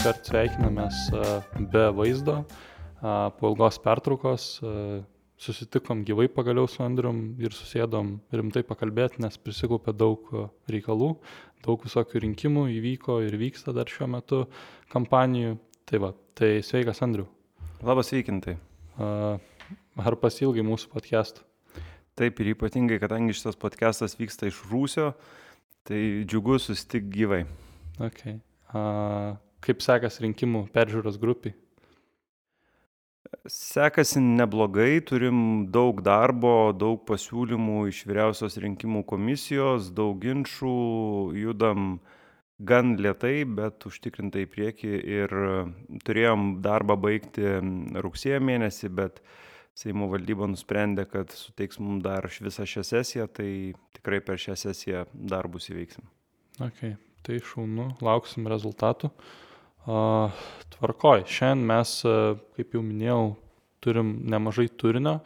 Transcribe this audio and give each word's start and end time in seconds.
iškart 0.00 0.30
sveikinamės 0.30 0.98
be 1.68 1.80
vaizdo. 1.92 2.38
Po 3.36 3.48
ilgos 3.50 3.76
pertraukos 3.84 4.44
susitikom 5.36 6.06
gyvai 6.08 6.24
pagaliau 6.32 6.64
su 6.72 6.80
Andrium 6.80 7.18
ir 7.36 7.52
susėdom 7.52 8.14
rimtai 8.32 8.62
pakalbėti, 8.64 9.20
nes 9.20 9.36
prisikaupė 9.36 9.92
daug 9.92 10.30
reikalų, 10.72 11.10
daug 11.66 11.84
visokių 11.84 12.22
rinkimų 12.24 12.62
įvyko 12.78 13.18
ir 13.26 13.36
vyksta 13.42 13.74
dar 13.76 13.92
šiuo 13.92 14.08
metu 14.14 14.38
kampanijų. 14.94 15.58
Tai 15.84 16.00
va, 16.06 16.10
tai 16.32 16.50
sveikas 16.64 17.04
Andriu. 17.04 17.26
Labas 17.84 18.14
veikintai. 18.16 18.56
Ar 18.96 20.18
pasilgai 20.24 20.64
mūsų 20.64 20.94
podcastų? 20.94 21.44
Taip 22.16 22.40
ir 22.40 22.54
ypatingai, 22.54 23.02
kadangi 23.04 23.36
šitas 23.36 23.60
podcastas 23.60 24.16
vyksta 24.16 24.48
iš 24.48 24.64
Rūsio, 24.72 25.12
tai 25.84 26.24
džiugu 26.24 26.56
susitikti 26.56 27.20
gyvai. 27.20 27.44
Okay. 28.00 28.40
A, 28.72 29.36
kaip 29.64 29.82
sekas 29.84 30.20
rinkimų 30.24 30.66
peržiūros 30.74 31.18
grupiai? 31.20 31.54
Sekasi 33.46 34.18
neblogai, 34.24 35.00
turim 35.06 35.66
daug 35.70 36.00
darbo, 36.02 36.72
daug 36.74 37.04
pasiūlymų 37.06 37.84
iš 37.92 38.02
vyriausios 38.08 38.56
rinkimų 38.62 39.04
komisijos, 39.08 39.92
daug 39.94 40.18
ginčių, 40.22 40.72
judam 41.38 42.00
gan 42.58 42.96
lietai, 43.00 43.44
bet 43.46 43.86
užtikrintai 43.88 44.44
į 44.44 44.50
priekį 44.54 44.90
ir 45.18 45.36
turėjom 46.04 46.56
darbą 46.64 46.98
baigti 47.00 47.54
rugsėjo 48.02 48.42
mėnesį, 48.50 48.92
bet 49.02 49.22
Seimo 49.80 50.08
valdyba 50.10 50.48
nusprendė, 50.50 51.06
kad 51.08 51.30
suteiks 51.32 51.78
mums 51.80 52.02
dar 52.04 52.26
visą 52.28 52.66
šią 52.68 52.82
sesiją, 52.84 53.28
tai 53.32 53.50
tikrai 53.96 54.18
per 54.20 54.36
šią 54.42 54.58
sesiją 54.58 55.04
darbus 55.14 55.70
įveiksim. 55.70 56.04
Okay 56.58 56.98
tai 57.26 57.38
šaunu, 57.44 57.90
lauksim 58.04 58.48
rezultatų. 58.50 59.10
Uh, 59.10 59.49
tvarkoj, 59.86 61.24
šiandien 61.28 61.66
mes, 61.70 61.94
kaip 62.56 62.74
jau 62.76 62.82
minėjau, 62.84 63.22
turim 63.80 64.18
nemažai 64.28 64.68
turinio, 64.80 65.20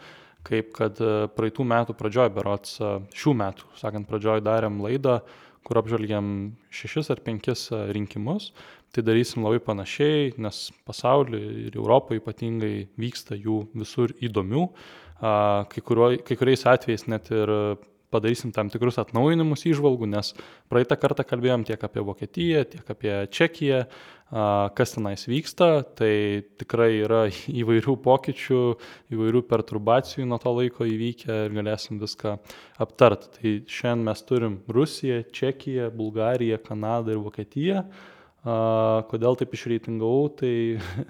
kaip 0.47 0.70
kad 0.77 1.00
praeitų 1.34 1.64
metų 1.66 1.97
pradžioj, 1.98 2.30
berots 2.34 2.78
šių 3.16 3.34
metų, 3.41 3.72
sakant, 3.80 4.06
pradžioj 4.10 4.44
darėm 4.44 4.82
laidą, 4.84 5.22
kur 5.64 5.80
apžvelgiam 5.80 6.27
šešis 6.75 7.08
ar 7.14 7.22
penkis 7.25 7.70
rinkimus. 7.72 8.52
Tai 8.94 9.02
darysim 9.02 9.42
labai 9.42 9.58
panašiai, 9.64 10.34
nes 10.38 10.69
pasaulyje 10.86 11.64
ir 11.66 11.78
Europoje 11.80 12.20
ypatingai 12.20 12.84
vyksta 13.00 13.34
jų 13.34 13.64
visur 13.75 14.12
įdomių. 14.22 14.69
Kai, 15.19 15.82
kuriuo, 15.82 16.12
kai 16.22 16.36
kuriais 16.38 16.62
atvejais 16.69 17.08
net 17.10 17.30
ir 17.34 17.50
padarysim 18.15 18.55
tam 18.55 18.70
tikrus 18.73 19.01
atnaujinimus 19.03 19.67
įžvalgų, 19.69 20.09
nes 20.15 20.33
praeitą 20.73 20.97
kartą 21.03 21.27
kalbėjom 21.27 21.67
tiek 21.67 21.83
apie 21.84 22.05
Vokietiją, 22.07 22.65
tiek 22.71 22.95
apie 22.95 23.17
Čekiją, 23.34 23.84
kas 24.75 24.95
tenais 24.97 25.27
vyksta, 25.29 25.84
tai 25.98 26.43
tikrai 26.59 26.91
yra 27.05 27.27
įvairių 27.61 27.97
pokyčių, 28.03 28.62
įvairių 29.15 29.45
perturbacijų 29.51 30.27
nuo 30.31 30.41
to 30.43 30.55
laiko 30.56 30.89
įvykę 30.89 31.45
ir 31.47 31.55
galėsim 31.55 32.01
viską 32.03 32.39
aptarti. 32.83 33.31
Tai 33.37 33.55
šiandien 33.69 34.09
mes 34.09 34.25
turim 34.27 34.59
Rusiją, 34.69 35.23
Čekiją, 35.34 35.93
Bulgariją, 35.95 36.59
Kanadą 36.65 37.15
ir 37.15 37.23
Vokietiją. 37.23 37.87
Kodėl 38.45 39.39
taip 39.41 39.55
išreitingavau, 39.56 40.28
tai 40.37 40.55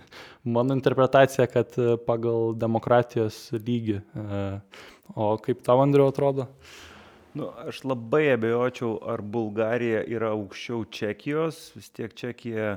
mano 0.56 0.76
interpretacija, 0.76 1.48
kad 1.50 1.74
pagal 2.06 2.52
demokratijos 2.58 3.48
lygį. 3.56 4.00
O 5.14 5.34
kaip 5.42 5.64
tau, 5.66 5.80
Andriu, 5.82 6.06
atrodo? 6.08 6.46
Nu, 7.34 7.48
aš 7.66 7.80
labai 7.82 8.28
abejočiau, 8.30 8.92
ar 9.10 9.18
Bulgarija 9.26 10.04
yra 10.06 10.28
aukščiau 10.36 10.84
Čekijos, 10.86 11.72
vis 11.74 11.88
tiek 11.90 12.12
Čekija 12.14 12.76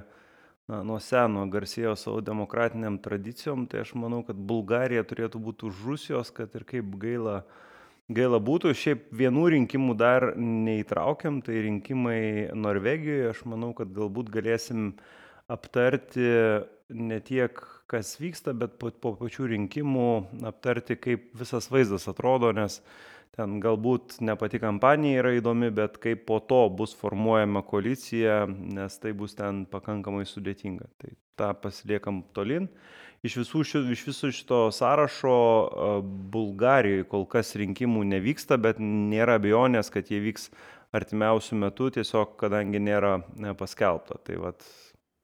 na, 0.66 0.80
nuo 0.82 0.98
seno 0.98 1.44
garsėjo 1.54 1.92
savo 1.94 2.24
demokratiniam 2.26 2.98
tradicijom, 3.04 3.68
tai 3.70 3.84
aš 3.84 3.92
manau, 4.02 4.24
kad 4.26 4.40
Bulgarija 4.50 5.04
turėtų 5.06 5.42
būti 5.46 5.68
už 5.70 5.84
Rusijos, 5.86 6.32
kad 6.34 6.56
ir 6.58 6.66
kaip 6.72 6.96
gaila, 7.04 7.36
gaila 8.10 8.40
būtų. 8.42 8.72
Šiaip 8.74 9.12
vienų 9.20 9.44
rinkimų 9.54 9.94
dar 10.00 10.32
neįtraukiam, 10.42 11.38
tai 11.46 11.60
rinkimai 11.68 12.22
Norvegijoje, 12.58 13.28
aš 13.36 13.44
manau, 13.52 13.76
kad 13.78 13.92
galbūt 13.94 14.32
galėsim 14.34 14.96
aptarti 15.54 16.32
ne 16.98 17.20
tiek, 17.22 17.62
kas 17.86 18.16
vyksta, 18.18 18.56
bet 18.58 18.80
po, 18.82 18.90
po 18.90 19.14
pačių 19.22 19.52
rinkimų 19.54 20.10
aptarti, 20.50 20.98
kaip 20.98 21.30
visas 21.38 21.70
vaizdas 21.70 22.10
atrodo, 22.10 22.50
nes 22.58 22.82
ten 23.38 23.60
galbūt 23.62 24.18
ne 24.26 24.34
pati 24.40 24.60
kampanija 24.62 25.22
yra 25.22 25.36
įdomi, 25.38 25.70
bet 25.76 26.00
kaip 26.02 26.26
po 26.30 26.40
to 26.42 26.64
bus 26.74 26.96
formuojama 26.98 27.62
koalicija, 27.68 28.46
nes 28.50 28.98
tai 29.02 29.14
bus 29.18 29.38
ten 29.38 29.66
pakankamai 29.70 30.26
sudėtinga. 30.26 30.90
Tai 31.02 31.14
tą 31.38 31.52
pasiliekam 31.62 32.24
tolin. 32.34 32.68
Iš, 33.26 33.40
visų, 33.42 33.64
iš 33.94 34.04
viso 34.08 34.30
šito 34.34 34.60
sąrašo 34.74 35.38
Bulgarijoje 36.34 37.08
kol 37.10 37.26
kas 37.30 37.56
rinkimų 37.58 38.06
nevyksta, 38.10 38.60
bet 38.62 38.82
nėra 38.82 39.38
abejonės, 39.40 39.90
kad 39.94 40.10
jie 40.14 40.22
vyks 40.24 40.52
artimiausių 40.98 41.58
metų, 41.66 41.92
tiesiog 41.98 42.38
kadangi 42.42 42.82
nėra 42.82 43.18
paskelbta. 43.60 44.22
Tai 44.26 44.40
vad 44.46 44.66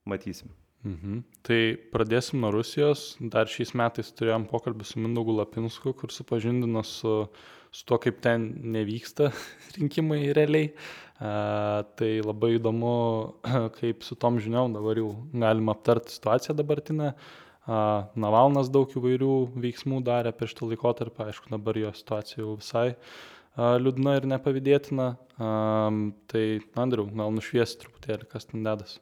matysim. 0.10 0.52
Mhm. 0.84 1.22
Tai 1.48 1.60
pradėsim 1.94 2.42
nuo 2.44 2.52
Rusijos. 2.52 3.14
Dar 3.22 3.48
šiais 3.48 3.72
metais 3.78 4.12
turėjom 4.12 4.50
pokalbį 4.50 4.88
su 4.88 5.00
Mindaugu 5.00 5.38
Lapinsku, 5.38 5.94
kur 5.96 6.12
supažindino 6.12 6.84
su 6.84 7.14
su 7.74 7.86
tuo, 7.90 8.00
kaip 8.02 8.22
ten 8.24 8.52
nevyksta 8.76 9.32
rinkimai 9.78 10.28
realiai. 10.36 10.72
Tai 11.98 12.10
labai 12.26 12.58
įdomu, 12.58 12.96
kaip 13.80 14.04
su 14.04 14.18
tom 14.20 14.40
žiniom 14.44 14.76
dabar 14.76 15.00
jau 15.00 15.14
galima 15.32 15.76
aptarti 15.76 16.14
situaciją 16.14 16.58
dabartinę. 16.60 17.14
Navalnas 18.20 18.68
daug 18.74 18.92
įvairių 18.92 19.36
veiksmų 19.64 20.02
darė 20.04 20.34
per 20.36 20.52
šitą 20.52 20.68
laikotarpį, 20.74 21.30
aišku, 21.30 21.48
dabar 21.54 21.80
jo 21.80 21.94
situacija 21.96 22.42
jau 22.42 22.58
visai 22.60 22.90
liūdna 23.56 24.18
ir 24.20 24.28
nepavydėtina. 24.34 25.08
Tai, 26.34 26.44
Andriu, 26.84 27.08
gal 27.14 27.34
nušviesi 27.38 27.80
truputėlį, 27.86 28.28
kas 28.34 28.50
ten 28.50 28.68
dedas. 28.68 29.00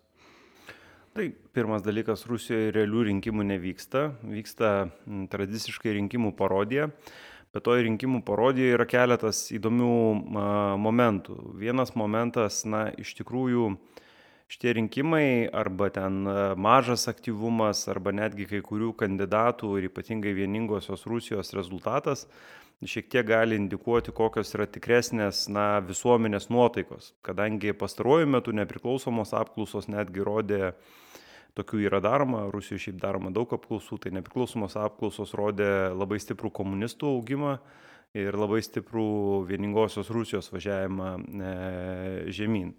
Tai 1.11 1.25
pirmas 1.55 1.81
dalykas, 1.83 2.23
Rusijoje 2.29 2.69
realių 2.71 3.09
rinkimų 3.09 3.43
nevyksta, 3.49 4.05
vyksta 4.23 4.69
tradiciškai 5.33 5.97
rinkimų 5.97 6.31
parodija. 6.39 6.87
Bet 7.51 7.65
toj 7.67 7.83
rinkimų 7.83 8.21
parodijoje 8.27 8.77
yra 8.77 8.87
keletas 8.87 9.49
įdomių 9.51 9.91
a, 9.91 10.45
momentų. 10.79 11.35
Vienas 11.59 11.95
momentas, 11.99 12.61
na, 12.63 12.85
iš 12.95 13.11
tikrųjų, 13.19 13.73
šitie 14.51 14.75
rinkimai 14.75 15.49
arba 15.55 15.89
ten 15.95 16.23
mažas 16.59 17.07
aktyvumas, 17.11 17.85
arba 17.91 18.11
netgi 18.15 18.47
kai 18.49 18.63
kurių 18.63 18.93
kandidatų 18.99 19.77
ir 19.79 19.87
ypatingai 19.91 20.33
vieningosios 20.35 21.07
Rusijos 21.07 21.53
rezultatas 21.55 22.27
šiek 22.87 23.09
tiek 23.13 23.25
gali 23.27 23.57
indikuoti, 23.59 24.13
kokios 24.15 24.55
yra 24.55 24.65
tikresnės 24.65 25.45
na, 25.53 25.81
visuomenės 25.85 26.49
nuotaikos. 26.49 27.11
Kadangi 27.25 27.75
pastaruoju 27.77 28.29
metu 28.29 28.55
nepriklausomos 28.57 29.35
apklausos 29.37 29.89
netgi 29.91 30.25
rodė 30.25 30.71
tokių 31.57 31.83
yra 31.87 32.01
daroma, 32.03 32.45
Rusijoje 32.53 32.87
šiaip 32.87 32.99
daroma 33.01 33.31
daug 33.33 33.51
apklausų, 33.55 33.99
tai 34.03 34.13
nepriklausomos 34.15 34.77
apklausos 34.79 35.33
rodė 35.37 35.91
labai 35.95 36.19
stiprų 36.23 36.51
komunistų 36.61 37.09
augimą 37.17 37.57
ir 38.17 38.35
labai 38.35 38.61
stiprų 38.63 39.45
vieningosios 39.49 40.11
Rusijos 40.11 40.51
važiavimą 40.51 41.11
e, 41.17 41.51
žemyn. 42.35 42.73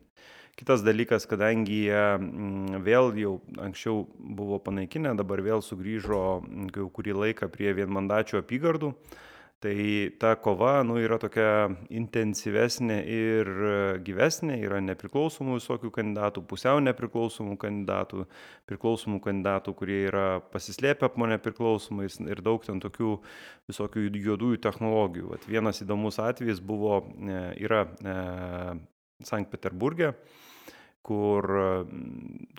Kitas 0.53 0.83
dalykas, 0.85 1.25
kadangi 1.25 1.87
jie 1.87 2.01
mm, 2.19 2.83
vėl 2.85 3.15
jau 3.17 3.37
anksčiau 3.65 4.03
buvo 4.21 4.59
panaikinę, 4.61 5.15
dabar 5.17 5.41
vėl 5.45 5.65
sugrįžo 5.65 6.25
jau 6.77 6.89
kurį 6.93 7.17
laiką 7.17 7.49
prie 7.53 7.73
vienmandačių 7.79 8.43
apygardų, 8.43 8.93
Tai 9.63 10.11
ta 10.19 10.33
kova 10.43 10.81
nu, 10.83 10.97
yra 10.99 11.21
tokia 11.23 11.69
intensyvesnė 11.95 12.97
ir 13.07 13.51
gyvesnė, 14.03 14.57
yra 14.59 14.81
nepriklausomų 14.83 15.61
visokių 15.61 15.93
kandidatų, 15.95 16.43
pusiau 16.51 16.81
nepriklausomų 16.83 17.55
kandidatų, 17.63 18.25
priklausomų 18.67 19.21
kandidatų, 19.23 19.75
kurie 19.79 20.01
yra 20.09 20.27
pasislėpę 20.51 21.13
po 21.15 21.31
nepriklausomais 21.31 22.19
ir 22.27 22.43
daug 22.43 22.67
ten 22.67 22.83
tokių 22.83 23.13
visokių 23.71 24.09
juodųjų 24.11 24.59
technologijų. 24.67 25.31
Vat 25.37 25.47
vienas 25.47 25.79
įdomus 25.87 26.19
atvejis 26.19 26.59
buvo, 26.59 27.05
e, 27.23 27.45
yra 27.63 27.85
e, 27.87 28.17
Sankt 29.23 29.55
Peterburgė 29.55 30.17
kur, 31.07 31.47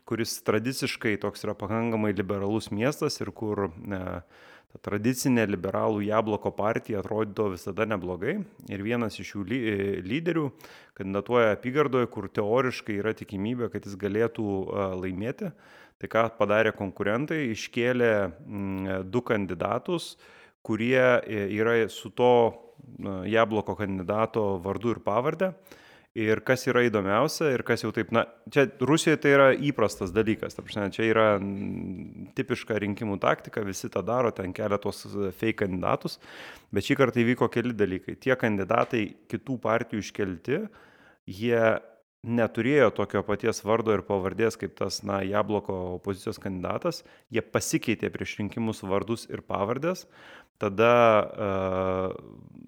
kuris 0.08 0.38
tradiciškai 0.48 1.18
toks 1.20 1.44
yra 1.44 1.56
pakankamai 1.56 2.12
liberalus 2.16 2.72
miestas 2.72 3.20
ir 3.24 3.32
kur 3.36 3.68
e, 3.68 4.02
ta 4.74 4.81
tradicinė 4.90 5.46
liberalų 5.46 6.02
jabloko 6.08 6.50
partija 6.56 7.04
atrodo 7.04 7.52
visada 7.54 7.86
neblogai 7.86 8.40
ir 8.74 8.84
vienas 8.86 9.20
iš 9.22 9.36
jų 9.36 9.44
ly 9.52 9.60
lyderių 10.02 10.48
kandidatuoja 10.98 11.54
apygardoje, 11.54 12.10
kur 12.10 12.25
teoriškai 12.30 12.98
yra 12.98 13.14
tikimybė, 13.18 13.70
kad 13.74 13.86
jis 13.86 13.98
galėtų 14.02 14.48
laimėti. 15.02 15.54
Tai 16.02 16.10
ką 16.10 16.24
padarė 16.40 16.74
konkurentai, 16.75 17.54
iškėlė 17.54 18.14
du 19.08 19.22
kandidatus, 19.24 20.16
kurie 20.66 21.00
e, 21.00 21.46
yra 21.54 21.78
su 21.88 22.10
to 22.12 22.34
jabloko 23.30 23.78
kandidato 23.80 24.58
vardu 24.64 24.98
ir 24.98 25.00
pavarde 25.06 25.54
Ir 26.13 26.44
kas 26.45 26.68
yra 26.69 26.83
įdomiausia 26.86 27.48
ir 27.56 27.63
kas 27.65 27.81
jau 27.81 27.89
taip, 27.94 28.12
na, 28.13 28.27
čia 28.54 28.68
Rusijoje 28.86 29.18
tai 29.24 29.31
yra 29.33 29.48
įprastas 29.57 30.12
dalykas, 30.13 30.54
prasme, 30.60 30.86
čia 30.94 31.07
yra 31.07 31.25
tipiška 32.38 32.77
rinkimų 32.83 33.18
taktika, 33.24 33.63
visi 33.65 33.89
tą 33.89 34.04
daro, 34.06 34.30
ten 34.30 34.54
kelia 34.54 34.77
tos 34.81 35.07
fake 35.39 35.63
kandidatus, 35.63 36.19
bet 36.69 36.86
šį 36.86 37.00
kartą 37.00 37.24
įvyko 37.24 37.50
keli 37.54 37.74
dalykai. 37.74 38.13
Tie 38.21 38.38
kandidatai 38.38 39.07
kitų 39.33 39.57
partijų 39.63 40.06
iškelti, 40.06 40.62
jie 41.33 41.63
neturėjo 42.24 42.88
tokio 42.96 43.22
paties 43.28 43.60
vardo 43.68 43.94
ir 43.96 44.04
pavardės 44.08 44.56
kaip 44.60 44.78
tas, 44.80 45.02
na, 45.04 45.20
Jabloko 45.28 45.75
opozicijos 45.98 46.40
kandidatas, 46.44 47.04
jie 47.34 47.44
pasikeitė 47.44 48.12
prieš 48.14 48.38
rinkimus 48.40 48.84
vardus 48.88 49.28
ir 49.30 49.44
pavardės, 49.44 50.06
tada 50.62 50.94
uh, 51.28 52.16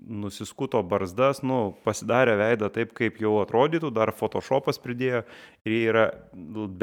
nusiskuto 0.06 0.81
barzdas, 0.84 1.42
nu, 1.46 1.74
pasidarė 1.86 2.36
veidą 2.40 2.69
taip, 2.74 2.94
kaip 2.98 3.22
jau 3.24 3.38
atrodytų, 3.42 3.94
dar 3.96 4.12
Photoshopas 4.16 4.80
pridėjo 4.81 5.24
ir 5.66 5.74
jie 5.74 5.81
yra 5.94 6.06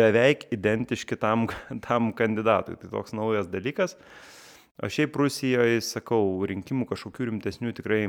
beveik 0.00 0.48
identiški 0.54 1.18
tam, 1.20 1.48
tam 1.86 2.12
kandidatui. 2.16 2.78
Tai 2.80 2.92
toks 2.96 3.14
naujas 3.16 3.50
dalykas. 3.52 3.98
O 4.82 4.88
šiaip 4.88 5.16
Rusijoje, 5.20 5.82
sakau, 5.84 6.24
rinkimų 6.48 6.88
kažkokių 6.88 7.28
rimtesnių 7.28 7.74
tikrai 7.76 8.06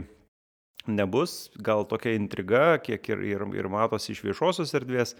nebus. 0.87 1.49
Gal 1.55 1.85
tokia 1.89 2.15
intriga, 2.17 2.77
kiek 2.83 3.09
ir, 3.13 3.23
ir, 3.33 3.47
ir 3.55 3.69
matosi 3.71 4.13
iš 4.13 4.23
viešosios 4.25 4.73
erdvės, 4.77 5.15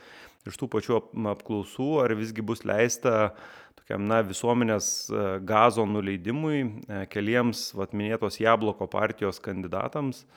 iš 0.47 0.59
tų 0.59 0.69
pačių 0.73 0.99
apklausų, 1.33 1.89
ar 2.03 2.15
visgi 2.19 2.43
bus 2.45 2.65
leista 2.67 3.33
tokiam, 3.83 4.05
na, 4.07 4.21
visuomenės 4.23 4.87
e, 5.09 5.25
gazo 5.47 5.85
nuleidimui 5.87 6.61
e, 6.63 7.03
keliems, 7.11 7.71
vat, 7.77 7.93
minėtos 7.93 8.39
Jabloko 8.39 8.87
partijos 8.87 9.41
kandidatams 9.43 10.23
e, 10.23 10.27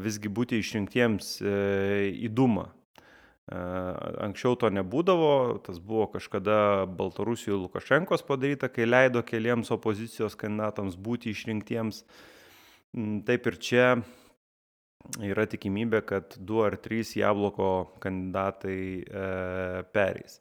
visgi 0.00 0.32
būti 0.32 0.60
išrinktiems 0.60 1.36
į 1.44 2.32
Dumą. 2.32 2.70
Anksčiau 3.44 4.54
to 4.56 4.70
nebūdavo, 4.72 5.58
tas 5.66 5.76
buvo 5.76 6.06
kažkada 6.14 6.86
Baltarusijoje 6.88 7.58
Lukašenkos 7.60 8.24
padaryta, 8.24 8.70
kai 8.72 8.86
leido 8.88 9.20
keliems 9.20 9.68
opozicijos 9.74 10.32
kandidatams 10.40 10.96
būti 10.96 11.34
išrinktiems. 11.34 12.00
Mm, 12.96 13.18
taip 13.28 13.50
ir 13.50 13.58
čia 13.60 13.90
yra 15.22 15.46
tikimybė, 15.50 16.00
kad 16.08 16.36
du 16.40 16.62
ar 16.64 16.76
trys 16.80 17.14
Jabloko 17.18 17.90
kandidatai 18.02 18.78
e, 19.04 19.26
pereis. 19.94 20.40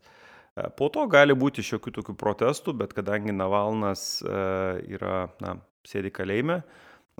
E, 0.55 0.69
po 0.77 0.89
to 0.93 1.05
gali 1.11 1.35
būti 1.37 1.65
šiokių 1.65 1.93
tokių 1.99 2.15
protestų, 2.19 2.75
bet 2.83 2.95
kadangi 2.95 3.35
Navalnas 3.35 4.23
e, 4.23 4.37
yra, 4.95 5.27
na, 5.43 5.57
sėdi 5.87 6.13
kalėjime, 6.15 6.61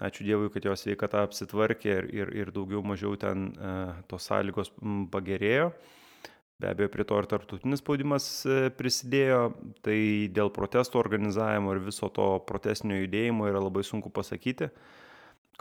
ačiū 0.01 0.25
Dievui, 0.25 0.49
kad 0.53 0.65
jo 0.65 0.75
sveikata 0.79 1.25
apsitvarkė 1.27 1.91
ir, 1.91 2.07
ir, 2.15 2.31
ir 2.43 2.53
daugiau 2.55 2.81
mažiau 2.85 3.13
ten 3.19 3.51
tos 4.09 4.25
sąlygos 4.25 4.71
pagerėjo. 5.13 5.67
Be 6.63 6.71
abejo, 6.71 6.89
prie 6.89 7.03
to 7.05 7.19
ir 7.19 7.27
tarptautinis 7.29 7.81
spaudimas 7.83 8.25
prisidėjo, 8.79 9.51
tai 9.85 9.97
dėl 10.33 10.49
protesto 10.55 10.97
organizavimo 11.01 11.75
ir 11.75 11.83
viso 11.85 12.09
to 12.13 12.25
protestinio 12.47 13.01
judėjimo 13.03 13.49
yra 13.51 13.61
labai 13.61 13.83
sunku 13.85 14.09
pasakyti. 14.13 14.71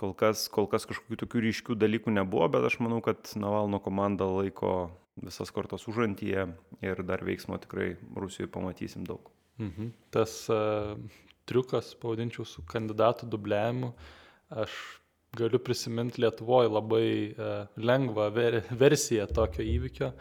Kol 0.00 0.14
kas, 0.16 0.46
kol 0.52 0.66
kas 0.72 0.86
kažkokių 0.88 1.18
tokių 1.20 1.42
ryškių 1.46 1.76
dalykų 1.76 2.14
nebuvo, 2.16 2.46
bet 2.54 2.64
aš 2.64 2.78
manau, 2.80 3.02
kad 3.04 3.34
Navalno 3.36 3.80
komanda 3.82 4.24
laiko 4.24 4.90
visas 5.20 5.52
kortas 5.52 5.84
užantyje 5.90 6.46
ir 6.80 7.02
dar 7.04 7.24
veiksmo 7.26 7.58
tikrai 7.60 7.92
Rusijoje 8.16 8.48
pamatysim 8.54 9.04
daug. 9.04 9.28
Mhm. 9.60 9.92
Tas 10.14 10.46
uh, 10.50 10.96
triukas, 11.48 11.92
pavadinčiau, 12.00 12.46
su 12.48 12.64
kandidatų 12.68 13.28
dubliavimu, 13.34 13.92
aš 14.64 14.78
galiu 15.36 15.60
prisiminti 15.64 16.24
Lietuvoje 16.24 16.72
labai 16.72 17.08
uh, 17.32 17.52
lengvą 17.76 18.30
ver 18.32 18.62
versiją 18.72 19.28
tokio 19.28 19.64
įvykio. 19.64 20.12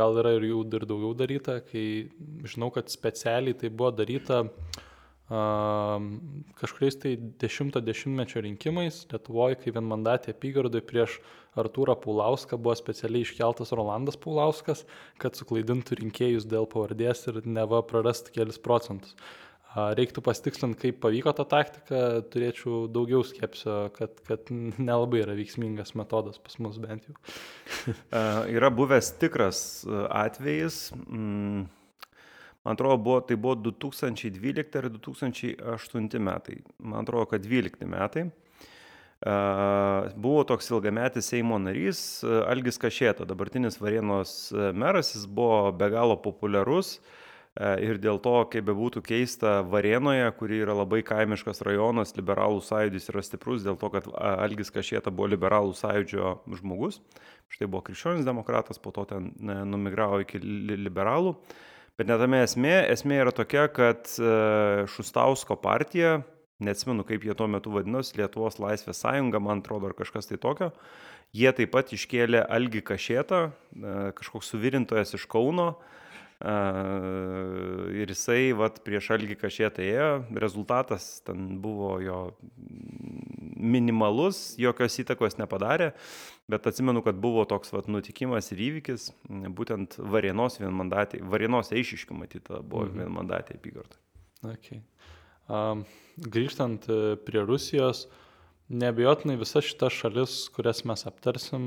Gal 0.00 0.20
yra 0.22 0.36
ir 0.38 0.46
jų 0.46 0.64
ir 0.78 0.86
daugiau 0.86 1.12
daryta, 1.18 1.58
kai 1.66 2.08
žinau, 2.48 2.70
kad 2.72 2.88
specialiai 2.92 3.56
tai 3.58 3.68
buvo 3.74 3.90
daryta 4.00 4.44
uh, 4.46 4.80
kažkuriais 5.30 6.96
tai 6.98 7.12
10-mečio 7.38 8.42
rinkimais 8.42 9.04
Lietuvoje, 9.12 9.60
kai 9.60 9.74
vienmandatė 9.76 10.34
apygardai 10.34 10.82
prieš 10.82 11.20
Artūrą 11.58 11.94
Paulauską 12.02 12.58
buvo 12.58 12.74
specialiai 12.78 13.22
iškeltas 13.26 13.70
Rolandas 13.74 14.18
Paulauskas, 14.18 14.82
kad 15.22 15.38
suklaidintų 15.38 16.00
rinkėjus 16.02 16.48
dėl 16.50 16.66
pavardės 16.70 17.28
ir 17.30 17.40
neva 17.46 17.82
prarastų 17.86 18.34
kelis 18.40 18.58
procentus. 18.58 19.14
Reiktų 19.70 20.24
pasitikslinti, 20.26 20.80
kaip 20.82 20.96
pavyko 20.98 21.30
tą 21.38 21.44
taktiką, 21.46 21.98
turėčiau 22.32 22.88
daugiau 22.90 23.22
skepsio, 23.22 23.84
kad, 23.94 24.18
kad 24.26 24.50
nelabai 24.50 25.22
yra 25.22 25.36
veiksmingas 25.38 25.94
metodas 25.94 26.42
pas 26.42 26.58
mus 26.58 26.80
bent 26.82 27.06
jau. 27.06 27.14
yra 28.58 28.74
buvęs 28.74 29.14
tikras 29.22 29.60
atvejis. 30.10 30.88
Mm 31.06 31.68
Man 32.64 32.76
atrodo, 32.76 32.98
buvo, 33.00 33.20
tai 33.24 33.36
buvo 33.40 33.54
2012 33.56 34.76
ar 34.76 34.90
2008 34.92 36.18
metai. 36.20 36.60
Man 36.78 37.06
atrodo, 37.06 37.30
kad 37.30 37.44
12 37.46 37.86
metai. 37.88 38.26
Buvo 40.16 40.44
toks 40.48 40.70
ilgametis 40.70 41.26
Seimo 41.28 41.58
narys 41.60 42.22
Algis 42.24 42.80
Kašėta, 42.80 43.26
dabartinis 43.28 43.76
Varienos 43.80 44.52
meras, 44.72 45.12
jis 45.12 45.26
buvo 45.28 45.72
be 45.76 45.90
galo 45.92 46.16
populiarus 46.16 46.94
ir 47.60 47.98
dėl 48.00 48.20
to, 48.22 48.32
kaip 48.48 48.64
bebūtų 48.68 49.02
keista, 49.04 49.58
Varienoje, 49.66 50.24
kuri 50.38 50.62
yra 50.64 50.76
labai 50.78 51.02
kaimiškas 51.04 51.60
rajonas, 51.66 52.14
liberalų 52.16 52.62
sąjūdis 52.64 53.10
yra 53.12 53.24
stiprus 53.26 53.64
dėl 53.66 53.76
to, 53.76 53.90
kad 53.92 54.08
Algis 54.16 54.72
Kašėta 54.72 55.12
buvo 55.12 55.28
liberalų 55.34 55.74
sąjūdžio 55.76 56.36
žmogus, 56.60 57.00
štai 57.52 57.68
buvo 57.68 57.82
krikščionis 57.88 58.24
demokratas, 58.24 58.80
po 58.80 58.94
to 58.96 59.04
ten 59.10 59.32
numigravo 59.68 60.22
iki 60.24 60.40
liberalų. 60.40 61.36
Bet 61.98 62.08
netame 62.08 62.42
esmė, 62.46 62.74
esmė 62.92 63.20
yra 63.24 63.32
tokia, 63.34 63.66
kad 63.72 64.08
e, 64.16 64.30
Šustausko 64.90 65.56
partija, 65.60 66.20
neatsimenu 66.64 67.04
kaip 67.08 67.24
jie 67.26 67.36
tuo 67.36 67.48
metu 67.50 67.72
vadinosi, 67.74 68.16
Lietuvos 68.20 68.60
laisvės 68.62 69.02
sąjunga, 69.04 69.40
man 69.42 69.64
atrodo, 69.64 69.90
ar 69.90 69.96
kažkas 69.98 70.30
tai 70.30 70.38
tokio, 70.40 70.70
jie 71.36 71.52
taip 71.56 71.72
pat 71.74 71.92
iškėlė 71.96 72.44
Algi 72.46 72.84
Kašėtą, 72.86 73.42
e, 73.50 73.96
kažkoks 74.20 74.54
suvirintojas 74.54 75.16
iš 75.18 75.28
Kauno, 75.30 75.74
Ir 76.40 78.08
jisai 78.08 78.54
vat, 78.56 78.78
prieš 78.80 79.10
Algį 79.12 79.34
Kašėtą 79.42 79.84
ėjo, 79.84 80.12
rezultatas 80.40 81.18
ten 81.26 81.58
buvo 81.60 81.98
jo 82.00 82.20
minimalus, 83.60 84.54
jokios 84.56 84.96
įtakos 85.02 85.36
nepadarė, 85.36 85.90
bet 86.50 86.66
atsimenu, 86.70 87.02
kad 87.06 87.18
buvo 87.20 87.44
toks 87.48 87.72
vat, 87.74 87.88
nutikimas 87.92 88.50
ir 88.54 88.62
įvykis, 88.66 89.10
būtent 89.56 89.98
Varienos 89.98 90.60
vienmandatė, 90.60 91.22
Varienos 91.32 91.72
eišiškių 91.76 92.18
matyta 92.22 92.60
buvo 92.60 92.88
mhm. 92.88 93.04
vienmandatė 93.04 93.58
apygarda. 93.60 94.00
Okay. 94.54 94.82
Um, 95.50 95.84
grįžtant 96.32 96.86
e, 96.88 97.16
prie 97.26 97.42
Rusijos, 97.44 98.06
nebejotinai 98.70 99.34
visas 99.40 99.66
šitas 99.66 99.96
šalis, 99.98 100.36
kurias 100.54 100.84
mes 100.88 101.02
aptarsim, 101.10 101.64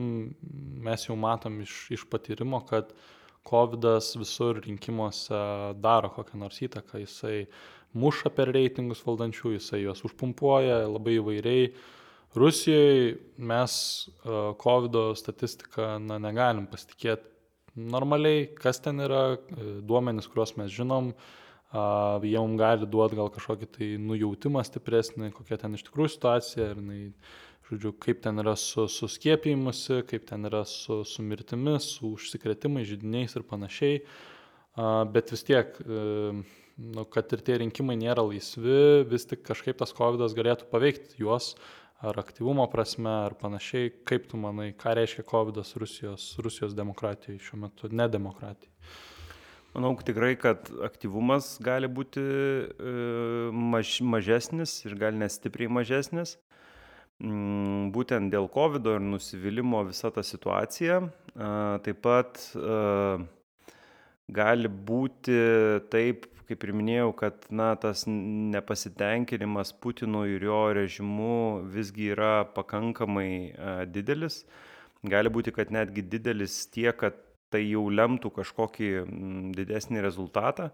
mes 0.86 1.10
jau 1.10 1.18
matom 1.20 1.60
iš, 1.66 1.76
iš 1.94 2.08
patyrimo, 2.10 2.64
kad 2.70 2.94
uh, 2.94 3.12
Covidas 3.44 4.16
visur 4.16 4.62
rinkimuose 4.64 5.40
daro 5.84 6.12
kokią 6.16 6.40
nors 6.40 6.62
įtaką, 6.64 7.02
jisai 7.04 7.44
muša 8.00 8.32
per 8.38 8.54
reitingus 8.56 9.04
valdančių, 9.04 9.58
jisai 9.58 9.82
juos 9.84 10.04
užpumpuoja 10.08 10.86
labai 10.88 11.18
įvairiai. 11.20 11.66
Rusijoje 12.36 13.18
mes 13.38 13.76
COVID 14.64 14.98
statistiką 15.20 16.00
na, 16.02 16.18
negalim 16.22 16.66
pasitikėti 16.72 17.30
normaliai, 17.76 18.48
kas 18.58 18.82
ten 18.82 19.02
yra, 19.02 19.38
e, 19.38 19.78
duomenys, 19.86 20.28
kuriuos 20.30 20.56
mes 20.58 20.74
žinom, 20.74 21.14
jie 21.74 22.38
mums 22.38 22.60
gali 22.60 22.86
duoti 22.86 23.18
gal 23.18 23.32
kažkokį 23.34 23.68
tai 23.74 23.88
nujautimą 23.98 24.62
stipresnį, 24.66 25.32
kokia 25.34 25.58
ten 25.58 25.74
iš 25.74 25.88
tikrųjų 25.88 26.12
situacija 26.14 26.68
ir 26.70 26.82
jinai 26.82 27.00
žodžiu, 27.70 27.94
kaip 28.04 28.22
ten 28.22 28.42
yra 28.44 28.54
su, 28.60 28.86
su 28.92 29.10
skiepijimusi, 29.10 30.04
kaip 30.10 30.28
ten 30.30 30.46
yra 30.50 30.64
su, 30.70 31.02
su 31.08 31.26
mirtimis, 31.26 31.96
su 31.96 32.14
užsikretimais, 32.14 32.90
žydiniais 32.92 33.34
ir 33.40 33.46
panašiai. 33.50 34.04
Bet 35.14 35.32
vis 35.34 35.46
tiek, 35.46 35.74
e, 35.82 36.34
nu, 36.94 37.06
kad 37.14 37.34
ir 37.34 37.42
tie 37.46 37.58
rinkimai 37.62 37.98
nėra 37.98 38.26
laisvi, 38.26 39.06
vis 39.10 39.26
tik 39.30 39.44
kažkaip 39.46 39.82
tas 39.82 39.94
COVID 39.98 40.26
galėtų 40.38 40.70
paveikti 40.70 41.22
juos 41.22 41.54
ar 42.04 42.20
aktyvumo 42.20 42.66
prasme, 42.72 43.10
ar 43.28 43.36
panašiai. 43.40 43.92
Kaip 44.08 44.28
tu 44.32 44.40
manai, 44.40 44.72
ką 44.76 44.96
reiškia 45.00 45.26
COVID 45.30 45.62
Rusijos, 45.80 46.28
Rusijos 46.44 46.76
demokratijai 46.76 47.40
šiuo 47.42 47.62
metu, 47.66 47.90
nedemokratijai? 47.92 48.72
Manau 49.74 49.96
tikrai, 50.06 50.36
kad 50.38 50.68
aktyvumas 50.86 51.56
gali 51.64 51.88
būti 51.90 52.22
e, 52.22 52.98
maž, 53.74 53.96
mažesnis 54.06 54.84
ir 54.86 54.98
gal 55.02 55.16
nestipriai 55.18 55.72
mažesnis. 55.80 56.36
Mm, 57.24 57.90
būtent 57.96 58.30
dėl 58.34 58.50
COVID 58.54 58.92
ir 58.92 59.02
nusivylimų 59.08 59.88
visa 59.90 60.12
ta 60.14 60.22
situacija. 60.26 61.00
Taip 61.34 62.04
pat 62.06 62.44
gali 64.30 64.70
būti 64.70 65.38
taip, 65.90 66.28
kaip 66.54 66.68
ir 66.68 66.74
minėjau, 66.78 67.10
kad 67.18 67.48
na, 67.50 67.74
tas 67.82 68.06
nepasitenkinimas 68.08 69.74
Putino 69.82 70.24
ir 70.30 70.46
jo 70.46 70.62
režimu 70.78 71.66
visgi 71.74 72.12
yra 72.14 72.46
pakankamai 72.54 73.30
didelis. 73.90 74.44
gali 75.04 75.30
būti, 75.34 75.52
kad 75.52 75.72
netgi 75.74 76.06
didelis 76.06 76.68
tiek, 76.72 76.96
kad 76.96 77.18
tai 77.52 77.66
jau 77.66 77.88
lemtų 77.90 78.32
kažkokį 78.38 78.90
didesnį 79.58 80.02
rezultatą, 80.06 80.70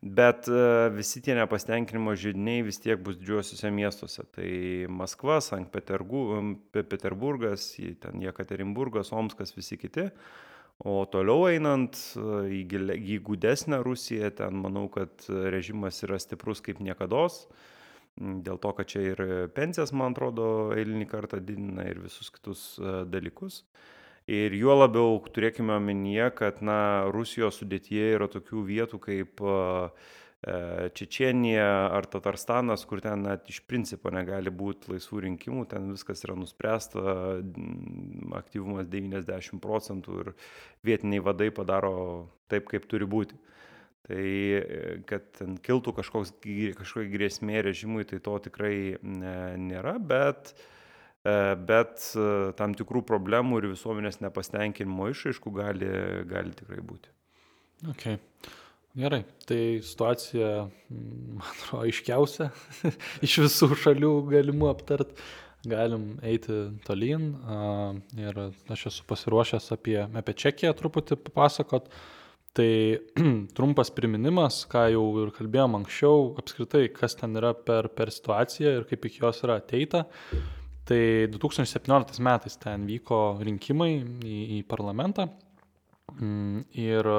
bet 0.00 0.48
e, 0.48 0.60
visi 0.94 1.20
tie 1.24 1.34
nepasitenkinimo 1.36 2.14
žydiniai 2.16 2.64
vis 2.64 2.78
tiek 2.80 3.00
bus 3.02 3.18
didžiuosiuose 3.20 3.72
miestuose. 3.72 4.24
Tai 4.36 4.50
Maskva, 4.92 5.40
Sankt 5.44 5.72
Peterburgas, 6.72 7.72
ten 8.04 8.24
Jekaterinburgas, 8.24 9.12
Omskas, 9.12 9.56
visi 9.56 9.80
kiti. 9.80 10.10
O 10.84 10.98
toliau 11.08 11.46
einant 11.48 11.96
e, 12.16 12.24
į, 12.58 12.62
į 13.14 13.20
gudesnę 13.24 13.80
Rusiją, 13.84 14.30
ten 14.36 14.58
manau, 14.60 14.86
kad 14.92 15.24
režimas 15.28 16.02
yra 16.04 16.18
stiprus 16.20 16.60
kaip 16.64 16.82
niekada. 16.84 17.28
Dėl 18.16 18.56
to, 18.60 18.72
kad 18.72 18.88
čia 18.88 19.02
ir 19.12 19.20
pensijas, 19.56 19.92
man 19.92 20.14
atrodo, 20.14 20.72
eilinį 20.76 21.08
kartą 21.10 21.40
didina 21.44 21.84
ir 21.88 22.00
visus 22.00 22.30
kitus 22.32 22.76
e, 22.80 23.02
dalykus. 23.12 23.62
Ir 24.26 24.56
juo 24.58 24.74
labiau 24.74 25.20
turėkime 25.30 25.76
omenyje, 25.76 26.30
kad 26.38 26.62
na, 26.64 26.78
Rusijos 27.14 27.60
sudėtyje 27.60 28.14
yra 28.16 28.26
tokių 28.32 28.64
vietų 28.66 28.98
kaip 29.04 29.42
e, 29.44 29.58
Čečienija 30.94 31.66
ar 31.90 32.06
Tatarstanas, 32.06 32.84
kur 32.86 33.00
ten 33.02 33.24
net 33.26 33.48
iš 33.50 33.64
principo 33.66 34.12
negali 34.14 34.52
būti 34.54 34.92
laisvų 34.92 35.24
rinkimų, 35.24 35.64
ten 35.72 35.88
viskas 35.90 36.22
yra 36.22 36.36
nuspręsta, 36.38 37.02
aktyvumas 38.38 38.86
90 38.92 39.58
procentų 39.64 40.20
ir 40.22 40.30
vietiniai 40.86 41.24
vadai 41.26 41.50
padaro 41.50 41.96
taip, 42.52 42.70
kaip 42.70 42.86
turi 42.86 43.08
būti. 43.10 43.40
Tai 44.06 44.22
e, 44.22 44.62
kad 45.10 45.26
ten 45.34 45.58
kiltų 45.58 45.96
kažkoks, 45.96 46.36
kažkokia 46.78 47.10
grėsmė 47.10 47.64
režimui, 47.66 48.06
tai 48.06 48.22
to 48.22 48.38
tikrai 48.46 48.76
nėra, 49.02 49.96
bet 49.98 50.54
E, 51.26 51.34
bet 51.68 52.02
e, 52.14 52.26
tam 52.58 52.74
tikrų 52.78 53.02
problemų 53.08 53.60
ir 53.60 53.70
visuomenės 53.72 54.20
nepastenkinimo 54.22 55.08
išaiškų 55.10 55.52
gali, 55.56 55.88
gali 56.30 56.54
tikrai 56.54 56.84
būti. 56.86 57.10
Okay. 57.92 58.20
Gerai, 58.96 59.26
tai 59.44 59.82
situacija, 59.84 60.46
man 60.88 61.42
atrodo, 61.44 61.82
aiškiausia 61.84 62.46
iš 63.26 63.34
visų 63.44 63.74
šalių 63.82 64.12
galimų 64.30 64.70
aptart. 64.70 65.10
Galim 65.66 66.14
eiti 66.24 66.54
tolyn 66.86 67.26
ir 68.16 68.38
aš 68.72 68.86
esu 68.88 69.04
pasiruošęs 69.08 69.66
apie, 69.74 69.98
apie 70.00 70.34
Čekiją 70.40 70.70
truputį 70.78 71.18
papasakot. 71.26 71.90
Tai 72.56 72.70
trumpas 73.58 73.92
priminimas, 73.92 74.62
ką 74.72 74.86
jau 74.94 75.04
ir 75.26 75.34
kalbėjom 75.36 75.76
anksčiau, 75.82 76.30
apskritai, 76.40 76.86
kas 76.96 77.18
ten 77.20 77.36
yra 77.36 77.52
per, 77.52 77.90
per 77.92 78.14
situaciją 78.14 78.78
ir 78.78 78.88
kaip 78.88 79.04
iki 79.10 79.20
jos 79.26 79.42
yra 79.44 79.58
ateita. 79.60 80.06
Tai 80.88 81.02
2017 81.36 82.24
metais 82.24 82.56
ten 82.62 82.88
vyko 82.88 83.20
rinkimai 83.44 83.92
į, 84.24 84.40
į 84.56 84.64
parlamentą 84.72 85.28
mm, 86.16 86.64
ir 86.80 87.12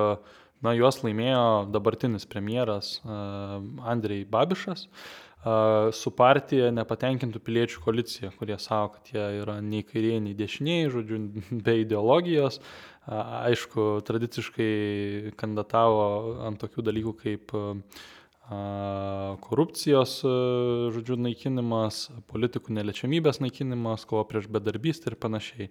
na, 0.65 0.73
juos 0.77 1.01
laimėjo 1.03 1.67
dabartinis 1.73 2.27
premjeras 2.29 2.97
uh, 3.03 3.61
Andrei 3.85 4.25
Babišas 4.25 4.87
uh, 4.87 5.89
su 5.93 6.13
partija 6.17 6.71
nepatenkintų 6.75 7.41
piliečių 7.45 7.83
koalicija, 7.85 8.33
kurie 8.39 8.57
savo, 8.61 8.95
kad 8.97 9.13
jie 9.13 9.25
yra 9.43 9.59
nei 9.61 9.85
kairieji, 9.87 10.25
nei 10.27 10.37
dešinieji, 10.37 10.93
žodžiu, 10.97 11.23
be 11.65 11.81
ideologijos. 11.85 12.61
Uh, 12.61 12.97
aišku, 13.07 13.87
tradiciškai 14.07 15.33
kandidatavo 15.39 16.03
ant 16.47 16.59
tokių 16.61 16.85
dalykų 16.89 17.13
kaip 17.21 17.53
korupcijos, 19.43 20.21
žodžiu, 20.95 21.17
naikinimas, 21.19 22.05
politikų 22.31 22.77
neliečiamybės 22.77 23.41
naikinimas, 23.43 24.05
kova 24.07 24.23
prieš 24.29 24.47
bedarbystę 24.47 25.11
ir 25.11 25.17
panašiai. 25.19 25.67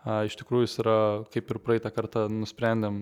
Iš 0.00 0.36
tikrųjų 0.40 0.64
jis 0.64 0.78
yra, 0.80 0.98
kaip 1.32 1.50
ir 1.52 1.60
praeitą 1.60 1.90
kartą 1.92 2.24
nusprendėm, 2.32 3.00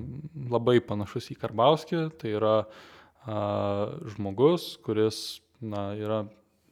labai 0.51 0.81
panašus 0.83 1.31
į 1.31 1.39
Karbauskį. 1.39 2.01
Tai 2.19 2.33
yra 2.35 2.55
žmogus, 4.15 4.73
kuris 4.83 5.39
na, 5.63 5.93
yra 5.99 6.25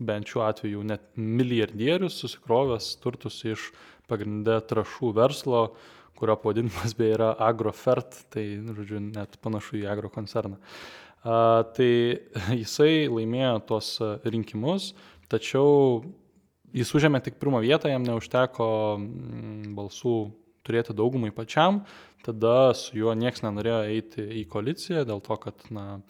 bent 0.03 0.29
šiuo 0.29 0.43
atveju 0.49 0.83
net 0.87 1.07
milijardierius, 1.17 2.19
susikrovęs 2.21 2.91
turtus 3.01 3.39
iš 3.47 3.71
pagrindę 4.11 4.59
trašų 4.69 5.15
verslo, 5.17 5.63
kurio 6.19 6.37
pavadinimas 6.41 6.95
beje 6.99 7.17
yra 7.21 7.33
Agrofert, 7.47 8.19
tai, 8.33 8.45
žodžiu, 8.67 9.01
net 9.13 9.39
panašu 9.45 9.79
į 9.81 9.89
agro 9.93 10.11
koncerną. 10.13 10.59
Uh, 10.59 11.07
Tai 11.27 11.93
jisai 12.61 13.09
laimėjo 13.11 13.57
tuos 13.67 13.89
rinkimus, 14.23 14.93
tačiau 15.33 16.05
jis 16.77 16.93
užėmė 16.97 17.23
tik 17.25 17.39
pirmą 17.41 17.63
vietą, 17.65 17.91
jam 17.91 18.05
neužteko 18.07 18.69
mm, 19.01 19.75
balsų 19.77 20.17
turėti 20.67 20.97
daugumai 20.97 21.33
pačiam, 21.35 21.85
tada 22.27 22.75
su 22.75 22.97
juo 22.99 23.15
nieks 23.17 23.45
nenorėjo 23.45 23.83
eiti 23.93 24.25
į 24.43 24.47
koaliciją 24.51 25.07
dėl 25.09 25.23
to, 25.25 25.37
kad 25.43 25.69
na, 25.71 26.01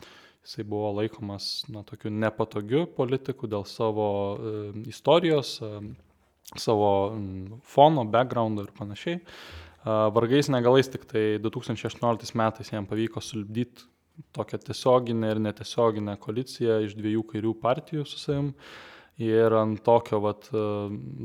jisai 0.47 0.65
buvo 0.69 0.95
laikomas 1.01 1.67
na, 1.73 1.85
tokiu 1.87 2.11
nepatogiu 2.13 2.87
politiku 2.97 3.51
dėl 3.51 3.67
savo 3.69 4.09
e, 4.37 4.55
istorijos, 4.93 5.59
e, 5.61 5.73
savo 6.57 6.91
m, 7.13 7.61
fono, 7.67 8.07
backgroundo 8.09 8.65
ir 8.65 8.73
panašiai. 8.77 9.21
E, 9.21 9.99
vargais 10.17 10.51
negalais 10.53 10.89
tik 10.93 11.05
tai 11.11 11.27
2018 11.43 12.35
metais 12.39 12.73
jam 12.73 12.89
pavyko 12.89 13.23
sulibdyti 13.23 13.87
tokią 14.33 14.63
tiesioginę 14.65 15.35
ir 15.35 15.43
netiesioginę 15.45 16.17
koaliciją 16.23 16.81
iš 16.87 16.95
dviejų 16.97 17.25
kairių 17.35 17.57
partijų 17.61 18.07
su 18.09 18.23
savim. 18.23 18.55
Ir 19.23 19.55
ant 19.57 19.79
tokio 19.81 20.21
vat, 20.21 20.49
e, 20.53 20.63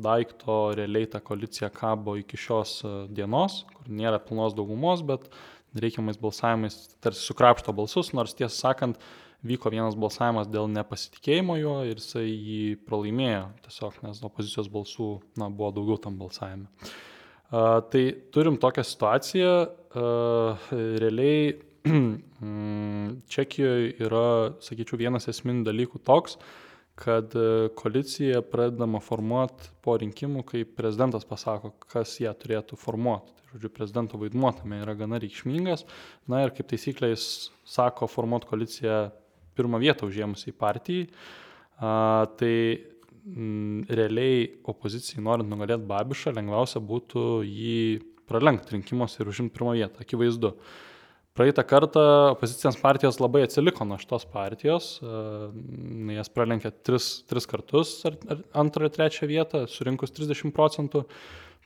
daikto 0.03 0.59
realiai 0.77 1.09
ta 1.11 1.19
koalicija 1.19 1.67
kabo 1.75 2.15
iki 2.19 2.39
šios 2.39 2.77
e, 2.87 2.91
dienos, 3.11 3.65
kur 3.73 3.89
nėra 3.91 4.21
pilnos 4.23 4.55
daugumos, 4.55 5.03
bet 5.03 5.27
reikiamais 5.75 6.19
balsavimais 6.21 6.77
tarsi 7.03 7.25
sukrapšto 7.27 7.75
balsus, 7.75 8.13
nors 8.15 8.35
tiesą 8.37 8.53
sakant, 8.55 9.01
vyko 9.43 9.71
vienas 9.73 9.97
balsavimas 9.99 10.47
dėl 10.47 10.69
nepasitikėjimo 10.71 11.57
juo 11.59 11.75
ir 11.89 11.99
jisai 11.99 12.27
jį 12.29 12.63
pralaimėjo, 12.87 13.45
tiesiog 13.65 13.99
nes 14.05 14.23
opozicijos 14.23 14.71
balsų 14.71 15.11
na, 15.41 15.49
buvo 15.49 15.73
daugiau 15.75 15.99
tam 15.99 16.19
balsavime. 16.21 16.69
Uh, 17.51 17.81
tai 17.91 18.05
turim 18.31 18.55
tokią 18.61 18.85
situaciją, 18.87 19.55
uh, 19.99 20.69
realiai 21.01 21.57
Mm, 22.41 23.19
Čekijoje 23.29 23.91
yra, 24.01 24.53
sakyčiau, 24.65 24.97
vienas 24.97 25.27
esminių 25.29 25.61
dalykų 25.67 25.99
toks, 26.07 26.39
kad 26.95 27.35
e, 27.35 27.69
koalicija 27.75 28.41
pradedama 28.45 28.99
formuoti 29.03 29.71
po 29.83 29.95
rinkimų, 30.01 30.43
kai 30.47 30.63
prezidentas 30.65 31.25
pasako, 31.27 31.73
kas 31.91 32.17
ją 32.21 32.33
turėtų 32.37 32.77
formuoti. 32.79 33.33
Tai, 33.37 33.47
žodžiu, 33.53 33.71
prezidento 33.73 34.19
vaidmuo 34.21 34.51
tame 34.57 34.81
yra 34.83 34.95
gana 34.99 35.19
reikšmingas. 35.21 35.85
Na 36.31 36.43
ir 36.45 36.53
kaip 36.55 36.69
taisyklė 36.71 37.13
jis 37.13 37.25
sako 37.67 38.09
formuoti 38.11 38.49
koaliciją 38.51 39.01
pirmą 39.57 39.81
vietą 39.81 40.09
užėmusiai 40.09 40.55
partijai. 40.57 41.09
A, 41.81 42.27
tai 42.37 42.53
m, 43.25 43.81
realiai 43.89 44.45
opozicijai 44.69 45.23
norint 45.25 45.49
nugalėti 45.49 45.87
Babišą, 45.89 46.35
lengviausia 46.37 46.83
būtų 46.83 47.25
jį 47.47 47.81
pralenkti 48.29 48.77
rinkimuose 48.77 49.21
ir 49.21 49.31
užimti 49.31 49.57
pirmą 49.57 49.75
vietą. 49.79 50.05
Akivaizdu. 50.05 50.55
Praeitą 51.37 51.63
kartą 51.63 52.01
opozicinės 52.33 52.75
partijos 52.81 53.21
labai 53.21 53.45
atsiliko 53.45 53.85
nuo 53.87 53.95
šitos 54.01 54.25
partijos, 54.33 54.87
e, 54.99 55.11
jas 56.17 56.31
pralenkė 56.33 56.73
tris, 56.83 57.11
tris 57.29 57.47
kartus, 57.47 57.93
ar, 58.09 58.17
ar 58.27 58.41
antrą 58.63 58.89
ir 58.89 58.95
trečią 58.97 59.29
vietą, 59.29 59.63
surinkus 59.71 60.11
30 60.17 60.51
procentų. 60.55 61.05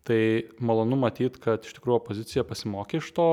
Tai 0.05 0.19
malonu 0.61 0.99
matyti, 1.01 1.41
kad 1.41 1.65
iš 1.65 1.79
tikrųjų 1.79 1.97
opozicija 1.97 2.43
pasimokė 2.45 2.99
iš 3.01 3.09
to 3.17 3.29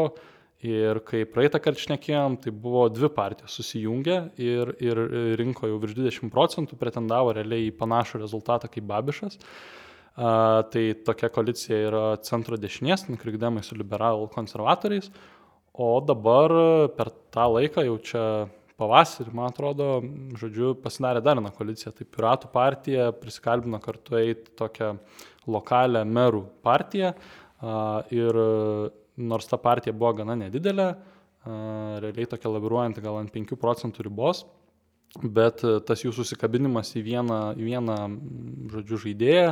ir 0.65 1.03
kai 1.05 1.27
praeitą 1.29 1.61
kartą 1.61 1.85
šnekėjom, 1.85 2.39
tai 2.41 2.55
buvo 2.65 2.87
dvi 2.89 3.11
partijos 3.13 3.59
susijungę 3.59 4.17
ir, 4.41 4.73
ir 4.81 5.03
rinko 5.37 5.69
jau 5.69 5.77
virš 5.83 5.99
20 6.01 6.33
procentų, 6.33 6.81
pretendavo 6.81 7.37
realiai 7.37 7.69
į 7.69 7.77
panašų 7.77 8.23
rezultatą 8.25 8.73
kaip 8.73 8.89
Babišas. 8.89 9.37
Uh, 9.37 10.63
tai 10.73 10.93
tokia 11.05 11.31
koalicija 11.33 11.77
yra 11.89 12.17
centro 12.21 12.59
dešinės, 12.61 13.07
krikdemai 13.21 13.63
su 13.65 13.77
liberalų 13.79 14.29
konservatoriais, 14.35 15.09
O 15.73 16.01
dabar 16.05 16.53
per 16.97 17.09
tą 17.33 17.47
laiką 17.55 17.85
jau 17.87 17.95
čia 18.05 18.25
pavasarį, 18.77 19.33
man 19.37 19.49
atrodo, 19.49 19.87
žodžiu, 20.37 20.75
pasidarė 20.83 21.23
dar 21.25 21.39
viena 21.39 21.53
koalicija. 21.55 21.95
Tai 21.97 22.05
Piratų 22.13 22.51
partija 22.53 23.07
prisikalbino 23.17 23.81
kartu 23.81 24.19
eiti 24.21 24.53
tokią 24.59 24.91
lokalią 25.49 26.03
merų 26.09 26.43
partiją. 26.67 27.15
Ir 28.13 28.41
nors 29.17 29.49
ta 29.49 29.59
partija 29.61 29.95
buvo 29.97 30.13
gana 30.21 30.37
nedidelė, 30.41 30.89
realiai 31.47 32.29
tokia 32.29 32.53
laviruojanti 32.53 33.05
gal 33.05 33.21
ant 33.21 33.33
5 33.33 33.57
procentų 33.61 34.09
ribos, 34.09 34.45
Bet 35.21 35.61
e, 35.61 35.75
tas 35.85 36.01
jų 36.01 36.15
susikabinimas 36.17 36.95
į 36.97 37.03
vieną, 37.05 37.39
į 37.61 37.67
vieną 37.67 37.97
žodžiu, 38.73 39.01
žaidėją, 39.03 39.51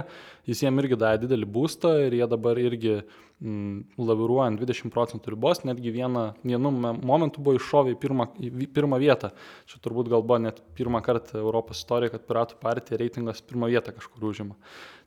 jis 0.48 0.62
jiem 0.64 0.80
irgi 0.80 0.96
davė 1.02 1.20
didelį 1.26 1.48
būstą 1.52 1.90
ir 2.06 2.16
jie 2.16 2.28
dabar 2.32 2.56
irgi 2.62 2.94
mm, 2.96 3.98
laviruojant 4.00 4.62
20 4.62 4.94
procentų 4.94 5.34
ribos, 5.34 5.60
netgi 5.68 5.92
vieną, 5.92 6.24
vienu 6.40 6.72
momentu 6.72 7.44
buvo 7.44 7.58
iššovę 7.60 7.92
į 7.92 7.98
pirmą, 8.00 8.30
į 8.40 8.70
pirmą 8.72 9.02
vietą. 9.02 9.34
Čia 9.68 9.82
turbūt 9.84 10.08
gal 10.08 10.24
buvo 10.24 10.40
net 10.46 10.62
pirmą 10.78 11.02
kartą 11.04 11.42
Europos 11.42 11.84
istorijoje, 11.84 12.14
kad 12.16 12.24
Piratų 12.30 12.56
partija 12.64 13.02
reitingas 13.02 13.44
pirmą 13.44 13.68
vietą 13.68 13.92
kažkur 13.98 14.30
užima. 14.32 14.56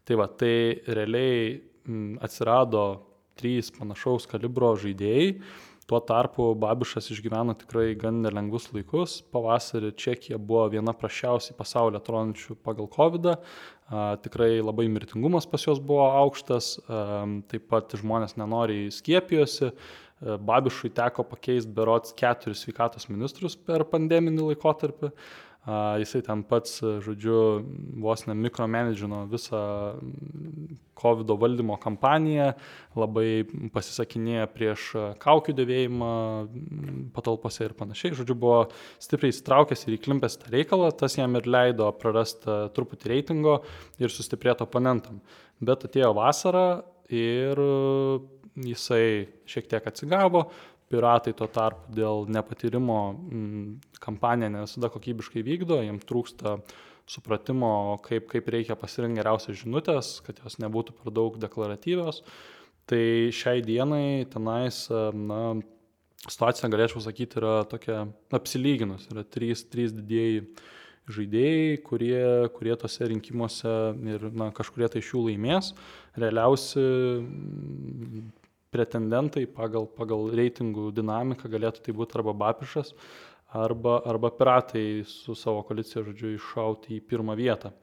Tai 0.06 0.22
va, 0.22 0.30
tai 0.30 0.54
realiai 0.86 1.64
mm, 1.90 2.22
atsirado 2.22 2.86
trys 3.42 3.74
panašaus 3.74 4.30
kalibro 4.30 4.76
žaidėjai. 4.78 5.32
Tuo 5.88 6.00
tarpu 6.00 6.54
Babišas 6.56 7.10
išgyveno 7.12 7.56
tikrai 7.60 7.92
gan 8.00 8.22
nelengvus 8.24 8.70
laikus. 8.72 9.18
Pavasarį 9.34 9.92
Čekija 10.00 10.40
buvo 10.40 10.70
viena 10.72 10.94
prašiausiai 10.96 11.58
pasaulio 11.58 12.00
atrodančių 12.00 12.56
pagal 12.64 12.88
COVID. 12.94 13.28
-ą. 13.34 14.16
Tikrai 14.24 14.62
labai 14.64 14.88
mirtingumas 14.88 15.46
pas 15.46 15.66
juos 15.66 15.80
buvo 15.80 16.06
aukštas, 16.24 16.80
taip 17.52 17.68
pat 17.70 17.92
žmonės 18.00 18.38
nenoriai 18.40 18.92
skiepijosi. 18.92 19.74
Babišui 20.24 20.94
teko 20.96 21.24
pakeisti 21.28 21.72
berots 21.76 22.14
keturis 22.16 22.64
sveikatos 22.64 23.10
ministrus 23.10 23.58
per 23.60 23.84
pandeminį 23.84 24.54
laikotarpį. 24.54 25.12
Jisai 25.64 26.20
ten 26.26 26.42
pats, 26.44 26.82
žodžiu, 27.06 27.64
vos 28.04 28.26
ne 28.28 28.34
mikromanagino 28.36 29.22
visą 29.32 29.62
COVID 31.00 31.32
valdymo 31.40 31.78
kampaniją, 31.80 32.50
labai 33.00 33.46
pasisakinėja 33.72 34.50
prieš 34.52 34.90
kaukių 35.24 35.56
dėvėjimą 35.56 36.12
patalpose 37.16 37.64
ir 37.64 37.78
panašiai. 37.80 38.12
Žodžiu, 38.20 38.36
buvo 38.44 38.60
stipriai 39.00 39.32
įsitraukęs 39.32 39.88
ir 39.88 39.96
įklimpęs 39.96 40.36
tą 40.42 40.52
reikalą, 40.52 40.92
tas 41.00 41.16
jam 41.16 41.40
ir 41.40 41.48
leido 41.48 41.88
prarasti 41.96 42.60
truputį 42.76 43.14
reitingo 43.14 43.62
ir 44.04 44.12
sustiprėti 44.12 44.68
oponentam. 44.68 45.24
Bet 45.64 45.88
atėjo 45.88 46.12
vasara 46.20 46.68
ir 47.08 47.64
jisai 48.54 49.32
šiek 49.50 49.72
tiek 49.72 49.88
atsigavo, 49.90 50.44
piratai 50.94 51.34
tuo 51.38 51.50
tarpu 51.52 51.94
dėl 51.98 52.28
nepatyrimo 52.32 53.02
mm, 53.12 53.68
kampaniją 54.04 54.54
ne 54.54 54.64
visada 54.68 54.94
kokybiškai 54.94 55.44
vykdo, 55.46 55.82
jiems 55.82 56.06
trūksta 56.10 56.60
supratimo, 57.10 58.00
kaip, 58.06 58.30
kaip 58.32 58.48
reikia 58.54 58.78
pasirinkti 58.80 59.20
geriausias 59.20 59.60
žinutės, 59.60 60.16
kad 60.24 60.40
jos 60.44 60.60
nebūtų 60.64 60.96
per 61.00 61.12
daug 61.16 61.36
deklaratyvios. 61.42 62.22
Tai 62.88 63.04
šiai 63.36 63.64
dienai 63.64 64.26
tenais, 64.32 64.86
na, 64.92 65.42
situacija, 66.28 66.70
galėčiau 66.72 67.04
sakyti, 67.04 67.40
yra 67.40 67.64
tokia 67.70 68.06
apsilyginus. 68.36 69.08
Yra 69.12 69.24
trys, 69.28 69.66
trys 69.72 69.96
didieji 69.96 70.46
žaidėjai, 71.12 71.80
kurie, 71.84 72.24
kurie 72.56 72.76
tose 72.80 73.08
rinkimuose 73.12 73.74
ir 74.14 74.30
na, 74.32 74.52
kažkurie 74.56 74.88
tai 74.92 75.04
iš 75.04 75.14
jų 75.14 75.26
laimės. 75.28 75.74
Realiausi 76.20 76.84
pretendentai 78.74 79.46
pagal, 79.50 79.86
pagal 79.98 80.32
reitingų 80.36 80.90
dinamiką 80.98 81.52
galėtų 81.54 81.86
tai 81.86 81.96
būti 81.96 82.18
arba 82.20 82.34
Bapišas, 82.44 82.94
arba, 83.54 84.00
arba 84.10 84.32
piratai 84.34 85.04
su 85.08 85.36
savo 85.38 85.62
koalicija, 85.68 86.04
žodžiu, 86.08 86.34
iššauti 86.38 86.98
į 86.98 87.06
pirmą 87.10 87.38
vietą. 87.38 87.74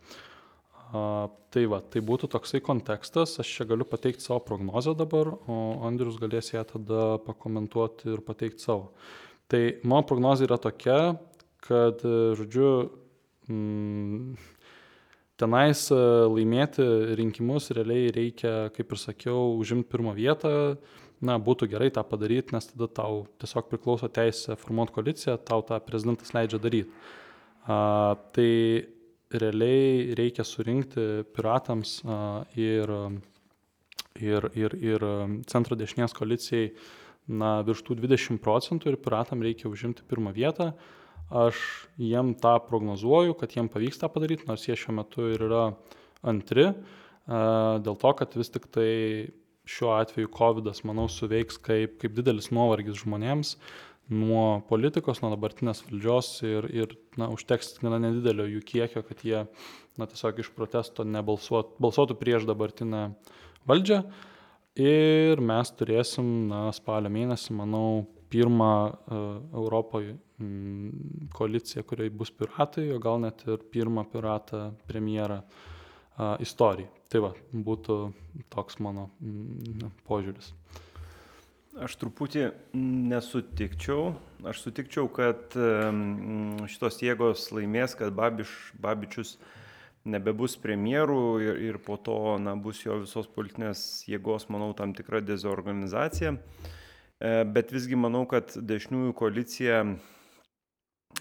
A, 0.91 1.31
tai 1.55 1.65
va, 1.71 1.79
tai 1.87 2.03
būtų 2.03 2.31
toksai 2.33 2.59
kontekstas, 2.67 3.37
aš 3.43 3.51
čia 3.57 3.67
galiu 3.71 3.87
pateikti 3.87 4.25
savo 4.27 4.41
prognozę 4.43 4.97
dabar, 4.99 5.37
o 5.47 5.59
Andrius 5.87 6.19
galės 6.19 6.51
ją 6.51 6.65
tada 6.67 7.05
pakomentuoti 7.27 8.11
ir 8.11 8.25
pateikti 8.27 8.67
savo. 8.67 8.91
Tai 9.51 9.63
mano 9.85 10.03
prognozija 10.07 10.51
yra 10.51 10.59
tokia, 10.63 10.99
kad, 11.67 12.03
žodžiu, 12.39 12.71
mm, 13.51 14.35
tenais 15.41 15.87
e, 15.93 15.99
laimėti 16.31 16.85
rinkimus 17.19 17.71
realiai 17.77 18.13
reikia, 18.15 18.55
kaip 18.77 18.93
ir 18.93 19.01
sakiau, 19.01 19.55
užimti 19.61 19.89
pirmą 19.91 20.15
vietą. 20.19 20.53
Na, 21.21 21.35
būtų 21.37 21.69
gerai 21.69 21.91
tą 21.93 22.01
padaryti, 22.09 22.55
nes 22.57 22.71
tada 22.71 22.87
tau 22.97 23.25
tiesiog 23.43 23.67
priklauso 23.69 24.09
teisė 24.09 24.55
formuoti 24.57 24.95
koaliciją, 24.95 25.35
tau 25.45 25.61
tą 25.69 25.77
prezidentas 25.85 26.33
leidžia 26.33 26.61
daryti. 26.63 26.89
A, 27.69 28.17
tai 28.33 28.53
realiai 29.43 30.15
reikia 30.17 30.47
surinkti 30.49 31.27
piratams 31.37 31.99
a, 32.09 32.21
ir, 32.57 32.95
ir, 34.17 34.49
ir, 34.57 34.79
ir 34.81 35.05
centro 35.53 35.77
dešinės 35.77 36.17
koalicijai 36.17 36.71
na, 37.29 37.59
virš 37.69 37.85
tų 37.85 38.01
20 38.01 38.41
procentų 38.41 38.95
ir 38.95 39.03
piratam 39.05 39.45
reikia 39.45 39.69
užimti 39.69 40.09
pirmą 40.09 40.33
vietą. 40.37 40.73
A, 40.73 41.00
aš 41.31 41.59
jiem 42.01 42.35
tą 42.35 42.57
prognozuoju, 42.67 43.37
kad 43.39 43.55
jiem 43.55 43.71
pavyks 43.71 44.01
tą 44.03 44.11
padaryti, 44.13 44.49
nors 44.51 44.67
jie 44.67 44.77
šiuo 44.79 44.97
metu 44.99 45.29
ir 45.31 45.45
yra 45.47 45.67
antri, 46.27 46.73
dėl 47.27 47.99
to, 48.01 48.15
kad 48.19 48.35
vis 48.37 48.51
tik 48.51 48.67
tai 48.75 48.91
šiuo 49.71 49.93
atveju 49.95 50.33
COVID, 50.35 50.73
manau, 50.89 51.07
suveiks 51.11 51.61
kaip, 51.63 52.01
kaip 52.03 52.17
didelis 52.17 52.51
nuovargis 52.55 52.99
žmonėms 53.05 53.55
nuo 54.11 54.61
politikos, 54.67 55.21
nuo 55.23 55.31
dabartinės 55.31 55.85
valdžios 55.87 56.31
ir, 56.43 56.67
ir 56.75 56.95
na, 57.21 57.29
užteks 57.31 57.77
gana 57.79 58.01
nedidelio 58.03 58.49
jų 58.49 58.65
kiekio, 58.67 59.05
kad 59.07 59.23
jie 59.23 59.45
na, 60.01 60.09
tiesiog 60.11 60.41
iš 60.43 60.51
protesto 60.57 61.07
nebalsuotų 61.07 61.79
balsuotų 61.79 62.17
prieš 62.19 62.49
dabartinę 62.49 63.05
valdžią. 63.71 64.01
Ir 64.81 65.43
mes 65.45 65.71
turėsim 65.79 66.51
na, 66.51 66.65
spalio 66.75 67.11
mėnesį, 67.13 67.55
manau, 67.59 67.87
pirmą 68.31 68.73
uh, 68.91 69.31
Europoje 69.63 70.17
koaliciją, 71.37 71.85
kurioje 71.89 72.15
bus 72.17 72.33
piratai, 72.35 72.89
o 72.95 73.01
gal 73.03 73.21
net 73.25 73.45
ir 73.49 73.61
pirmą 73.73 74.07
piratą 74.13 74.71
premjerą 74.89 75.43
istorijai. 76.43 76.89
Tai 77.11 77.25
va, 77.25 77.31
būtų 77.53 77.99
toks 78.53 78.79
mano 78.85 79.09
mm, 79.19 79.91
požiūris. 80.07 80.53
Aš 81.81 81.95
truputį 82.01 82.49
nesutikčiau. 82.75 84.11
Aš 84.51 84.65
sutikčiau, 84.65 85.07
kad 85.13 85.55
šitos 86.73 86.99
jėgos 87.01 87.47
laimės, 87.55 87.95
kad 87.99 88.13
Babiš, 88.17 88.51
Babičius 88.83 89.37
nebebus 90.09 90.57
premjerų 90.61 91.23
ir, 91.45 91.61
ir 91.71 91.79
po 91.85 91.99
to 92.01 92.17
na, 92.43 92.57
bus 92.57 92.83
jo 92.83 92.99
visos 93.05 93.29
politinės 93.31 94.03
jėgos, 94.09 94.49
manau, 94.53 94.73
tam 94.77 94.95
tikra 94.97 95.21
dezorganizacija. 95.23 96.35
E, 96.35 97.33
bet 97.55 97.73
visgi 97.75 97.99
manau, 98.01 98.25
kad 98.29 98.55
dešiniųjų 98.57 99.15
koalicija 99.17 99.83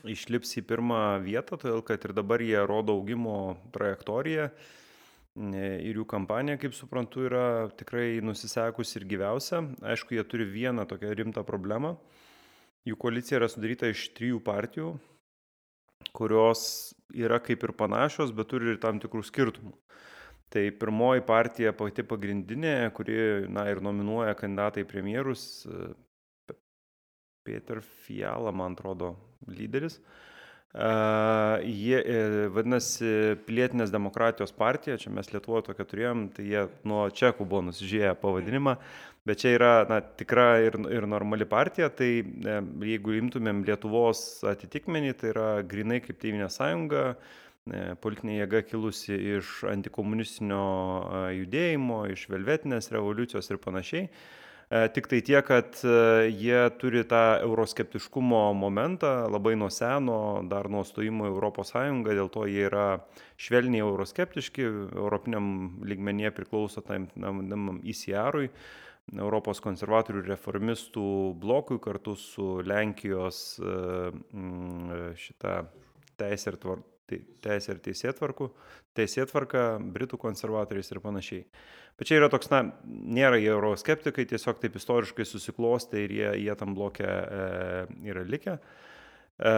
išlips 0.08 0.56
į 0.60 0.66
pirmą 0.70 1.02
vietą, 1.24 1.58
todėl 1.60 1.82
kad 1.86 2.04
ir 2.06 2.14
dabar 2.18 2.42
jie 2.44 2.60
rodo 2.68 2.96
augimo 2.98 3.58
trajektoriją 3.76 4.50
ir 5.40 6.00
jų 6.00 6.06
kampanija, 6.10 6.58
kaip 6.60 6.74
suprantu, 6.76 7.24
yra 7.30 7.70
tikrai 7.80 8.20
nusisekusi 8.26 8.98
ir 9.00 9.06
gyviausia. 9.14 9.62
Aišku, 9.86 10.16
jie 10.18 10.24
turi 10.28 10.48
vieną 10.50 10.88
tokią 10.90 11.14
rimtą 11.16 11.46
problemą. 11.48 11.96
Jų 12.88 12.98
koalicija 13.00 13.40
yra 13.40 13.50
sudaryta 13.52 13.90
iš 13.92 14.08
trijų 14.18 14.40
partijų, 14.44 14.94
kurios 16.16 16.64
yra 17.14 17.40
kaip 17.44 17.64
ir 17.64 17.76
panašios, 17.78 18.34
bet 18.36 18.50
turi 18.52 18.74
ir 18.74 18.82
tam 18.82 19.00
tikrų 19.00 19.24
skirtumų. 19.28 19.76
Tai 20.50 20.64
pirmoji 20.82 21.22
partija 21.28 21.76
pati 21.78 22.04
pagrindinė, 22.08 22.90
kuri 22.98 23.46
na, 23.54 23.68
ir 23.70 23.84
nominuoja 23.86 24.34
kandidatą 24.40 24.82
į 24.82 24.88
premjerus, 24.90 25.44
Peter 27.46 27.82
Fiala, 27.82 28.52
man 28.52 28.74
atrodo, 28.74 29.14
lyderis. 29.48 30.00
Uh, 30.70 31.64
jie 31.66 31.98
e, 31.98 32.18
vadinasi 32.54 33.40
Pilietinės 33.48 33.90
demokratijos 33.90 34.54
partija, 34.54 35.00
čia 35.02 35.10
mes 35.10 35.32
Lietuvoje 35.34 35.66
tokia 35.66 35.86
turėjom, 35.90 36.28
tai 36.36 36.46
jie 36.46 36.68
nuo 36.86 37.08
čekų 37.10 37.48
buvo 37.50 37.64
nusižiūrėję 37.72 38.12
pavadinimą, 38.22 38.76
bet 39.26 39.42
čia 39.42 39.56
yra 39.56 39.72
na, 39.90 39.98
tikra 40.22 40.60
ir, 40.62 40.78
ir 40.94 41.10
normali 41.10 41.50
partija, 41.50 41.90
tai 41.90 42.12
e, 42.22 42.60
jeigu 42.86 43.18
imtumėm 43.18 43.64
Lietuvos 43.66 44.44
atitikmenį, 44.46 45.16
tai 45.18 45.34
yra 45.34 45.50
grinai 45.66 46.04
kaip 46.06 46.22
Tėvinė 46.22 46.52
sąjunga, 46.54 47.06
uh, 47.16 47.50
E, 47.70 47.80
politinė 48.02 48.40
jėga 48.40 48.62
kilusi 48.66 49.16
iš 49.36 49.60
antikomunistinio 49.70 50.64
judėjimo, 51.36 52.02
iš 52.14 52.26
velvetinės 52.32 52.90
revoliucijos 52.96 53.50
ir 53.52 53.60
panašiai. 53.62 54.08
E, 54.08 54.39
tik 54.70 55.08
tai 55.10 55.22
tiek, 55.26 55.46
kad 55.46 55.80
jie 56.30 56.60
turi 56.78 57.02
tą 57.10 57.22
euroskeptiškumo 57.42 58.42
momentą 58.54 59.30
labai 59.34 59.56
nuo 59.58 59.70
seno, 59.74 60.20
dar 60.50 60.70
nuo 60.70 60.84
stojimo 60.86 61.26
į 61.30 61.40
ES, 61.50 61.74
dėl 62.06 62.30
to 62.30 62.46
jie 62.46 62.68
yra 62.68 63.00
švelniai 63.42 63.82
euroskeptiški, 63.82 64.68
europiniam 64.94 65.82
lygmenyje 65.82 66.32
priklauso 66.38 66.86
tam 66.86 67.10
ICR-ui. 67.82 68.52
Europos 69.10 69.58
konservatorių 69.66 70.22
reformistų 70.28 71.04
blokui 71.42 71.80
kartu 71.82 72.14
su 72.14 72.60
Lenkijos 72.62 73.58
šitą 75.18 75.56
teisę 76.20 76.54
ir 76.54 76.60
teisė 77.44 77.74
ir 77.76 77.82
teisėtvarkų, 77.86 78.50
teisėtvarka, 78.98 79.64
britų 79.96 80.20
konservatoriais 80.22 80.92
ir 80.94 81.02
panašiai. 81.04 81.44
Bet 82.00 82.08
čia 82.08 82.22
yra 82.22 82.30
toks, 82.32 82.48
na, 82.54 82.62
nėra 82.88 83.40
jie 83.42 83.50
euroskeptikai, 83.52 84.24
tiesiog 84.30 84.62
taip 84.62 84.78
istoriškai 84.80 85.26
susiklostė 85.28 86.06
ir 86.06 86.16
jie, 86.16 86.30
jie 86.46 86.56
tam 86.60 86.78
blokė 86.78 87.10
e, 87.10 87.82
yra 88.08 88.24
likę. 88.24 88.56
E, 89.40 89.54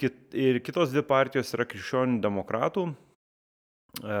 kit, 0.00 0.22
ir 0.32 0.62
kitos 0.64 0.94
dvi 0.94 1.04
partijos 1.04 1.52
yra 1.56 1.68
krikščionių 1.68 2.22
demokratų. 2.24 2.86
E, 4.00 4.18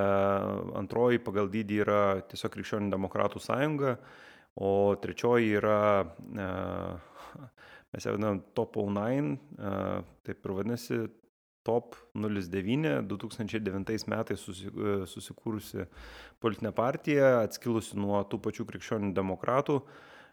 antroji 0.80 1.22
pagal 1.22 1.48
dydį 1.52 1.80
yra 1.84 2.02
tiesiog 2.28 2.52
krikščionių 2.56 2.90
demokratų 2.92 3.40
sąjunga, 3.44 3.94
o 4.60 4.72
trečioji 5.00 5.54
yra, 5.60 5.80
e, 6.04 6.48
mes 7.94 8.06
ją 8.06 8.16
vadinam 8.16 8.42
Top 8.58 8.76
09, 8.76 9.36
e, 9.56 9.74
taip 10.26 10.44
ir 10.44 10.56
vadinasi, 10.58 11.00
Top 11.66 11.96
09 12.16 13.02
2009 13.10 14.06
metais 14.08 14.44
susikūrusi 15.12 15.84
politinė 16.40 16.72
partija, 16.72 17.42
atskilusi 17.44 17.98
nuo 18.00 18.22
tų 18.24 18.40
pačių 18.46 18.64
krikščionių 18.70 19.12
demokratų. 19.16 19.80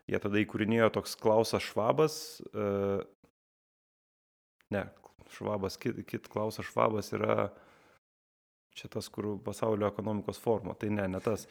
Jie 0.07 0.21
tada 0.23 0.39
įkūrinėjo 0.39 0.87
toks 0.95 1.17
Klausas 1.19 1.65
Švabas. 1.67 2.15
Ne, 4.71 4.85
Švabas, 5.35 5.75
kit, 5.83 5.99
kit 6.07 6.29
Klausas 6.31 6.69
Švabas 6.69 7.11
yra 7.15 7.49
čia 8.77 8.87
tas, 8.93 9.09
kur 9.11 9.33
pasaulio 9.43 9.89
ekonomikos 9.89 10.39
forma. 10.39 10.77
Tai 10.79 10.93
ne, 10.95 11.09
ne 11.11 11.21
tas. 11.23 11.47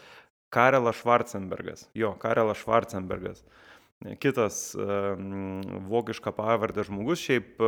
Karelas 0.48 1.02
Schwarzenbergas. 1.02 1.88
Jo, 1.98 2.14
Karelas 2.22 2.62
Schwarzenbergas. 2.62 3.42
Kitas 4.22 4.76
vokišką 5.90 6.32
pavardę 6.36 6.84
žmogus, 6.86 7.20
šiaip 7.24 7.60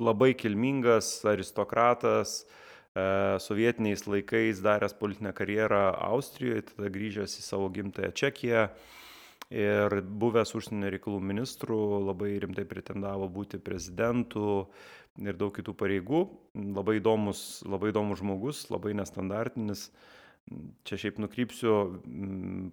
labai 0.00 0.32
kilmingas 0.38 1.20
aristokratas, 1.28 2.44
sovietiniais 3.38 4.06
laikais 4.08 4.62
daręs 4.64 4.96
politinę 4.98 5.32
karjerą 5.36 5.82
Austrijoje, 6.10 6.64
tada 6.72 6.90
grįžęs 6.90 7.36
į 7.38 7.44
savo 7.46 7.68
gimtąją 7.70 8.10
Čekiją 8.18 8.64
ir 9.50 10.00
buvęs 10.02 10.54
užsienio 10.58 10.90
reikalų 10.94 11.20
ministrų, 11.32 11.80
labai 12.06 12.32
rimtai 12.42 12.64
pretendavo 12.70 13.28
būti 13.30 13.58
prezidentu 13.62 14.66
ir 15.18 15.38
daug 15.38 15.54
kitų 15.54 15.74
pareigų. 15.78 16.24
Labai 16.54 16.98
įdomus, 16.98 17.62
labai 17.66 17.90
įdomus 17.94 18.22
žmogus, 18.22 18.64
labai 18.70 18.94
nestandartinis 18.98 19.90
čia 20.86 20.98
šiaip 20.98 21.20
nukrypsiu, 21.22 21.74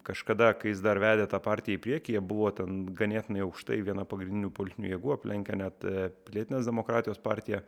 kažkada, 0.07 0.51
kai 0.57 0.71
jis 0.71 0.81
dar 0.85 0.99
vedė 1.01 1.27
tą 1.29 1.39
partiją 1.43 1.77
į 1.77 1.83
priekį, 1.83 2.15
jie 2.15 2.23
buvo 2.25 2.49
ten 2.55 2.87
ganėtinai 2.97 3.43
aukštai 3.45 3.77
viena 3.85 4.05
pagrindinių 4.09 4.49
politinių 4.57 4.91
jėgų, 4.93 5.13
aplenkę 5.17 5.57
net 5.59 5.85
e, 5.85 6.09
pilietinės 6.27 6.69
demokratijos 6.69 7.21
partiją. 7.21 7.61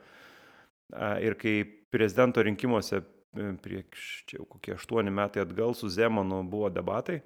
Ir 1.21 1.35
kai 1.38 1.53
prezidento 1.93 2.41
rinkimuose 2.41 3.03
e, 3.03 3.51
prieš 3.62 4.09
čia 4.29 4.39
jau 4.39 4.47
kokie 4.49 4.73
aštuoni 4.73 5.13
metai 5.13 5.43
atgal 5.45 5.77
su 5.77 5.91
Zemanu 5.93 6.41
buvo 6.49 6.71
debatai, 6.73 7.19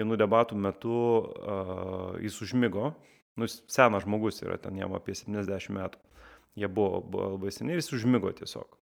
vienų 0.00 0.16
debatų 0.22 0.56
metu 0.56 0.96
uh, 0.96 2.16
jis 2.24 2.38
užmygo, 2.46 2.94
nu, 3.36 3.48
senas 3.50 4.06
žmogus 4.06 4.40
yra, 4.46 4.56
ten 4.56 4.80
jam 4.80 4.96
apie 4.96 5.12
70 5.18 5.76
metų, 5.76 6.00
jie 6.56 6.72
buvo, 6.72 7.02
buvo 7.04 7.34
labai 7.34 7.52
seniai 7.52 7.76
jis 7.82 7.92
užmygo 7.98 8.32
tiesiog. 8.40 8.79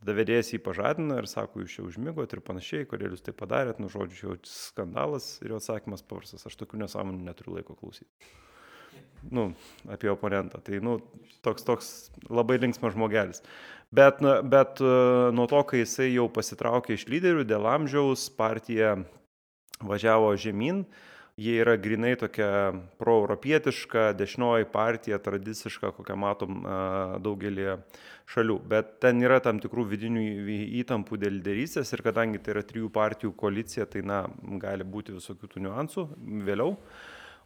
Tada 0.00 0.14
vedėjas 0.16 0.54
jį 0.54 0.62
pažadina 0.64 1.18
ir 1.20 1.26
sako, 1.28 1.60
jūs 1.60 1.74
čia 1.76 1.82
užmygot 1.84 2.32
ir 2.32 2.40
panašiai, 2.44 2.86
kodėl 2.88 3.12
jūs 3.12 3.24
tai 3.26 3.34
padarėt, 3.36 3.82
nu 3.82 3.90
žodžiu, 3.92 4.30
jau 4.30 4.36
skandalas 4.48 5.34
ir 5.44 5.52
jo 5.52 5.58
atsakymas 5.60 6.04
paprastas, 6.06 6.46
aš 6.48 6.56
tokių 6.62 6.80
nesąmonių 6.80 7.26
neturiu 7.26 7.58
laiko 7.58 7.76
klausyti. 7.76 8.08
Nu, 9.28 9.50
apie 9.92 10.08
oponentą. 10.08 10.62
Tai, 10.64 10.78
nu, 10.80 10.96
toks, 11.44 11.66
toks 11.68 11.90
labai 12.32 12.56
linksmas 12.62 12.94
žmogelis. 12.96 13.44
Bet, 13.92 14.22
bet 14.48 14.80
e, 14.80 14.94
nuo 15.36 15.44
to, 15.50 15.60
kai 15.68 15.82
jisai 15.82 16.08
jau 16.14 16.24
pasitraukė 16.32 16.96
iš 16.96 17.04
lyderių 17.12 17.44
dėl 17.44 17.68
amžiaus, 17.68 18.30
partija 18.32 18.94
važiavo 19.84 20.32
žemyn, 20.40 20.86
uh, 20.86 21.10
jie 21.40 21.56
yra 21.62 21.76
grinai 21.80 22.12
tokia 22.20 22.48
proeuropietiška, 23.00 24.10
dešinioji 24.18 24.68
partija, 24.72 25.18
tradiciška, 25.24 25.94
kokią 25.96 26.16
matom 26.20 26.58
daugelį 27.24 27.78
šalių. 28.30 28.58
Bet 28.70 28.98
ten 29.02 29.22
yra 29.24 29.40
tam 29.44 29.60
tikrų 29.62 29.86
vidinių 29.94 30.24
įtampų 30.82 31.20
dėl 31.22 31.38
lyderystės 31.38 31.92
ir 31.96 32.04
kadangi 32.06 32.42
tai 32.42 32.54
yra 32.56 32.64
trijų 32.66 32.90
partijų 32.94 33.32
koalicija, 33.40 33.88
tai 33.90 34.04
na, 34.06 34.24
gali 34.62 34.86
būti 34.86 35.16
visokių 35.16 35.50
tų 35.54 35.64
niuansų 35.66 36.06
vėliau. 36.46 36.76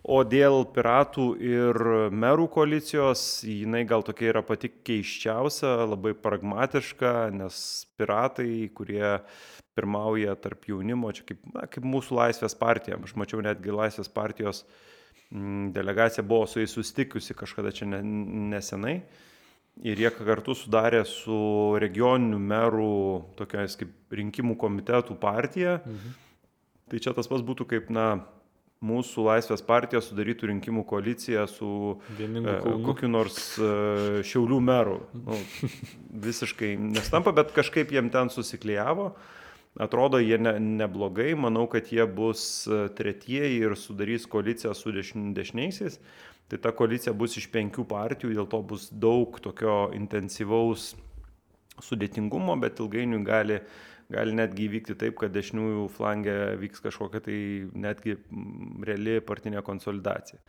O 0.05 0.19
dėl 0.29 0.67
piratų 0.69 1.25
ir 1.41 1.79
merų 2.13 2.45
koalicijos, 2.53 3.41
jinai 3.49 3.87
gal 3.89 4.03
tokia 4.05 4.35
yra 4.35 4.43
pati 4.45 4.69
keiščiausia, 4.69 5.71
labai 5.89 6.13
pragmatiška, 6.13 7.31
nes 7.33 7.57
piratai, 7.97 8.69
kurie 8.77 9.15
pirmauja 9.75 10.35
tarp 10.37 10.69
jaunimo, 10.69 11.09
čia 11.17 11.25
kaip, 11.31 11.41
na, 11.55 11.65
kaip 11.73 11.87
mūsų 11.89 12.19
Laisvės 12.19 12.57
partija. 12.61 13.01
Aš 13.01 13.17
mačiau 13.17 13.41
netgi 13.45 13.73
Laisvės 13.73 14.13
partijos 14.13 14.67
m, 15.33 15.73
delegacija 15.73 16.27
buvo 16.27 16.45
su 16.53 16.61
jais 16.61 16.77
sustikusi 16.77 17.33
kažkada 17.41 17.73
čia 17.73 17.89
ne, 17.89 18.03
nesenai. 18.53 18.99
Ir 19.89 19.99
jie 19.99 20.13
kartu 20.15 20.53
sudarė 20.55 21.01
su 21.09 21.35
regioninių 21.81 22.45
merų, 22.45 22.93
tokiais 23.41 23.81
kaip 23.81 24.13
rinkimų 24.21 24.61
komitetų 24.61 25.17
partija. 25.17 25.81
Mhm. 25.81 26.15
Tai 26.93 27.01
čia 27.01 27.17
tas 27.17 27.27
pats 27.27 27.43
būtų 27.43 27.65
kaip, 27.73 27.89
na, 27.89 28.19
mūsų 28.85 29.25
Laisvės 29.29 29.63
partija 29.65 30.03
sudarytų 30.05 30.51
rinkimų 30.53 30.85
koaliciją 30.89 31.47
su 31.51 31.69
e, 32.19 32.57
kokiu 32.85 33.11
nors 33.11 33.39
e, 33.59 33.71
Šiaulių 34.27 34.59
meru. 34.65 34.99
Nu, 35.17 35.39
visiškai 36.27 36.75
nestampa, 36.81 37.35
bet 37.37 37.55
kažkaip 37.57 37.95
jiem 37.95 38.11
ten 38.15 38.33
susiklijavo. 38.33 39.13
Atrodo, 39.81 40.21
jie 40.23 40.37
ne, 40.39 40.53
neblogai, 40.63 41.33
manau, 41.35 41.65
kad 41.71 41.89
jie 41.91 42.05
bus 42.07 42.65
e, 42.69 42.85
tretieji 42.95 43.65
ir 43.65 43.75
sudarys 43.79 44.29
koaliciją 44.31 44.75
su 44.79 44.95
dešiniaisiais. 44.95 45.99
Tai 46.53 46.61
ta 46.61 46.75
koalicija 46.77 47.15
bus 47.17 47.39
iš 47.41 47.49
penkių 47.51 47.87
partijų, 47.89 48.35
dėl 48.37 48.47
to 48.53 48.61
bus 48.69 48.91
daug 48.93 49.41
tokio 49.43 49.89
intensyvaus 49.97 50.93
sudėtingumo, 51.83 52.55
bet 52.61 52.79
ilgainiui 52.79 53.25
gali, 53.27 53.59
gali 54.15 54.35
netgi 54.37 54.69
įvykti 54.69 54.97
taip, 54.99 55.19
kad 55.21 55.35
dešiniųjų 55.35 55.89
flangė 55.95 56.37
vyks 56.61 56.83
kažkokia 56.85 57.23
tai 57.25 57.39
netgi 57.87 58.17
reali 58.87 59.19
partinė 59.25 59.63
konsolidacija. 59.67 60.41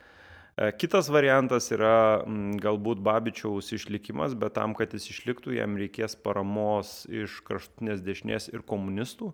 E, 0.55 0.69
kitas 0.79 1.09
variantas 1.11 1.67
yra 1.75 2.23
galbūt 2.63 3.01
Babičiaus 3.03 3.73
išlikimas, 3.75 4.37
bet 4.39 4.55
tam, 4.55 4.75
kad 4.77 4.93
jis 4.95 5.09
išliktų, 5.11 5.57
jam 5.57 5.77
reikės 5.79 6.15
paramos 6.15 7.01
iš 7.11 7.41
kraštutinės 7.47 8.03
dešinės 8.05 8.49
ir 8.53 8.63
komunistų, 8.67 9.33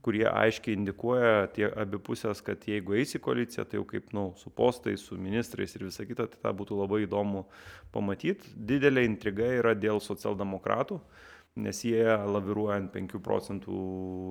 kurie 0.00 0.24
aiškiai 0.30 0.78
indikuoja 0.78 1.48
tie 1.56 1.66
abipusės, 1.68 2.38
kad 2.44 2.62
jeigu 2.70 2.94
eis 2.96 3.16
į 3.18 3.20
koaliciją, 3.24 3.66
tai 3.68 3.80
jau 3.80 3.88
kaip 3.88 4.14
nu, 4.16 4.30
su 4.40 4.52
postais, 4.54 5.02
su 5.04 5.18
ministrais 5.20 5.74
ir 5.76 5.88
visa 5.90 6.06
kita, 6.08 6.30
tai 6.30 6.40
tą 6.40 6.54
būtų 6.56 6.78
labai 6.78 7.02
įdomu 7.04 7.44
pamatyti. 7.92 8.54
Didelė 8.54 9.04
intriga 9.10 9.50
yra 9.58 9.74
dėl 9.76 10.00
socialdemokratų. 10.00 10.96
Uh, 10.96 11.26
nes 11.56 11.80
jie 11.84 12.04
laviruoja 12.06 12.76
ant 12.78 12.92
5 12.94 13.18
procentų 13.24 13.78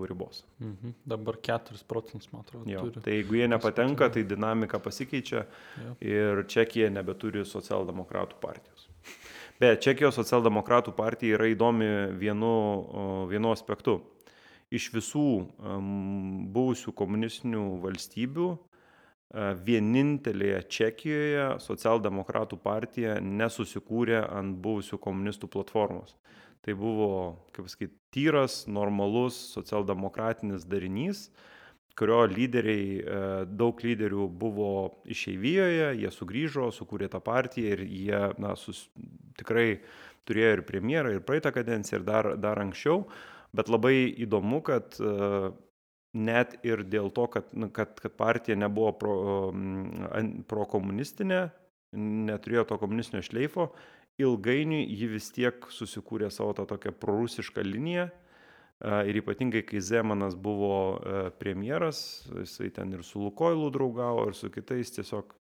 ribos. 0.10 0.44
Mhm. 0.60 0.94
Dabar 1.10 1.40
4 1.46 1.84
procentus, 1.88 2.30
man 2.32 2.46
atrodo. 2.46 2.70
Jo, 2.70 2.86
turi. 2.88 3.04
tai 3.06 3.18
jeigu 3.18 3.40
jie 3.40 3.50
nepatenka, 3.52 4.10
tai 4.14 4.24
dinamika 4.24 4.80
pasikeičia 4.80 5.44
jo. 5.44 5.96
ir 6.00 6.46
Čekija 6.48 6.90
nebeturi 6.90 7.46
socialdemokratų 7.46 8.40
partijos. 8.42 8.88
Bet 9.60 9.82
Čekijos 9.84 10.16
socialdemokratų 10.16 10.96
partija 10.96 11.36
yra 11.36 11.50
įdomi 11.52 11.90
vienu, 12.20 12.54
vienu 13.28 13.52
aspektu. 13.52 14.00
Iš 14.72 14.92
visų 14.94 15.28
um, 15.42 16.48
buvusių 16.54 16.94
komunistinių 16.96 17.64
valstybių 17.84 18.48
uh, 18.54 18.60
vienintelėje 19.66 20.62
Čekijoje 20.70 21.46
socialdemokratų 21.62 22.58
partija 22.64 23.20
nesusikūrė 23.22 24.24
ant 24.26 24.58
buvusių 24.64 24.98
komunistų 24.98 25.50
platformos. 25.54 26.16
Tai 26.66 26.76
buvo, 26.76 27.12
kaip 27.56 27.70
sakyti, 27.72 27.96
tyras, 28.12 28.66
normalus 28.68 29.38
socialdemokratinis 29.54 30.66
darinys, 30.68 31.30
kurio 32.00 32.24
lyderiai, 32.32 33.00
e, 33.00 33.22
daug 33.60 33.80
lyderių 33.84 34.28
buvo 34.40 34.72
išeivijoje, 35.12 35.90
jie 36.00 36.12
sugrįžo, 36.16 36.70
sukūrė 36.76 37.10
tą 37.12 37.22
partiją 37.24 37.76
ir 37.76 37.84
jie 37.88 38.22
na, 38.40 38.54
sus, 38.60 38.86
tikrai 39.40 39.82
turėjo 40.28 40.58
ir 40.58 40.64
premjerą, 40.68 41.16
ir 41.16 41.26
praeitą 41.28 41.52
kadenciją, 41.56 42.00
ir 42.00 42.08
dar, 42.08 42.32
dar 42.40 42.62
anksčiau. 42.64 43.04
Bet 43.56 43.72
labai 43.72 43.96
įdomu, 44.26 44.62
kad 44.66 45.00
e, 45.02 45.52
net 46.14 46.58
ir 46.66 46.84
dėl 46.88 47.12
to, 47.14 47.28
kad, 47.34 47.50
kad, 47.76 47.96
kad 48.00 48.18
partija 48.18 48.58
nebuvo 48.60 48.94
pro, 49.00 49.16
pro 50.50 50.68
komunistinė, 50.70 51.48
neturėjo 52.30 52.68
to 52.70 52.78
komunistinio 52.82 53.24
šleifo, 53.26 53.70
ilgainiui 54.20 54.86
ji 55.00 55.10
vis 55.12 55.32
tiek 55.36 55.68
susikūrė 55.74 56.30
savo 56.34 56.54
tą 56.58 56.68
tokią 56.70 56.94
prorusišką 57.00 57.64
liniją. 57.66 58.10
Ir 58.80 59.18
ypatingai, 59.20 59.66
kai 59.68 59.82
Zemanas 59.84 60.38
buvo 60.40 61.02
premjeras, 61.40 62.00
jisai 62.32 62.70
ten 62.72 62.94
ir 62.96 63.04
su 63.04 63.20
Lukoilu 63.20 63.68
draugavo, 63.76 64.30
ir 64.30 64.38
su 64.40 64.48
kitais 64.54 64.94
tiesiog 64.96 65.34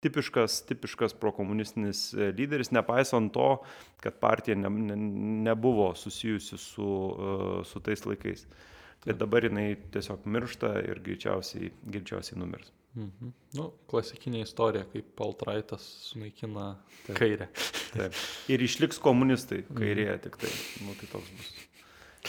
tipiškas, 0.00 0.62
tipiškas 0.66 1.14
prokomunistinis 1.18 2.12
e, 2.14 2.30
lyderis, 2.38 2.70
nepaisant 2.74 3.32
to, 3.34 3.48
kad 4.02 4.18
partija 4.22 4.56
ne, 4.56 4.70
ne, 4.70 4.96
nebuvo 5.48 5.94
susijusi 5.94 6.58
su, 6.58 6.90
su 7.64 7.80
tais 7.80 8.06
laikais. 8.06 8.46
Bet 9.06 9.18
dabar 9.18 9.46
jinai 9.46 9.76
tiesiog 9.92 10.26
miršta 10.26 10.74
ir 10.86 11.02
greičiausiai, 11.02 11.72
greičiausiai 11.86 12.38
numirs. 12.38 12.72
Mhm. 12.98 13.32
Nu, 13.54 13.70
klasikinė 13.90 14.42
istorija, 14.42 14.84
kaip 14.92 15.20
Altraitas 15.22 15.84
sunaikina 16.08 16.72
Taip. 17.06 17.14
kairę. 17.20 17.48
Taip. 17.94 18.22
Ir 18.50 18.64
išliks 18.66 18.98
komunistai, 19.02 19.62
kairėje 19.70 20.14
mhm. 20.16 20.22
tik 20.26 20.38
tai. 20.42 20.52
Nu, 20.84 20.96
tai 20.98 21.10
toks 21.14 21.34
bus. 21.38 21.52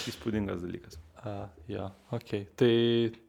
įspūdingas 0.10 0.62
dalykas. 0.64 1.00
A, 1.28 1.50
jo, 1.68 1.90
ok. 2.16 2.30
Tai 2.56 2.76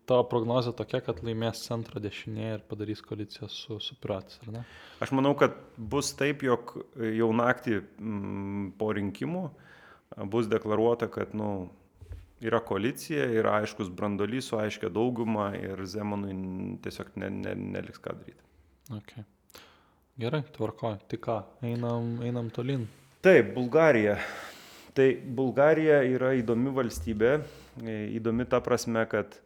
tavo 0.06 0.26
prognozija 0.30 0.74
tokia, 0.78 1.00
kad 1.02 1.24
laimės 1.26 1.64
centro 1.64 1.98
dešinė 2.02 2.52
ir 2.52 2.62
padarys 2.70 3.02
koaliciją 3.02 3.48
su, 3.50 3.80
su 3.82 3.96
piratais, 4.02 4.38
ar 4.44 4.52
ne? 4.54 4.62
Aš 5.02 5.10
manau, 5.16 5.32
kad 5.38 5.56
bus 5.74 6.12
taip, 6.18 6.44
jog 6.46 6.76
jau 7.16 7.30
naktį 7.34 7.80
mm, 7.80 8.68
po 8.78 8.92
rinkimų 8.94 9.42
bus 10.30 10.46
deklaruota, 10.50 11.10
kad 11.10 11.34
nu, 11.34 11.70
yra 12.40 12.60
koalicija, 12.64 13.26
yra 13.40 13.58
aiškus 13.60 13.90
brandolys 13.92 14.48
su 14.48 14.58
aiškia 14.58 14.88
dauguma 14.92 15.50
ir 15.58 15.84
Zemanui 15.86 16.34
tiesiog 16.84 17.12
ne, 17.20 17.30
ne, 17.42 17.54
neliks 17.76 18.00
ką 18.00 18.16
daryti. 18.16 18.42
Okay. 18.90 19.26
Gerai, 20.20 20.42
tvarkoju. 20.56 20.98
Tai 21.08 21.18
ką, 21.22 21.36
einam, 21.64 22.16
einam 22.24 22.50
tolin. 22.52 22.88
Taip, 23.24 23.54
Bulgarija. 23.54 24.16
Tai 24.96 25.06
Bulgarija 25.36 26.00
yra 26.08 26.32
įdomi 26.36 26.72
valstybė, 26.74 27.30
e, 27.84 27.94
įdomi 28.18 28.44
ta 28.50 28.58
prasme, 28.64 29.04
kad 29.08 29.36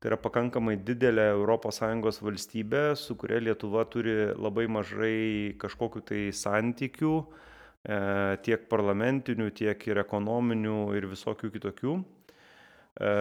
tai 0.00 0.10
yra 0.10 0.18
pakankamai 0.20 0.74
didelė 0.80 1.28
ES 1.36 2.20
valstybė, 2.24 2.82
su 2.96 3.14
kuria 3.20 3.38
Lietuva 3.40 3.84
turi 3.84 4.32
labai 4.34 4.66
mažai 4.66 5.54
kažkokiu 5.60 6.02
tai 6.02 6.22
santykių, 6.32 7.14
e, 7.84 8.00
tiek 8.44 8.68
parlamentinių, 8.68 9.50
tiek 9.54 9.86
ir 9.88 10.02
ekonominių 10.02 10.96
ir 10.96 11.06
visokių 11.06 11.52
kitokių. 11.54 11.94
E, 12.98 13.12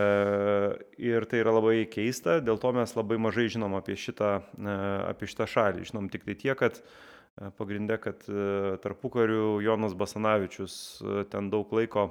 ir 0.97 1.27
tai 1.29 1.43
yra 1.43 1.53
labai 1.53 1.83
keista, 1.91 2.39
dėl 2.41 2.57
to 2.61 2.73
mes 2.73 2.95
labai 2.97 3.19
mažai 3.21 3.49
žinom 3.53 3.77
apie 3.77 3.99
šitą, 3.99 4.39
apie 5.11 5.29
šitą 5.29 5.49
šalį. 5.49 5.85
Žinom 5.91 6.09
tik 6.13 6.25
tai 6.25 6.37
tiek, 6.39 6.57
kad 6.59 6.81
Pagrindė, 7.55 7.95
kad 8.03 8.25
tarpukariu 8.83 9.61
Jonas 9.63 9.93
Basanavičius 9.95 10.73
ten 11.31 11.47
daug 11.53 11.71
laiko 11.71 12.09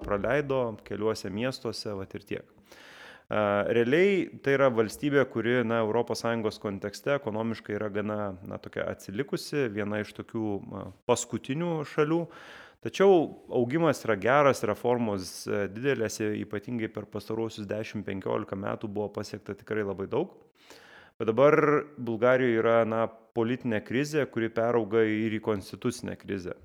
praleido 0.00 0.62
keliuose 0.86 1.28
miestuose, 1.28 1.92
va 1.98 2.06
ir 2.08 2.24
tiek. 2.30 2.54
Realiai 3.32 4.24
tai 4.44 4.56
yra 4.56 4.70
valstybė, 4.72 5.26
kuri 5.32 5.60
na, 5.64 5.82
ES 5.84 6.58
kontekste 6.60 7.14
ekonomiškai 7.18 7.76
yra 7.76 7.90
gana 7.92 8.18
na, 8.44 8.58
tokia 8.60 8.88
atsilikusi, 8.92 9.68
viena 9.72 10.00
iš 10.00 10.12
tokių 10.16 10.48
paskutinių 11.08 11.82
šalių. 11.92 12.26
Tačiau 12.82 13.28
augimas 13.54 14.00
yra 14.02 14.16
geras, 14.18 14.64
reformos 14.66 15.44
didelės, 15.70 16.18
ypatingai 16.18 16.88
per 16.90 17.06
pastaruosius 17.06 17.68
10-15 17.70 18.58
metų 18.58 18.90
buvo 18.90 19.06
pasiekta 19.14 19.54
tikrai 19.54 19.84
labai 19.86 20.08
daug. 20.10 20.32
Bet 21.14 21.28
dabar 21.30 21.54
Bulgarijoje 21.94 22.58
yra 22.58 22.80
na, 22.88 23.04
politinė 23.36 23.78
krizė, 23.86 24.24
kuri 24.26 24.48
perauga 24.50 25.04
ir 25.06 25.36
į 25.36 25.38
konstitucinę 25.44 26.16
krizę. 26.18 26.56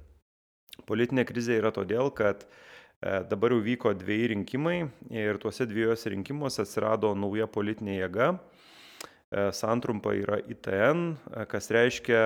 Politinė 0.89 1.27
krizė 1.27 1.60
yra 1.62 1.71
todėl, 1.75 2.10
kad 2.15 2.45
e, 2.47 3.21
dabar 3.30 3.53
jau 3.53 3.62
vyko 3.63 3.93
dviejai 3.97 4.32
rinkimai 4.34 4.77
ir 5.13 5.38
tuose 5.41 5.67
dviejose 5.69 6.13
rinkimuose 6.13 6.63
atsirado 6.63 7.13
nauja 7.13 7.45
politinė 7.45 7.99
jėga. 7.99 8.32
E, 8.34 9.49
santrumpa 9.53 10.15
yra 10.17 10.41
ITN, 10.41 11.10
e, 11.13 11.45
kas 11.51 11.69
reiškia, 11.73 12.23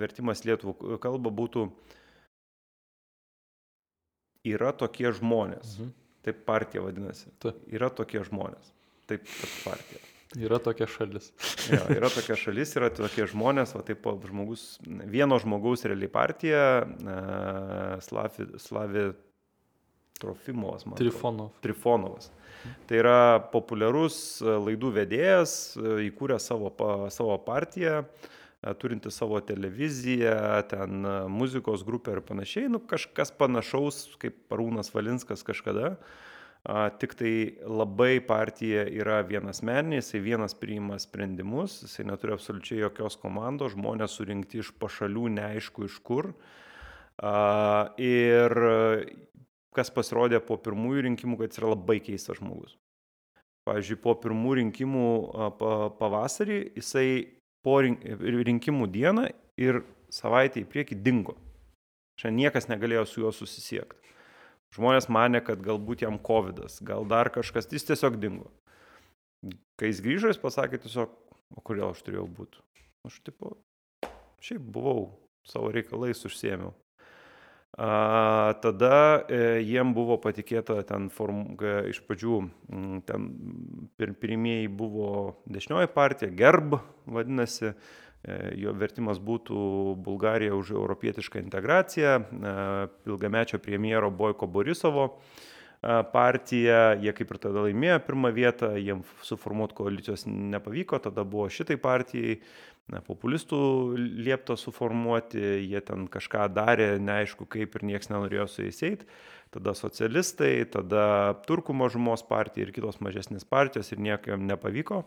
vertimas 0.00 0.44
lietuvų 0.46 0.98
kalba 1.02 1.32
būtų 1.32 1.68
yra 4.46 4.72
tokie 4.76 5.10
žmonės. 5.16 5.76
Mhm. 5.78 5.92
Taip 6.22 6.44
partija 6.46 6.84
vadinasi. 6.84 7.32
Taip. 7.42 7.58
Yra 7.74 7.90
tokie 7.90 8.22
žmonės. 8.22 8.72
Taip 9.10 9.24
pat 9.26 9.54
partija. 9.64 10.02
Yra 10.38 10.58
tokia 10.62 10.86
šalis. 10.88 11.32
jo, 11.68 11.80
yra 11.92 12.08
tokia 12.12 12.36
šalis, 12.40 12.70
yra 12.78 12.88
tokie 12.94 13.26
žmonės, 13.28 13.74
va 13.76 13.82
taip 13.84 14.06
žmogus, 14.28 14.78
vieno 15.12 15.36
žmogaus 15.42 15.84
realiai 15.84 16.08
partija, 16.12 16.62
Slavi, 18.06 18.46
Slavi 18.62 19.10
Trofimovas, 20.22 20.86
man. 20.86 20.96
Trifonov. 21.00 21.50
Trifonovas. 21.64 22.30
Tai 22.86 23.00
yra 23.02 23.18
populiarus 23.52 24.16
laidų 24.40 24.92
vedėjas, 25.00 25.56
įkūrė 26.06 26.38
savo, 26.40 26.70
savo 27.12 27.36
partiją, 27.42 28.04
turinti 28.78 29.10
savo 29.10 29.40
televiziją, 29.42 30.34
ten 30.70 31.06
muzikos 31.32 31.82
grupę 31.86 32.16
ir 32.16 32.20
panašiai, 32.26 32.68
nu 32.70 32.78
kažkas 32.78 33.34
panašaus 33.38 34.04
kaip 34.22 34.36
Parūnas 34.52 34.92
Valinskas 34.94 35.42
kažkada. 35.46 35.96
Uh, 35.96 36.28
Tik 36.62 37.14
tai 37.18 37.58
labai 37.66 38.20
partija 38.22 38.84
yra 38.86 39.16
vienasmeninė, 39.26 39.98
jisai 39.98 40.20
vienas 40.22 40.54
priima 40.54 40.94
sprendimus, 41.02 41.80
jisai 41.82 42.06
neturi 42.06 42.36
absoliučiai 42.36 42.84
jokios 42.84 43.18
komandos, 43.18 43.74
žmonės 43.74 44.14
surinkti 44.14 44.60
iš 44.62 44.70
pašalių, 44.78 45.26
neaišku 45.40 45.88
iš 45.88 45.96
kur. 46.06 46.30
Ir 47.98 48.54
kas 49.74 49.90
pasirodė 49.90 50.38
po 50.46 50.54
pirmųjų 50.62 51.02
rinkimų, 51.08 51.40
kad 51.40 51.50
jis 51.50 51.64
yra 51.64 51.72
labai 51.74 51.98
keistas 51.98 52.38
žmogus. 52.38 52.78
Pavyzdžiui, 53.66 53.98
po 54.06 54.14
pirmų 54.22 54.54
rinkimų 54.60 55.08
pavasarį 55.98 56.60
jisai 56.78 57.08
po 57.64 57.78
rinkimų 57.82 58.88
dieną 58.92 59.28
ir 59.60 59.82
savaitę 60.12 60.62
į 60.62 60.68
priekį 60.70 60.98
dingo. 61.02 61.36
Šiandien 62.20 62.46
niekas 62.46 62.68
negalėjo 62.70 63.06
su 63.08 63.22
juo 63.22 63.32
susisiekti. 63.34 63.98
Žmonės 64.72 65.08
mane, 65.12 65.42
kad 65.44 65.60
galbūt 65.60 66.04
jam 66.04 66.18
COVID, 66.22 66.62
gal 66.88 67.04
dar 67.08 67.28
kažkas, 67.32 67.68
jis 67.72 67.84
tiesiog 67.90 68.16
dingo. 68.20 68.48
Kai 69.76 69.90
jis 69.90 70.00
grįžo, 70.04 70.30
jis 70.30 70.40
pasakė 70.40 70.80
tiesiog, 70.80 71.12
o 71.52 71.64
kodėl 71.64 71.90
aš 71.90 72.00
turėjau 72.06 72.28
būti. 72.30 72.62
Aš 73.08 73.18
tipo, 73.26 73.56
šiaip 74.44 74.62
buvau, 74.74 75.10
savo 75.48 75.72
reikalais 75.74 76.22
užsiemiau. 76.24 76.72
A, 77.72 78.52
tada 78.60 79.24
e, 79.32 79.62
jiem 79.64 79.94
buvo 79.96 80.18
patikėta 80.20 80.82
ten 80.84 81.08
form, 81.08 81.54
iš 81.88 82.02
pradžių, 82.04 82.38
m, 82.68 83.00
ten 83.08 83.30
pir, 83.96 84.12
pirmieji 84.20 84.68
buvo 84.68 85.38
dešinioji 85.48 85.88
partija, 85.94 86.28
GERB 86.36 86.76
vadinasi, 87.06 87.72
E, 88.22 88.34
jo 88.62 88.70
vertimas 88.78 89.18
būtų 89.18 89.56
Bulgarija 90.06 90.54
už 90.54 90.76
europietišką 90.76 91.40
integraciją, 91.42 92.12
e, 92.22 92.52
ilgamečio 93.10 93.58
premjero 93.58 94.12
Boiko 94.14 94.46
Borisovo. 94.46 95.08
e, 95.08 95.51
partija, 95.82 96.94
jie 97.02 97.12
kaip 97.16 97.32
ir 97.34 97.40
tada 97.42 97.64
laimėjo 97.66 97.98
pirmą 98.06 98.30
vietą, 98.34 98.70
jiems 98.78 99.08
suformuoti 99.26 99.74
koalicijos 99.74 100.26
nepavyko, 100.30 101.00
tada 101.02 101.24
buvo 101.26 101.48
šitai 101.50 101.76
partijai, 101.82 102.36
populistų 103.06 103.58
liepta 103.96 104.56
suformuoti, 104.58 105.40
jie 105.66 105.80
ten 105.86 106.06
kažką 106.10 106.46
darė, 106.54 106.98
neaišku 107.02 107.46
kaip 107.50 107.74
ir 107.78 107.86
niekas 107.88 108.10
nenorėjo 108.12 108.46
su 108.50 108.66
jais 108.66 108.82
eiti, 108.86 109.06
tada 109.54 109.74
socialistai, 109.74 110.64
tada 110.70 111.34
turkų 111.48 111.74
mažumos 111.74 112.22
partija 112.26 112.66
ir 112.66 112.74
kitos 112.74 113.00
mažesnės 113.02 113.46
partijos 113.48 113.92
ir 113.92 114.02
niekam 114.02 114.46
nepavyko. 114.46 115.02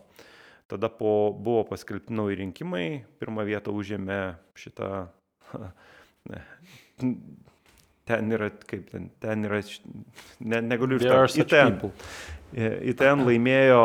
Tada 0.67 0.89
po, 0.89 1.29
buvo 1.29 1.61
paskelbti 1.69 2.15
nauji 2.15 2.39
rinkimai, 2.39 3.05
pirmą 3.21 3.45
vietą 3.45 3.73
užėmė 3.75 4.21
šitą, 4.57 5.11
ne, 6.31 6.41
ten 8.05 8.31
yra, 8.35 8.51
kaip 8.69 8.89
ten, 8.91 9.09
ten 9.21 9.47
yra, 9.47 9.61
ne, 10.39 10.61
negaliu 10.61 10.99
ištarti. 11.01 11.41
ITN, 11.45 11.79
ITN 12.91 13.25
laimėjo, 13.25 13.81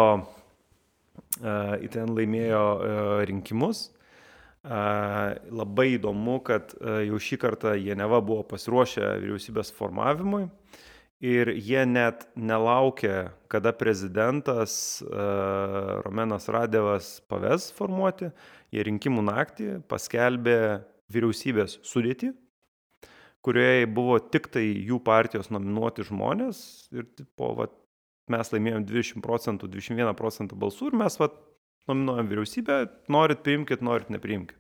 ITN 1.87 2.15
laimėjo 2.19 2.65
rinkimus. 3.31 3.89
Labai 4.61 5.87
įdomu, 5.95 6.37
kad 6.45 6.75
jau 6.77 7.21
šį 7.25 7.41
kartą 7.41 7.73
jie 7.81 7.97
neva 7.97 8.21
buvo 8.21 8.45
pasiruošę 8.51 9.15
vyriausybės 9.23 9.73
formavimui 9.73 10.51
ir 11.25 11.49
jie 11.57 11.87
net 11.89 12.27
nelaukia, 12.37 13.33
kada 13.49 13.73
prezidentas 13.77 15.01
Romenas 16.05 16.49
Radevas 16.53 17.09
paves 17.29 17.71
formuoti, 17.77 18.31
jie 18.73 18.85
rinkimų 18.85 19.25
naktį 19.29 19.71
paskelbė 19.89 20.59
vyriausybės 21.13 21.81
sudėtį, 21.85 22.35
kurioje 23.45 23.89
buvo 23.91 24.19
tik 24.21 24.51
tai 24.55 24.65
jų 24.69 25.01
partijos 25.05 25.51
nominuoti 25.53 26.05
žmonės 26.09 26.63
ir 26.95 27.09
po, 27.39 27.55
va, 27.59 27.69
mes 28.31 28.53
laimėjom 28.53 28.87
20 28.89 29.25
procentų, 29.25 29.71
21 29.73 30.17
procentų 30.19 30.59
balsų 30.61 30.91
ir 30.91 30.99
mes 31.03 31.19
va, 31.21 31.31
nominuojam 31.91 32.31
vyriausybę, 32.31 32.81
norit 33.13 33.45
priimkit, 33.47 33.85
norit 33.85 34.11
nepriimkit. 34.13 34.59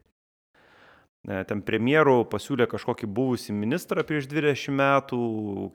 E, 1.28 1.42
ten 1.44 1.60
premjerų 1.66 2.24
pasiūlė 2.32 2.64
kažkokį 2.70 3.10
buvusį 3.12 3.52
ministrą 3.56 4.04
prieš 4.08 4.30
20 4.30 4.72
metų, 4.80 5.20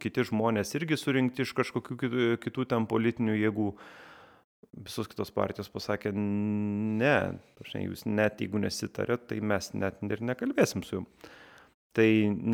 kiti 0.02 0.26
žmonės 0.32 0.74
irgi 0.80 0.98
surinkti 0.98 1.46
iš 1.46 1.54
kažkokių 1.60 2.00
kitų, 2.02 2.26
kitų 2.42 2.68
ten 2.74 2.90
politinių 2.90 3.38
jėgų. 3.44 3.70
Visos 4.86 5.08
kitos 5.08 5.30
partijos 5.32 5.70
pasakė, 5.72 6.10
ne, 6.12 7.38
jūs 7.80 8.02
net 8.10 8.42
jeigu 8.44 8.60
nesitarėt, 8.60 9.30
tai 9.30 9.38
mes 9.40 9.70
net 9.78 10.02
ir 10.04 10.24
nekalbėsim 10.26 10.84
su 10.84 10.98
jum. 10.98 11.06
Tai 11.96 12.08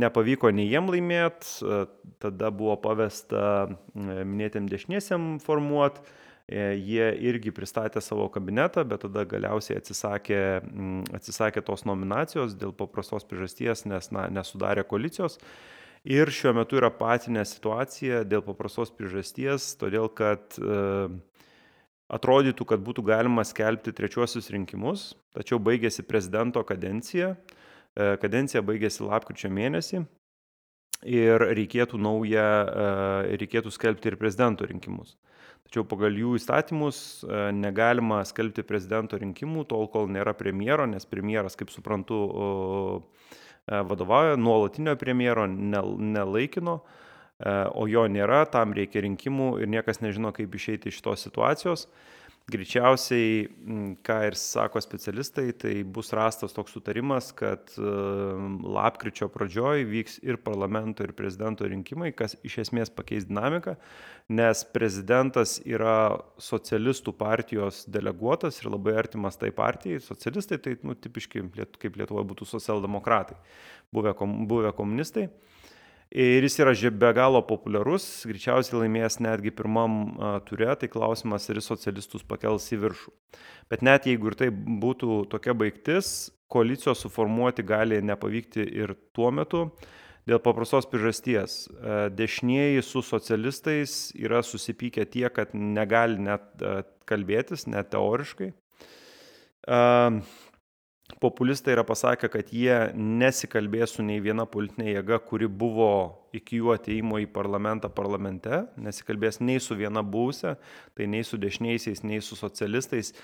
nepavyko 0.03 0.51
nei 0.53 0.67
jiem 0.69 0.89
laimėti, 0.93 1.53
e, 1.65 1.83
tada 2.21 2.51
buvo 2.53 2.75
pavesta 2.83 3.45
e, 3.67 4.21
minėtėm 4.21 4.67
dešiniesiam 4.69 5.37
formuoti 5.41 6.05
E, 6.51 6.73
jie 6.83 7.05
irgi 7.29 7.53
pristatė 7.55 8.01
savo 8.03 8.25
kabinetą, 8.31 8.83
bet 8.87 9.05
tada 9.05 9.23
galiausiai 9.29 9.77
atsisakė, 9.79 10.39
atsisakė 11.15 11.63
tos 11.63 11.85
nominacijos 11.87 12.57
dėl 12.59 12.73
paprastos 12.75 13.23
priežasties, 13.27 13.85
nes 13.87 14.11
na, 14.11 14.25
nesudarė 14.33 14.83
koalicijos. 14.87 15.37
Ir 16.03 16.27
šiuo 16.33 16.51
metu 16.57 16.79
yra 16.79 16.89
patinė 16.91 17.45
situacija 17.47 18.25
dėl 18.27 18.43
paprastos 18.43 18.91
priežasties, 18.97 19.69
todėl 19.79 20.09
kad 20.11 20.57
e, 20.59 20.81
atrodytų, 22.11 22.67
kad 22.73 22.83
būtų 22.83 23.05
galima 23.13 23.45
skelbti 23.47 23.95
trečiuosius 23.95 24.51
rinkimus, 24.51 25.11
tačiau 25.37 25.61
baigėsi 25.63 26.03
prezidento 26.03 26.65
kadencija, 26.67 27.35
e, 27.37 27.60
kadencija 27.95 28.63
baigėsi 28.63 29.03
lapkričio 29.03 29.51
mėnesį 29.51 30.03
ir 31.11 31.43
reikėtų 31.57 31.99
naują, 31.99 32.45
e, 32.45 33.37
reikėtų 33.41 33.73
skelbti 33.73 34.11
ir 34.11 34.19
prezidento 34.21 34.67
rinkimus. 34.69 35.17
Tačiau 35.67 35.83
pagal 35.87 36.15
jų 36.19 36.35
įstatymus 36.39 37.21
e, 37.23 37.43
negalima 37.57 38.21
skelbti 38.27 38.63
prezidento 38.67 39.19
rinkimų 39.19 39.65
tol, 39.69 39.87
kol 39.91 40.11
nėra 40.11 40.35
premjero, 40.37 40.85
nes 40.89 41.07
premjeras, 41.09 41.57
kaip 41.59 41.73
suprantu, 41.73 42.21
E, 43.67 43.81
vadovauja, 43.81 44.35
nuolatinio 44.35 44.95
premjero, 44.95 45.45
nelaikino, 45.47 46.79
e, 47.39 47.51
o 47.77 47.85
jo 47.89 48.07
nėra, 48.09 48.41
tam 48.49 48.73
reikia 48.77 49.03
rinkimų 49.05 49.51
ir 49.61 49.69
niekas 49.69 50.01
nežino, 50.01 50.33
kaip 50.33 50.55
išeiti 50.57 50.89
iš 50.89 50.97
šitos 50.99 51.27
situacijos. 51.27 51.85
Greičiausiai, 52.49 53.45
ką 54.03 54.15
ir 54.27 54.35
sako 54.35 54.81
specialistai, 54.81 55.51
tai 55.55 55.73
bus 55.85 56.09
rastas 56.17 56.55
toks 56.55 56.73
sutarimas, 56.73 57.29
kad 57.37 57.69
e, 57.77 57.91
lapkričio 58.75 59.29
pradžioj 59.31 59.85
vyks 59.87 60.17
ir 60.25 60.39
parlamento, 60.41 61.05
ir 61.05 61.13
prezidento 61.15 61.67
rinkimai, 61.69 62.09
kas 62.17 62.33
iš 62.47 62.57
esmės 62.65 62.91
pakeis 62.91 63.27
dinamiką, 63.29 63.77
nes 64.33 64.65
prezidentas 64.73 65.59
yra 65.69 66.17
socialistų 66.41 67.13
partijos 67.19 67.85
deleguotas 67.87 68.59
ir 68.59 68.71
labai 68.73 68.97
artimas 68.99 69.39
tai 69.39 69.53
partijai. 69.55 70.01
Socialistai 70.03 70.59
tai 70.65 70.75
nu, 70.81 70.97
tipiški, 70.97 71.45
kaip 71.77 72.01
Lietuvoje 72.01 72.27
būtų 72.33 72.49
socialdemokratai, 72.55 73.37
buvę, 73.93 74.17
kom, 74.17 74.41
buvę 74.49 74.73
komunistai. 74.75 75.29
Ir 76.11 76.43
jis 76.43 76.57
yra 76.59 76.73
be 76.91 77.13
galo 77.15 77.39
populiarus, 77.47 78.25
greičiausiai 78.27 78.81
laimės 78.81 79.21
netgi 79.23 79.53
pirmam 79.55 80.17
ture, 80.43 80.67
tai 80.75 80.89
klausimas, 80.91 81.47
ar 81.49 81.55
jis 81.55 81.69
socialistus 81.71 82.25
pakels 82.27 82.67
į 82.75 82.81
viršų. 82.81 83.13
Bet 83.71 83.81
net 83.81 84.05
jeigu 84.05 84.27
ir 84.27 84.35
tai 84.35 84.49
būtų 84.51 85.29
tokia 85.31 85.55
baigtis, 85.55 86.31
koalicijos 86.51 87.05
suformuoti 87.05 87.63
gali 87.63 88.01
nepavykti 88.03 88.67
ir 88.83 88.95
tuo 89.15 89.31
metu. 89.31 89.69
Dėl 90.27 90.37
paprastos 90.43 90.85
priežasties. 90.85 91.63
Dešinieji 92.13 92.83
su 92.85 93.01
socialistais 93.01 94.11
yra 94.13 94.43
susipykę 94.45 95.07
tiek, 95.09 95.31
kad 95.33 95.55
negali 95.55 96.19
net 96.21 96.61
kalbėtis, 97.09 97.65
net 97.71 97.89
teoriškai 97.95 98.51
populistai 101.19 101.73
yra 101.75 101.83
pasakę, 101.87 102.29
kad 102.31 102.51
jie 102.53 102.91
nesikalbės 102.95 103.95
su 103.95 104.03
nei 104.05 104.21
viena 104.23 104.45
politinė 104.49 104.95
jėga, 104.95 105.17
kuri 105.25 105.47
buvo 105.47 105.91
iki 106.35 106.59
jų 106.61 106.71
ateimo 106.75 107.19
į 107.21 107.27
parlamentą 107.33 107.89
parlamente, 107.91 108.63
nesikalbės 108.79 109.41
nei 109.41 109.59
su 109.59 109.75
viena 109.79 110.03
būsė, 110.03 110.55
tai 110.95 111.07
nei 111.11 111.25
su 111.27 111.39
dešiniaisiais, 111.41 112.03
nei 112.07 112.21
su 112.23 112.37
socialistais 112.39 113.11
e, 113.11 113.17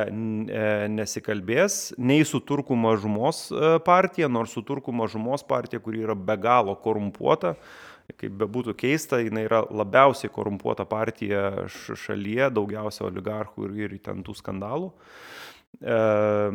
e, 0.00 0.68
nesikalbės, 0.92 1.94
nei 1.98 2.24
su 2.28 2.40
turkų 2.40 2.78
mažumos 2.78 3.46
e, 3.50 3.74
partija, 3.84 4.30
nors 4.32 4.54
su 4.56 4.64
turkų 4.64 4.94
mažumos 4.96 5.44
partija, 5.46 5.82
kuri 5.84 6.04
yra 6.06 6.16
be 6.16 6.38
galo 6.40 6.76
korumpuota, 6.80 7.56
kaip 8.20 8.34
bebūtų 8.40 8.76
keista, 8.78 9.20
jinai 9.24 9.46
yra 9.48 9.62
labiausiai 9.72 10.32
korumpuota 10.32 10.84
partija 10.88 11.66
šalyje, 11.68 12.50
daugiausia 12.52 13.08
oligarchų 13.08 13.70
ir, 13.70 13.78
ir 13.88 13.98
ten 14.04 14.24
tų 14.24 14.36
skandalų. 14.40 14.92
Uh, 15.82 16.54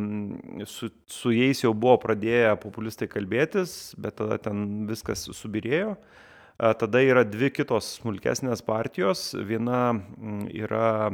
su, 0.65 0.89
su 1.11 1.31
jais 1.35 1.63
jau 1.63 1.73
buvo 1.75 1.97
pradėję 2.01 2.53
populistai 2.63 3.09
kalbėtis, 3.11 3.95
bet 3.99 4.15
tada 4.21 4.39
ten 4.41 4.87
viskas 4.89 5.27
subirėjo. 5.35 5.97
Tada 6.59 6.99
yra 6.99 7.23
dvi 7.23 7.53
kitos 7.55 7.87
smulkesnės 8.01 8.59
partijos. 8.67 9.29
Viena 9.47 9.93
yra 10.51 11.13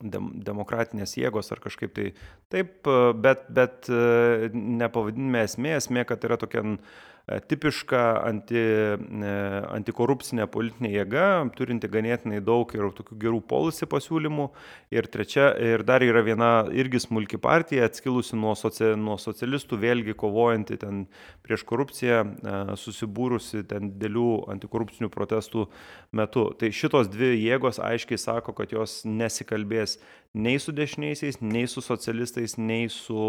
dem, 0.00 0.30
demokratinės 0.40 1.12
jėgos 1.18 1.52
ar 1.52 1.60
kažkaip 1.60 1.92
tai 1.98 2.06
taip, 2.48 2.88
bet, 3.20 3.44
bet 3.52 3.90
nepavadinime 3.92 5.44
esmė, 5.44 5.76
esmė, 5.76 6.06
kad 6.08 6.24
yra 6.24 6.40
tokia 6.40 6.64
E, 6.64 7.11
tipiška 7.26 8.00
anti, 8.26 8.58
e, 8.58 9.32
antikorupcinė 9.70 10.48
politinė 10.50 10.90
jėga, 10.90 11.26
turinti 11.56 11.90
ganėtinai 11.90 12.40
daug 12.44 12.72
ir 12.74 12.88
tokių 12.98 13.18
gerų 13.22 13.40
policy 13.48 13.86
pasiūlymų. 13.86 14.48
Ir 14.92 15.06
trečia, 15.12 15.52
ir 15.54 15.84
dar 15.86 16.02
yra 16.02 16.24
viena 16.26 16.50
irgi 16.74 17.02
smulki 17.04 17.38
partija, 17.42 17.86
atskilusi 17.86 18.36
nuo, 18.36 18.56
socia, 18.58 18.92
nuo 18.98 19.16
socialistų, 19.22 19.78
vėlgi 19.84 20.16
kovojanti 20.18 20.80
ten 20.82 21.04
prieš 21.46 21.64
korupciją, 21.68 22.24
e, 22.26 22.58
susibūrusi 22.82 23.62
ten 23.70 23.94
dėlių 24.02 24.28
antikorupcinių 24.56 25.12
protestų 25.14 25.68
metu. 26.12 26.48
Tai 26.58 26.72
šitos 26.74 27.10
dvi 27.12 27.36
jėgos 27.38 27.78
aiškiai 27.82 28.18
sako, 28.18 28.56
kad 28.58 28.74
jos 28.74 29.02
nesikalbės 29.06 30.00
nei 30.34 30.58
su 30.58 30.74
dešiniaisiais, 30.74 31.38
nei 31.44 31.68
su 31.70 31.84
socialistais, 31.84 32.58
nei 32.58 32.90
su 32.90 33.22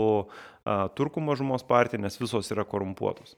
a, 0.65 0.87
turkų 0.97 1.21
mažumos 1.21 1.65
partija, 1.67 2.01
nes 2.01 2.17
visos 2.19 2.49
yra 2.55 2.65
korumpuotos 2.65 3.37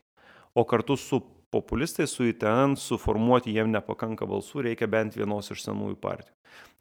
o 0.56 0.64
kartu 0.68 0.98
su 0.98 1.22
populistais, 1.54 2.12
su 2.12 2.26
ITN, 2.28 2.76
suformuoti 2.80 3.54
jiem 3.56 3.72
nepakanka 3.72 4.28
balsų, 4.28 4.66
reikia 4.70 4.90
bent 4.92 5.16
vienos 5.16 5.52
iš 5.54 5.64
senųjų 5.68 6.00
partijų. 6.04 6.34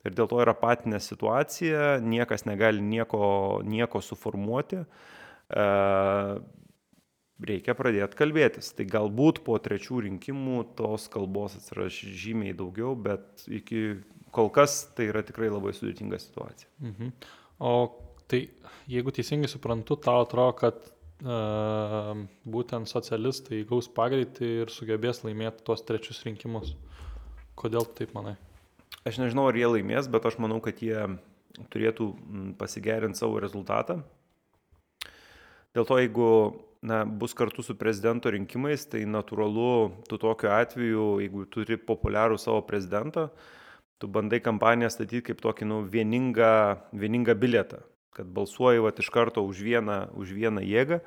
Ir 0.05 0.17
dėl 0.17 0.29
to 0.29 0.41
yra 0.43 0.55
patinė 0.59 1.01
situacija, 1.01 1.99
niekas 2.05 2.45
negali 2.45 2.83
nieko, 2.85 3.63
nieko 3.65 4.03
suformuoti. 4.05 4.83
E, 4.85 5.65
reikia 7.49 7.75
pradėti 7.79 8.19
kalbėtis. 8.19 8.73
Tai 8.77 8.87
galbūt 8.91 9.41
po 9.47 9.57
trečių 9.63 10.05
rinkimų 10.09 10.65
tos 10.79 11.09
kalbos 11.13 11.57
atsiras 11.59 11.97
žymiai 11.97 12.57
daugiau, 12.57 12.93
bet 12.99 13.47
iki 13.49 14.03
kol 14.35 14.51
kas 14.55 14.83
tai 14.97 15.09
yra 15.13 15.25
tikrai 15.27 15.49
labai 15.53 15.73
sudėtinga 15.77 16.21
situacija. 16.21 16.71
Mhm. 16.85 17.15
O 17.65 17.75
tai 18.29 18.47
jeigu 18.91 19.13
teisingai 19.15 19.49
suprantu, 19.51 19.97
tau 20.01 20.25
atrodo, 20.25 20.53
kad 20.61 20.94
būtent 21.23 22.91
socialistai 22.91 23.63
įgaus 23.63 23.89
pagreitį 23.89 24.49
ir 24.65 24.73
sugebės 24.73 25.23
laimėti 25.25 25.65
tuos 25.65 25.83
trečius 25.87 26.25
rinkimus. 26.27 26.75
Kodėl 27.55 27.87
taip 27.87 28.15
manai? 28.15 28.35
Aš 29.07 29.21
nežinau, 29.21 29.47
ar 29.49 29.57
jie 29.57 29.69
laimės, 29.69 30.09
bet 30.11 30.27
aš 30.27 30.39
manau, 30.39 30.61
kad 30.61 30.81
jie 30.83 31.07
turėtų 31.71 32.11
pasigerinti 32.59 33.19
savo 33.21 33.39
rezultatą. 33.39 34.03
Dėl 35.75 35.87
to, 35.87 35.99
jeigu 35.99 36.29
na, 36.83 37.05
bus 37.05 37.35
kartu 37.35 37.63
su 37.63 37.77
prezidento 37.79 38.31
rinkimais, 38.31 38.87
tai 38.87 39.05
natūralu, 39.07 39.93
tu 40.09 40.19
tokiu 40.19 40.51
atveju, 40.55 41.07
jeigu 41.23 41.47
turi 41.47 41.79
populiarų 41.79 42.39
savo 42.39 42.63
prezidentą, 42.67 43.29
tu 43.99 44.11
bandai 44.11 44.43
kampaniją 44.43 44.91
statyti 44.91 45.31
kaip 45.31 45.43
tokį 45.43 45.71
nu, 45.71 45.83
vieningą, 45.87 46.55
vieningą 46.93 47.39
bilietą 47.39 47.85
kad 48.15 48.29
balsuoji 48.31 48.83
vat, 48.85 48.99
iš 49.03 49.11
karto 49.13 49.45
už 49.45 49.63
vieną, 49.67 49.99
už 50.19 50.35
vieną 50.37 50.63
jėgą 50.65 51.01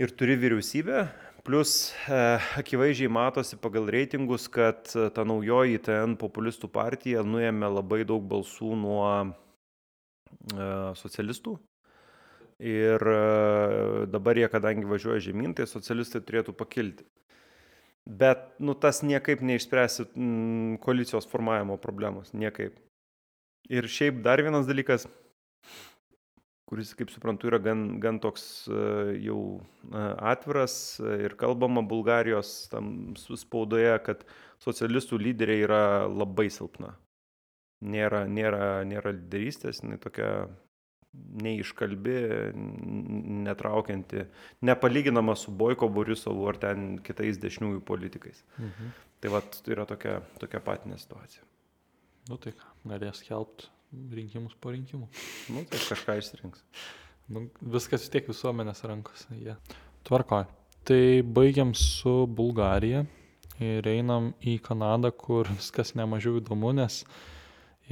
ir 0.00 0.14
turi 0.16 0.36
vyriausybę. 0.40 1.06
Plus 1.42 1.90
e, 2.06 2.38
akivaizdžiai 2.60 3.10
matosi 3.10 3.56
pagal 3.58 3.88
reitingus, 3.90 4.46
kad 4.46 4.86
e, 4.94 5.08
ta 5.10 5.24
naujoji 5.26 5.80
TN 5.82 6.14
populistų 6.20 6.70
partija 6.70 7.24
nuėmė 7.26 7.72
labai 7.72 8.04
daug 8.06 8.22
balsų 8.30 8.76
nuo 8.78 9.08
e, 9.18 10.68
socialistų. 11.00 11.56
Ir 12.62 13.02
e, 13.10 14.06
dabar 14.06 14.38
jie, 14.38 14.46
kadangi 14.52 14.86
važiuoja 14.86 15.24
žemyn, 15.24 15.50
tai 15.58 15.66
socialistai 15.66 16.22
turėtų 16.22 16.54
pakilti. 16.54 17.08
Bet 18.06 18.52
nu, 18.62 18.74
tas 18.78 19.02
niekaip 19.02 19.42
neišspręsi 19.46 20.06
mm, 20.10 20.78
koalicijos 20.82 21.26
formavimo 21.30 21.74
problemos. 21.82 22.30
Niekaip. 22.34 22.78
Ir 23.70 23.86
šiaip 23.90 24.22
dar 24.22 24.42
vienas 24.42 24.66
dalykas, 24.66 25.08
kuris, 26.72 26.94
kaip 26.96 27.10
suprantu, 27.12 27.50
yra 27.50 27.58
gan, 27.60 27.84
gan 28.00 28.16
toks 28.22 28.44
e, 28.72 28.82
jau 29.26 29.40
e, 29.60 30.02
atviras 30.32 30.74
ir 31.20 31.36
kalbama 31.40 31.82
Bulgarijos 31.84 32.54
tam 32.72 33.12
spaudoje, 33.20 33.92
kad 34.06 34.24
socialistų 34.64 35.20
lyderiai 35.20 35.66
yra 35.66 35.82
labai 36.08 36.48
silpna. 36.54 36.94
Nėra, 37.82 38.24
nėra, 38.30 38.86
nėra 38.88 39.12
lyderystės, 39.12 39.82
jinai 39.82 39.98
tokia 40.00 40.30
neiškalbi, 41.12 42.16
netraukianti, 43.44 44.24
nepalyginama 44.64 45.34
su 45.36 45.52
Boiko 45.52 45.90
Borisovu 45.92 46.46
ar 46.48 46.56
ten 46.62 46.94
kitais 47.04 47.40
dešiniųjų 47.42 47.82
politikais. 47.84 48.40
Mhm. 48.56 48.94
Tai 49.20 49.34
va, 49.34 49.42
yra 49.70 49.84
tokia, 49.86 50.16
tokia 50.40 50.62
patinė 50.64 50.96
situacija. 50.98 51.44
Nu 52.30 52.38
tai 52.40 52.54
ką, 52.56 52.72
galės 52.88 53.20
kelbti 53.26 53.68
rinkimus 53.92 54.56
po 54.60 54.72
rinkimų. 54.72 55.08
Nu, 55.52 55.64
tai 55.68 55.80
kažką 55.84 56.16
išsirinks. 56.20 56.64
Nu, 57.32 57.46
viskas 57.74 58.04
vis 58.04 58.12
tiek 58.12 58.28
visuomenės 58.28 58.82
rankose. 58.88 59.28
Yeah. 59.38 59.60
Tvarkoj. 60.08 60.46
Tai 60.88 61.02
baigiam 61.22 61.76
su 61.78 62.24
Bulgarija 62.26 63.04
ir 63.62 63.86
einam 63.86 64.32
į 64.42 64.56
Kanadą, 64.64 65.12
kur 65.14 65.50
viskas 65.52 65.94
nemažiau 65.98 66.40
įdomu, 66.40 66.72
nes 66.74 67.02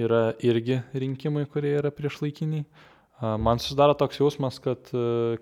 yra 0.01 0.33
irgi 0.43 0.81
rinkimai, 0.97 1.45
kurie 1.51 1.77
yra 1.79 1.93
priešlaikiniai. 1.95 2.67
Man 3.21 3.61
susidaro 3.61 3.93
toks 4.01 4.17
jausmas, 4.17 4.57
kad, 4.65 4.89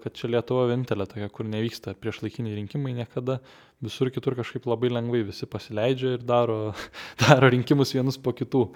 kad 0.02 0.14
čia 0.18 0.28
Lietuva 0.32 0.64
vienintelė 0.66 1.06
tokia, 1.06 1.28
kur 1.30 1.46
nevyksta 1.46 1.94
prieš 1.94 2.24
laikiniai 2.24 2.56
rinkimai 2.56 2.90
niekada, 2.96 3.38
visur 3.84 4.10
kitur 4.10 4.34
kažkaip 4.34 4.66
labai 4.66 4.90
lengvai 4.90 5.22
visi 5.28 5.46
pasileidžia 5.46 6.16
ir 6.16 6.24
daro, 6.26 6.72
daro 7.22 7.52
rinkimus 7.54 7.94
vienus 7.94 8.18
po 8.18 8.34
kitų. 8.34 8.66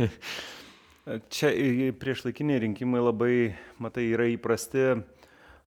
čia 1.30 1.52
prieš 2.00 2.24
laikiniai 2.26 2.64
rinkimai 2.64 3.02
labai, 3.02 3.34
matai, 3.82 4.08
yra 4.14 4.26
įprasti 4.32 4.96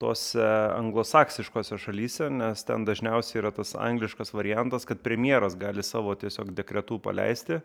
tose 0.01 0.43
anglosaksiškose 0.75 1.77
šalyse, 1.79 2.31
nes 2.33 2.65
ten 2.65 2.87
dažniausiai 2.89 3.43
yra 3.43 3.53
tas 3.55 3.75
angliškas 3.77 4.33
variantas, 4.33 4.87
kad 4.89 5.03
premjeras 5.05 5.59
gali 5.61 5.85
savo 5.85 6.15
tiesiog 6.19 6.55
dekretų 6.57 6.99
paleisti. 7.05 7.61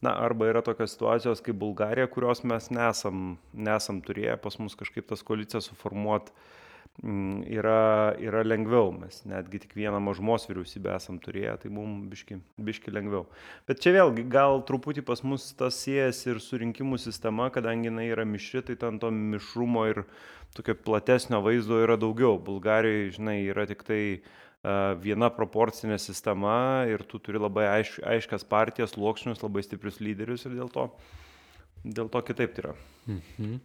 Na, 0.00 0.14
arba 0.16 0.48
yra 0.48 0.62
tokios 0.64 0.94
situacijos 0.94 1.42
kaip 1.44 1.58
Bulgarija, 1.60 2.08
kurios 2.08 2.40
mes 2.48 2.70
nesam, 2.72 3.36
nesam 3.52 4.00
turėję, 4.00 4.38
pas 4.40 4.56
mus 4.58 4.76
kažkaip 4.80 5.06
tas 5.10 5.22
koalicijas 5.22 5.68
suformuoti 5.68 6.32
yra, 7.02 8.14
yra 8.20 8.42
lengviau. 8.44 8.90
Mes 8.92 9.22
netgi 9.28 9.62
tik 9.62 9.72
vieną 9.76 10.00
mažumos 10.04 10.44
vyriausybę 10.48 10.92
esam 10.96 11.20
turėję, 11.22 11.56
tai 11.62 11.70
mums 11.72 12.08
biški, 12.12 12.40
biški 12.60 12.92
lengviau. 12.92 13.24
Bet 13.68 13.80
čia 13.80 13.94
vėlgi 13.96 14.26
gal 14.28 14.60
truputį 14.68 15.04
pas 15.06 15.22
mus 15.24 15.50
tas 15.56 15.78
siejas 15.80 16.20
ir 16.28 16.42
su 16.44 16.60
rinkimų 16.60 17.00
sistema, 17.00 17.48
kadangi 17.54 17.88
jinai 17.88 18.10
yra 18.10 18.26
mišri, 18.28 18.62
tai 18.68 18.76
ten 18.80 19.00
to 19.00 19.10
mišrumo 19.10 19.86
ir 19.88 20.04
tokio 20.56 20.76
platesnio 20.76 21.40
vaizdo 21.44 21.80
yra 21.80 21.96
daugiau. 22.00 22.36
Bulgarijoje, 22.42 23.16
žinai, 23.16 23.38
yra 23.48 23.64
tik 23.70 23.86
tai 23.88 24.02
viena 25.00 25.30
proporcinė 25.32 25.96
sistema 25.98 26.84
ir 26.84 27.00
tu 27.08 27.18
turi 27.18 27.40
labai 27.40 27.64
aiš, 27.78 27.94
aiškias 28.04 28.44
partijas, 28.44 28.92
sluoksnius, 28.92 29.40
labai 29.40 29.64
stiprius 29.64 30.02
lyderius 30.04 30.44
ir 30.44 30.58
dėl 30.58 30.68
to, 30.68 30.90
dėl 31.84 32.12
to 32.12 32.20
kitaip 32.28 32.52
tai 32.52 32.66
yra. 32.66 32.74
Mhm. 33.08 33.56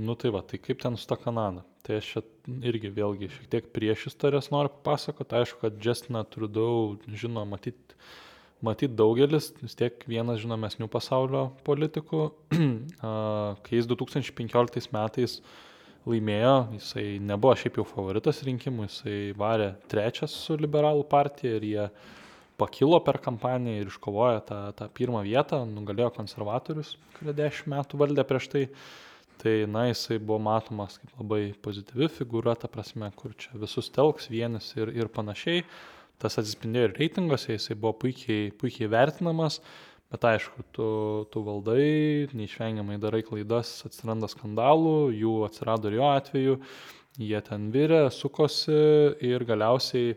Nu 0.00 0.16
tai 0.16 0.32
va, 0.32 0.40
tai 0.46 0.60
kaip 0.62 0.80
ten 0.80 0.96
su 0.96 1.08
ta 1.08 1.18
Kanada? 1.20 1.64
Tai 1.84 1.98
aš 2.00 2.08
čia 2.14 2.22
irgi 2.70 2.90
vėlgi 2.96 3.28
šiek 3.34 3.48
tiek 3.52 3.70
prieš 3.74 4.06
istorijas 4.12 4.50
noriu 4.52 4.72
papasakoti. 4.72 5.36
Aišku, 5.40 5.60
kad 5.64 5.80
Justiną 5.84 6.24
Trudeau 6.28 6.96
žino 7.08 7.44
matyti 7.48 7.98
matyt 8.64 8.94
daugelis, 8.96 9.50
vis 9.60 9.76
tiek 9.78 10.04
vienas 10.08 10.40
žinomesnių 10.42 10.88
pasaulio 10.92 11.48
politikų, 11.66 12.22
kai 13.64 13.76
jis 13.78 13.88
2015 13.90 14.92
metais 14.94 15.38
laimėjo, 16.08 16.54
jisai 16.76 17.06
nebuvo 17.24 17.54
šiaip 17.60 17.80
jau 17.80 17.86
favoritas 17.88 18.40
rinkimų, 18.46 18.88
jisai 18.88 19.18
varė 19.36 19.74
trečias 19.90 20.34
su 20.46 20.56
liberalų 20.60 21.04
partija 21.08 21.58
ir 21.58 21.68
jie 21.68 21.86
pakilo 22.60 23.00
per 23.04 23.20
kampaniją 23.24 23.80
ir 23.80 23.92
iškovojo 23.92 24.40
tą, 24.48 24.60
tą 24.76 24.88
pirmą 24.96 25.22
vietą, 25.24 25.62
nugalėjo 25.68 26.10
konservatorius, 26.16 26.96
kurie 27.16 27.36
dešimt 27.36 27.72
metų 27.72 28.00
valdė 28.00 28.26
prieš 28.28 28.50
tai. 28.52 28.66
Tai, 29.40 29.54
na, 29.72 29.86
jisai 29.88 30.18
buvo 30.20 30.36
matomas 30.44 30.98
kaip 31.00 31.12
labai 31.16 31.54
pozityvi 31.64 32.10
figūra, 32.12 32.52
ta 32.60 32.68
prasme, 32.68 33.08
kur 33.16 33.32
čia 33.40 33.54
visus 33.62 33.88
telks, 33.94 34.28
vienas 34.28 34.66
ir, 34.76 34.92
ir 34.92 35.08
panašiai. 35.12 35.62
Tas 36.20 36.36
atsispindėjo 36.36 36.90
ir 36.90 36.98
reitinguose, 36.98 37.54
jisai 37.54 37.78
buvo 37.80 37.94
puikiai, 38.02 38.50
puikiai 38.60 38.90
vertinamas. 38.92 39.62
Bet 40.12 40.26
aišku, 40.26 40.64
tu, 40.74 40.86
tu 41.32 41.40
valdai, 41.46 42.26
neišvengiamai 42.36 42.98
darai 43.00 43.22
klaidas, 43.24 43.70
atsiranda 43.86 44.28
skandalų, 44.28 44.96
jų 45.14 45.34
atsirado 45.46 45.88
ir 45.88 46.00
jo 46.00 46.08
atveju, 46.10 46.56
jie 47.22 47.40
ten 47.46 47.68
virė, 47.72 48.02
sukosi 48.12 48.74
ir 49.24 49.46
galiausiai 49.46 50.16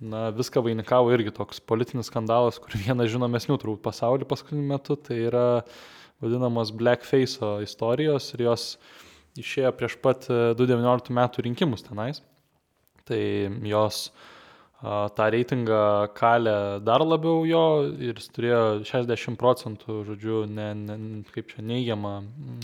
na, 0.00 0.28
viską 0.36 0.62
vainikavo 0.68 1.10
irgi 1.16 1.32
toks 1.36 1.64
politinis 1.64 2.12
skandalas, 2.12 2.60
kur 2.60 2.76
vienas 2.84 3.10
žinomesnių 3.12 3.58
turbūt 3.60 3.82
pasaulio 3.84 4.28
paskutiniu 4.28 4.68
metu, 4.74 4.96
tai 5.00 5.22
yra 5.30 5.46
vadinamos 6.20 6.72
blackface 6.76 7.54
istorijos 7.64 8.32
ir 8.34 8.46
jos 8.48 8.66
išėjo 9.40 9.72
prieš 9.78 9.96
pat 10.02 10.26
2019 10.28 11.14
metų 11.16 11.46
rinkimus 11.46 11.86
tenais. 11.86 12.20
Tai 13.08 13.20
jos 13.66 14.08
uh, 14.08 14.28
tą 14.80 15.26
reitingą 15.32 16.08
kalė 16.16 16.80
dar 16.84 17.02
labiau 17.04 17.44
jo 17.44 17.64
ir 18.00 18.16
jis 18.16 18.30
turėjo 18.32 18.60
60 18.88 19.36
procentų, 19.40 20.00
žodžiu, 20.08 20.44
ne, 20.48 20.70
ne, 20.74 20.96
kaip 21.34 21.50
čia 21.52 21.64
neigiamą 21.64 22.14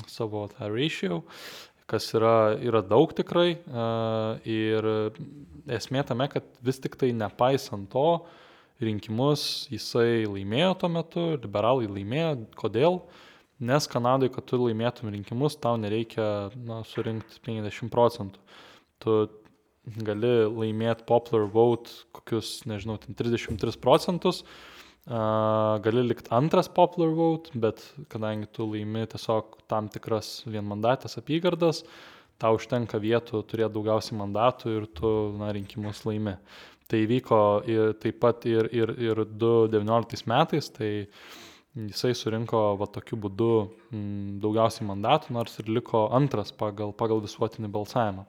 savo 0.09 0.47
tą 0.49 0.71
ratio, 0.73 1.23
kas 1.87 2.09
yra, 2.17 2.57
yra 2.57 2.81
daug 2.81 3.13
tikrai. 3.13 3.59
Ir 4.49 4.89
esmė 5.69 6.07
tame, 6.09 6.29
kad 6.33 6.49
vis 6.65 6.81
tik 6.81 6.97
tai 6.97 7.13
nepaisant 7.13 7.91
to, 7.93 8.25
rinkimus 8.81 9.69
jisai 9.73 10.25
laimėjo 10.25 10.73
tuo 10.81 10.93
metu, 10.93 11.29
liberalai 11.37 11.89
laimėjo. 11.89 12.33
Kodėl? 12.57 13.01
Nes 13.59 13.89
Kanadoje, 13.89 14.35
kad 14.35 14.45
tu 14.51 14.61
laimėtum 14.61 15.09
rinkimus, 15.15 15.57
tau 15.57 15.79
nereikia 15.81 16.51
na, 16.61 16.83
surinkti 16.85 17.41
50 17.47 17.93
procentų. 17.93 18.43
Tu 19.01 19.19
gali 20.05 20.33
laimėti 20.51 21.07
popular 21.09 21.47
vote 21.53 21.93
kokius, 22.17 22.59
nežinau, 22.69 22.99
33 23.01 23.79
procentus, 23.81 24.43
uh, 24.43 24.77
gali 25.07 26.03
likti 26.03 26.33
antras 26.35 26.69
popular 26.69 27.15
vote, 27.15 27.51
bet 27.55 27.83
kadangi 28.11 28.47
tu 28.53 28.67
laimi 28.67 29.07
tiesiog 29.07 29.57
tam 29.71 29.89
tikras 29.89 30.43
vienmandatės 30.47 31.19
apygardas, 31.21 31.85
tau 32.43 32.59
užtenka 32.59 32.99
vietų 32.99 33.45
turėti 33.47 33.75
daugiausiai 33.75 34.19
mandatų 34.19 34.77
ir 34.81 34.87
tu 34.87 35.13
na, 35.39 35.53
rinkimus 35.55 36.05
laimi. 36.05 36.37
Tai 36.87 36.99
vyko 37.07 37.39
ir, 37.67 37.95
taip 37.99 38.21
pat 38.23 38.45
ir, 38.47 38.69
ir, 38.75 38.93
ir 38.99 39.25
2019 39.27 40.27
metais, 40.31 40.69
tai 40.71 40.91
jisai 41.77 42.15
surinko 42.17 42.61
va 42.81 42.89
tokiu 42.89 43.19
būdu 43.21 43.51
m, 43.93 44.39
daugiausiai 44.43 44.87
mandatų, 44.89 45.35
nors 45.37 45.59
ir 45.61 45.69
liko 45.69 46.07
antras 46.17 46.53
pagal, 46.57 46.95
pagal 46.97 47.21
visuotinį 47.25 47.71
balsavimą. 47.73 48.25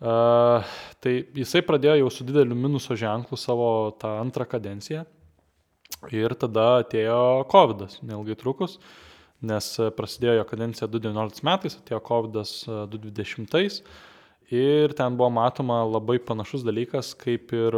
Uh, 0.00 0.64
tai 1.04 1.12
jisai 1.36 1.60
pradėjo 1.66 1.98
jau 2.00 2.10
su 2.10 2.24
dideliu 2.24 2.56
minuso 2.56 2.96
ženklu 2.96 3.36
savo 3.36 3.68
tą 4.00 4.14
antrą 4.22 4.46
kadenciją 4.48 5.04
ir 6.08 6.32
tada 6.40 6.80
atėjo 6.80 7.44
COVID, 7.52 7.84
neilgai 8.08 8.36
trukus, 8.40 8.78
nes 9.44 9.66
prasidėjo 9.96 10.38
jo 10.38 10.46
kadencija 10.48 10.88
2019 10.88 11.44
metais, 11.44 11.76
atėjo 11.82 12.00
COVID 12.06 12.38
2020 12.96 13.84
ir 14.50 14.92
ten 14.98 15.16
buvo 15.16 15.30
matoma 15.30 15.80
labai 15.86 16.18
panašus 16.18 16.64
dalykas 16.66 17.12
kaip 17.18 17.52
ir, 17.54 17.76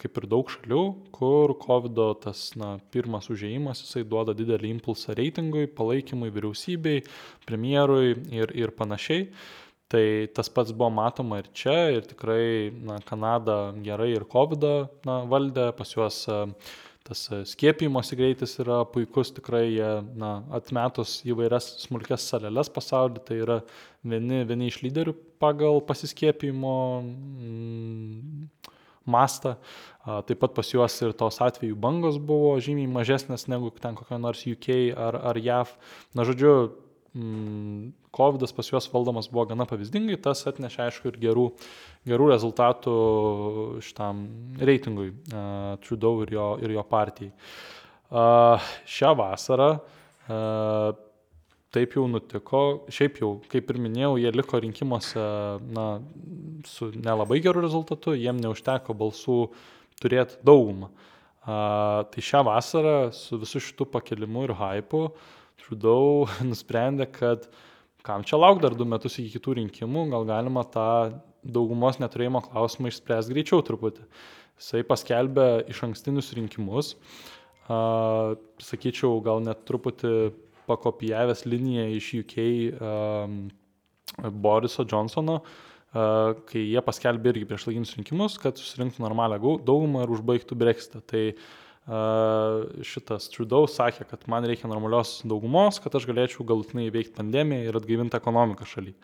kaip 0.00 0.20
ir 0.20 0.26
daug 0.30 0.48
šalių, 0.50 0.84
kur 1.14 1.52
COVID 1.60 2.00
tas 2.24 2.46
na, 2.60 2.78
pirmas 2.94 3.28
užėjimas, 3.32 3.84
jisai 3.84 4.06
duoda 4.08 4.34
didelį 4.36 4.72
impulsą 4.78 5.16
reitingui, 5.18 5.68
palaikymui 5.68 6.32
vyriausybei, 6.32 7.04
premjerui 7.44 8.16
ir, 8.32 8.54
ir 8.56 8.72
panašiai. 8.76 9.28
Tai 9.92 10.06
tas 10.34 10.48
pats 10.48 10.72
buvo 10.72 10.88
matoma 10.90 11.42
ir 11.42 11.50
čia, 11.54 11.76
ir 11.92 12.06
tikrai 12.08 12.72
na, 12.72 12.96
Kanada 13.04 13.74
gerai 13.84 14.14
ir 14.14 14.24
COVID 14.32 14.64
valdė, 15.30 15.68
pas 15.76 15.92
juos 15.92 16.22
e, 16.26 16.38
tas 17.04 17.26
skiepijimosi 17.50 18.16
greitis 18.16 18.56
yra 18.62 18.80
puikus, 18.88 19.32
tikrai 19.36 19.66
jie 19.74 19.90
na, 20.16 20.38
atmetus 20.56 21.18
įvairias 21.28 21.66
smulkes 21.84 22.24
saleles 22.30 22.70
pasaulyje, 22.72 23.24
tai 23.28 23.40
yra 23.44 23.58
vieni, 24.00 24.40
vieni 24.48 24.70
iš 24.70 24.80
lyderių 24.86 25.12
pagal 25.42 25.82
pasiskiepijimo 25.84 26.76
mm, 27.02 28.48
mastą. 29.04 29.58
Taip 30.04 30.40
pat 30.40 30.52
pas 30.56 30.68
juos 30.68 30.96
ir 31.04 31.12
tos 31.16 31.40
atvejų 31.44 31.76
bangos 31.80 32.16
buvo 32.20 32.54
žymiai 32.60 32.88
mažesnės 32.92 33.46
negu 33.48 33.70
ten 33.80 33.96
kokia 33.96 34.18
nors 34.20 34.42
UK 34.48 34.96
ar, 34.96 35.16
ar 35.32 35.40
JAV. 35.40 35.76
Na, 36.16 36.26
žodžiu, 36.28 36.54
COVID 37.14 38.42
pas 38.56 38.66
juos 38.66 38.88
valdomas 38.90 39.28
buvo 39.30 39.44
gana 39.46 39.66
pavyzdingai, 39.70 40.16
tas 40.18 40.40
atnešė 40.50 40.80
aišku 40.88 41.12
ir 41.12 41.18
gerų, 41.22 41.44
gerų 42.10 42.26
rezultatų 42.32 42.94
šitam 43.86 44.24
reitingui 44.58 45.12
uh, 45.12 45.76
Trudeau 45.84 46.24
ir 46.24 46.32
jo, 46.34 46.48
ir 46.58 46.74
jo 46.74 46.82
partijai. 46.90 47.30
Uh, 48.10 48.58
šią 48.90 49.12
vasarą 49.20 49.68
uh, 49.78 50.90
taip 51.74 51.94
jau 51.94 52.08
nutiko, 52.10 52.64
šiaip 52.90 53.22
jau, 53.22 53.30
kaip 53.50 53.70
ir 53.70 53.78
minėjau, 53.86 54.16
jie 54.18 54.34
liko 54.34 54.58
rinkimuose 54.66 55.28
na, 55.70 55.86
su 56.66 56.90
nelabai 56.94 57.38
geru 57.46 57.62
rezultatu, 57.62 58.16
jiem 58.18 58.42
neužteko 58.42 58.94
balsų 58.98 59.38
turėti 60.02 60.42
daugumą. 60.42 60.90
Uh, 61.44 62.02
tai 62.10 62.26
šią 62.26 62.42
vasarą 62.50 62.98
su 63.14 63.38
visu 63.38 63.62
šitu 63.62 63.86
pakelimu 63.94 64.48
ir 64.48 64.58
hypu 64.58 65.06
Trudeau 65.64 66.26
nusprendė, 66.50 67.08
kad 67.12 67.48
kam 68.04 68.24
čia 68.26 68.38
lauk 68.40 68.60
dar 68.60 68.76
du 68.76 68.86
metus 68.88 69.16
iki 69.20 69.38
kitų 69.38 69.58
rinkimų, 69.62 70.08
gal 70.12 70.26
galima 70.28 70.64
tą 70.68 70.88
daugumos 71.44 72.00
neturėjimo 72.00 72.42
klausimą 72.44 72.90
išspręsti 72.92 73.34
greičiau 73.36 73.64
truputį. 73.64 74.04
Jisai 74.60 74.84
paskelbė 74.86 75.48
iš 75.72 75.82
ankstinius 75.88 76.30
rinkimus, 76.36 76.94
uh, 76.94 78.36
sakyčiau, 78.62 79.18
gal 79.24 79.42
net 79.44 79.64
truputį 79.68 80.32
pakopijavęs 80.68 81.44
liniją 81.48 81.88
iš 81.96 82.10
UK 82.22 82.36
um, 82.44 83.40
Boriso 84.44 84.86
Johnsono, 84.88 85.40
uh, 85.40 86.36
kai 86.48 86.62
jie 86.62 86.84
paskelbė 86.86 87.34
irgi 87.34 87.48
prieš 87.50 87.66
laikinius 87.68 87.96
rinkimus, 87.98 88.38
kad 88.40 88.60
susirinktų 88.60 89.02
normalią 89.04 89.40
daugumą 89.66 90.04
ir 90.04 90.14
užbaigtų 90.14 90.60
Brexitą. 90.60 91.02
Tai 91.02 91.24
šitas 91.84 93.28
Trudeau 93.28 93.68
sakė, 93.68 94.06
kad 94.08 94.22
man 94.30 94.46
reikia 94.48 94.70
normalios 94.70 95.18
daugumos, 95.28 95.80
kad 95.84 95.94
aš 95.98 96.06
galėčiau 96.08 96.46
galutinai 96.48 96.88
įveikti 96.88 97.12
pandemiją 97.18 97.68
ir 97.68 97.76
atgaivinti 97.76 98.16
ekonomiką 98.16 98.64
šaly. 98.68 98.94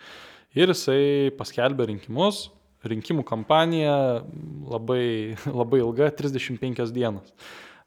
Ir 0.56 0.72
jisai 0.72 1.30
paskelbė 1.36 1.90
rinkimus, 1.90 2.48
rinkimų 2.88 3.26
kampanija 3.28 3.96
labai, 4.70 5.36
labai 5.60 5.82
ilga, 5.84 6.08
35 6.16 6.88
dienas. 6.96 7.34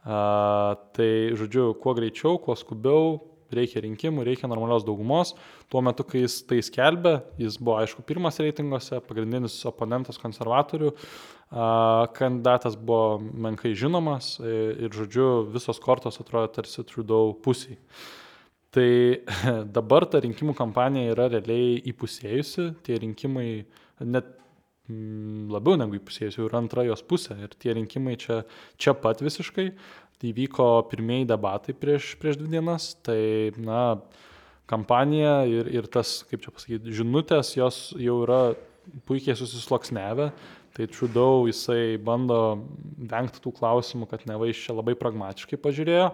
A, 0.04 0.76
tai, 0.94 1.34
žodžiu, 1.40 1.72
kuo 1.82 1.96
greičiau, 1.98 2.38
kuo 2.44 2.56
skubiau, 2.60 3.18
reikia 3.54 3.84
rinkimų, 3.84 4.24
reikia 4.28 4.50
normalios 4.52 4.86
daugumos. 4.88 5.34
Tuo 5.72 5.82
metu, 5.86 6.06
kai 6.08 6.24
jis 6.24 6.40
tai 6.50 6.62
skelbė, 6.66 7.18
jis 7.42 7.58
buvo, 7.60 7.78
aišku, 7.82 8.06
pirmas 8.08 8.40
reitinguose, 8.44 9.02
pagrindinis 9.08 9.60
oponentas 9.70 10.20
konservatorių, 10.22 10.94
kandidatas 12.18 12.78
buvo 12.80 13.20
menkai 13.20 13.76
žinomas 13.78 14.36
ir, 14.42 14.86
ir, 14.88 14.94
žodžiu, 14.94 15.30
visos 15.54 15.82
kortos 15.84 16.18
atrodo 16.22 16.50
tarsi 16.56 16.86
Trudeau 16.88 17.34
pusiai. 17.44 17.78
Tai 18.74 18.90
dabar 19.78 20.08
ta 20.10 20.24
rinkimų 20.24 20.56
kampanija 20.58 21.14
yra 21.14 21.28
realiai 21.36 21.78
įpusėjusi, 21.92 22.72
tie 22.86 22.98
rinkimai 23.04 23.50
net 24.02 24.40
labiau 24.90 25.78
negu 25.80 25.96
įpusėjus, 25.96 26.38
jau 26.38 26.48
yra 26.50 26.60
antra 26.60 26.84
jos 26.84 27.04
pusė. 27.08 27.38
Ir 27.46 27.54
tie 27.56 27.76
rinkimai 27.78 28.18
čia, 28.20 28.42
čia 28.82 28.96
pat 29.00 29.22
visiškai. 29.24 29.70
Tai 30.24 30.32
vyko 30.32 30.68
pirmieji 30.88 31.28
debatai 31.28 31.76
prieš, 31.76 32.14
prieš 32.22 32.38
dvi 32.40 32.54
dienas. 32.56 32.94
Tai, 33.04 33.20
na, 33.60 33.98
kampanija 34.72 35.42
ir, 35.52 35.68
ir 35.68 35.90
tas, 35.92 36.22
kaip 36.30 36.46
čia 36.46 36.54
pasakyti, 36.56 36.96
žinutės, 36.96 37.52
jos 37.60 37.80
jau 38.00 38.22
yra 38.24 38.42
puikiai 39.10 39.36
susisloksnevę. 39.36 40.32
Tai 40.74 40.88
Trudeau 40.90 41.44
jisai 41.46 42.00
bando 42.02 42.40
vengti 42.98 43.44
tų 43.44 43.52
klausimų, 43.60 44.08
kad 44.10 44.24
neva 44.26 44.48
iš 44.50 44.64
čia 44.64 44.80
labai 44.80 44.96
pragmatiškai 44.98 45.60
pažiūrėjo, 45.62 46.08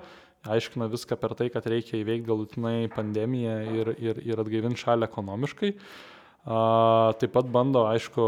aiškina 0.52 0.90
viską 0.92 1.16
per 1.22 1.38
tai, 1.40 1.48
kad 1.54 1.70
reikia 1.70 2.02
įveikti 2.02 2.28
galutinai 2.28 2.90
pandemiją 2.92 3.60
ir, 3.78 3.94
ir, 4.02 4.24
ir 4.26 4.42
atgaivinti 4.42 4.84
šalį 4.84 5.08
ekonomiškai. 5.08 5.78
Uh, 5.78 6.18
Taip 7.20 7.34
pat 7.36 7.50
bando, 7.52 7.84
aišku, 7.92 8.24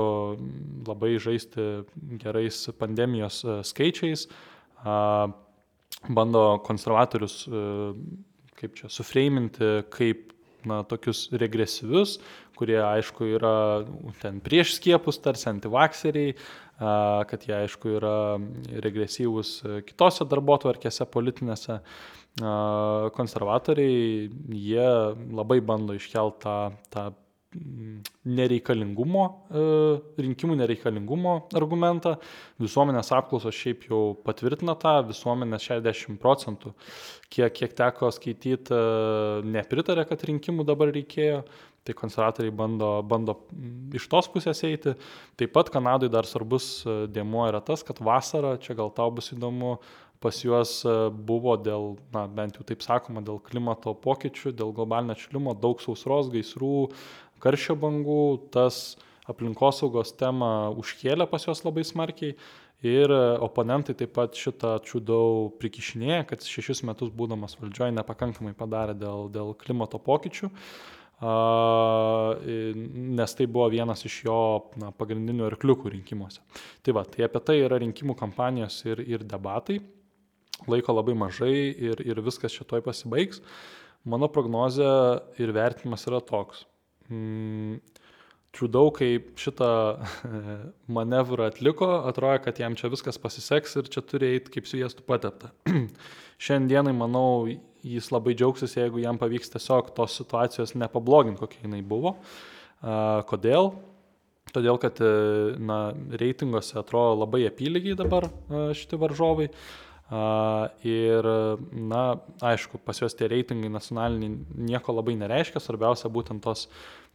labai 0.86 1.15
žaisti 1.17 1.86
gerais 2.19 2.67
pandemijos 2.77 3.39
e, 3.45 3.55
skaičiais, 3.63 4.27
bando 6.10 6.43
konservatorius, 6.66 7.43
e, 7.47 7.64
kaip 8.60 8.78
čia, 8.78 8.89
sufreiminti 8.93 9.82
kaip 9.93 10.32
na, 10.68 10.82
tokius 10.88 11.28
regresyvius, 11.34 12.18
kurie, 12.58 12.78
aišku, 12.82 13.26
yra 13.38 13.56
ten 14.22 14.39
prieš 14.43 14.76
skiepus, 14.78 15.18
tarsi 15.24 15.49
antivakseriai, 15.49 16.36
kad 17.30 17.45
jie, 17.45 17.56
aišku, 17.58 17.95
yra 17.97 18.16
regresyvūs 18.86 19.54
kitose 19.88 20.26
darbo 20.30 20.58
tvarkėse 20.62 21.06
politinėse. 21.10 21.80
Konservatoriai, 23.18 24.30
jie 24.56 24.88
labai 25.36 25.60
bando 25.66 25.97
iškelti 25.97 26.45
tą, 26.45 26.56
tą 26.93 27.10
nereikalingumo, 27.52 29.24
e, 29.52 29.64
rinkimų 30.24 30.56
nereikalingumo 30.62 31.34
argumentą. 31.58 32.16
Visuomenės 32.62 33.12
apklausos 33.18 33.58
šiaip 33.58 33.88
jau 33.89 34.02
patvirtina 34.26 34.78
tą, 34.80 34.99
visuomenės 35.10 35.66
60 35.68 36.20
procentų, 36.22 36.72
kiek, 37.32 37.52
kiek 37.58 37.76
teko 37.78 38.12
skaityti, 38.16 38.72
e, 38.72 39.41
nepritarė, 39.58 40.08
kad 40.08 40.24
rinkimų 40.30 40.68
dabar 40.68 40.93
reikėjo. 40.95 41.43
Tai 41.82 41.95
konservatoriai 41.97 42.54
bando, 42.54 42.91
bando 43.02 43.34
iš 43.97 44.06
tos 44.06 44.28
pusės 44.30 44.60
eiti. 44.68 44.91
Taip 45.34 45.49
pat 45.56 45.72
Kanadai 45.74 46.12
dar 46.14 46.30
svarbus 46.30 46.84
e, 46.86 46.93
dėmuo 47.10 47.47
yra 47.49 47.58
tas, 47.66 47.82
kad 47.82 47.97
vasara, 47.97 48.60
čia 48.62 48.78
gal 48.78 48.93
tau 48.93 49.10
bus 49.10 49.32
įdomu, 49.34 49.80
pas 50.22 50.38
juos 50.45 50.84
buvo 51.26 51.56
dėl, 51.58 51.95
na, 52.14 52.28
bent 52.30 52.60
jau 52.60 52.62
taip 52.70 52.86
sakoma, 52.86 53.24
dėl 53.26 53.39
klimato 53.41 53.95
pokyčių, 53.97 54.54
dėl 54.54 54.70
globalinio 54.78 55.16
atšilimo, 55.18 55.56
daug 55.58 55.82
sausros, 55.82 56.30
gaisrų, 56.30 56.91
karščio 57.42 57.78
bangų, 57.82 58.24
tas 58.54 58.98
aplinkosaugos 59.30 60.16
temą 60.20 60.72
užkėlė 60.82 61.28
pas 61.30 61.46
juos 61.48 61.64
labai 61.66 61.84
smarkiai 61.88 62.36
ir 62.86 63.14
oponentai 63.46 63.94
taip 63.98 64.14
pat 64.16 64.38
šitą 64.38 64.78
čiūdau 64.86 65.52
prikišinėja, 65.62 66.24
kad 66.32 66.46
šešis 66.46 66.82
metus 66.89 67.12
būdamas 67.14 67.58
valdžioje 67.60 67.94
nepakankamai 67.98 68.56
padarė 68.58 68.96
dėl, 68.98 69.30
dėl 69.34 69.54
klimato 69.62 70.02
pokyčių, 70.02 70.50
nes 73.22 73.38
tai 73.38 73.46
buvo 73.46 73.68
vienas 73.70 74.02
iš 74.10 74.16
jo 74.26 74.39
na, 74.82 74.89
pagrindinių 74.98 75.52
arkliukų 75.52 75.94
rinkimuose. 75.94 76.42
Tai 76.82 76.98
va, 76.98 77.06
tai 77.06 77.28
apie 77.28 77.44
tai 77.46 77.60
yra 77.62 77.78
rinkimų 77.84 78.18
kampanijos 78.18 78.80
ir, 78.89 79.04
ir 79.06 79.28
debatai, 79.30 79.78
laiko 80.66 80.98
labai 80.98 81.14
mažai 81.18 81.54
ir, 81.70 82.02
ir 82.02 82.26
viskas 82.26 82.58
šitoj 82.58 82.82
pasibaigs. 82.86 83.46
Mano 84.10 84.26
prognozė 84.34 84.89
ir 85.38 85.54
vertinimas 85.54 86.08
yra 86.10 86.18
toks 86.26 86.66
mm, 87.12 87.80
Trudeau, 88.51 88.89
kai 88.91 89.22
šitą 89.39 89.68
manevrą 90.97 91.47
atliko, 91.47 91.88
atrodo, 92.09 92.41
kad 92.43 92.59
jam 92.59 92.76
čia 92.76 92.89
viskas 92.91 93.20
pasiseks 93.22 93.78
ir 93.80 93.91
čia 93.93 94.03
turi 94.03 94.34
eiti 94.36 94.51
kaip 94.57 94.68
sviestų 94.68 95.05
patepta. 95.07 95.53
Šiandienai, 96.45 96.91
manau, 96.97 97.45
jis 97.88 98.09
labai 98.12 98.36
džiaugsis, 98.36 98.76
jeigu 98.76 98.99
jam 99.03 99.20
pavyks 99.22 99.53
tiesiog 99.53 99.93
tos 99.95 100.18
situacijos 100.20 100.76
nepabloginti, 100.76 101.39
kokia 101.39 101.64
jinai 101.64 101.80
buvo. 101.86 102.18
Kodėl? 103.30 103.72
Todėl, 104.51 104.76
kad 104.82 104.99
na, 105.64 105.80
reitinguose 106.20 106.76
atrodo 106.82 107.22
labai 107.22 107.45
apylygiai 107.47 107.95
dabar 107.95 108.28
šitie 108.76 108.99
varžovai. 108.99 109.47
Ir, 110.12 111.28
na, 111.72 112.01
aišku, 112.43 112.82
pas 112.84 112.97
juos 112.99 113.16
tie 113.16 113.30
reitingai 113.32 113.70
nacionaliniai 113.72 114.66
nieko 114.68 114.91
labai 114.97 115.16
nereiškia, 115.16 115.62
svarbiausia 115.64 116.12
būtent 116.12 116.43
tos 116.43 116.66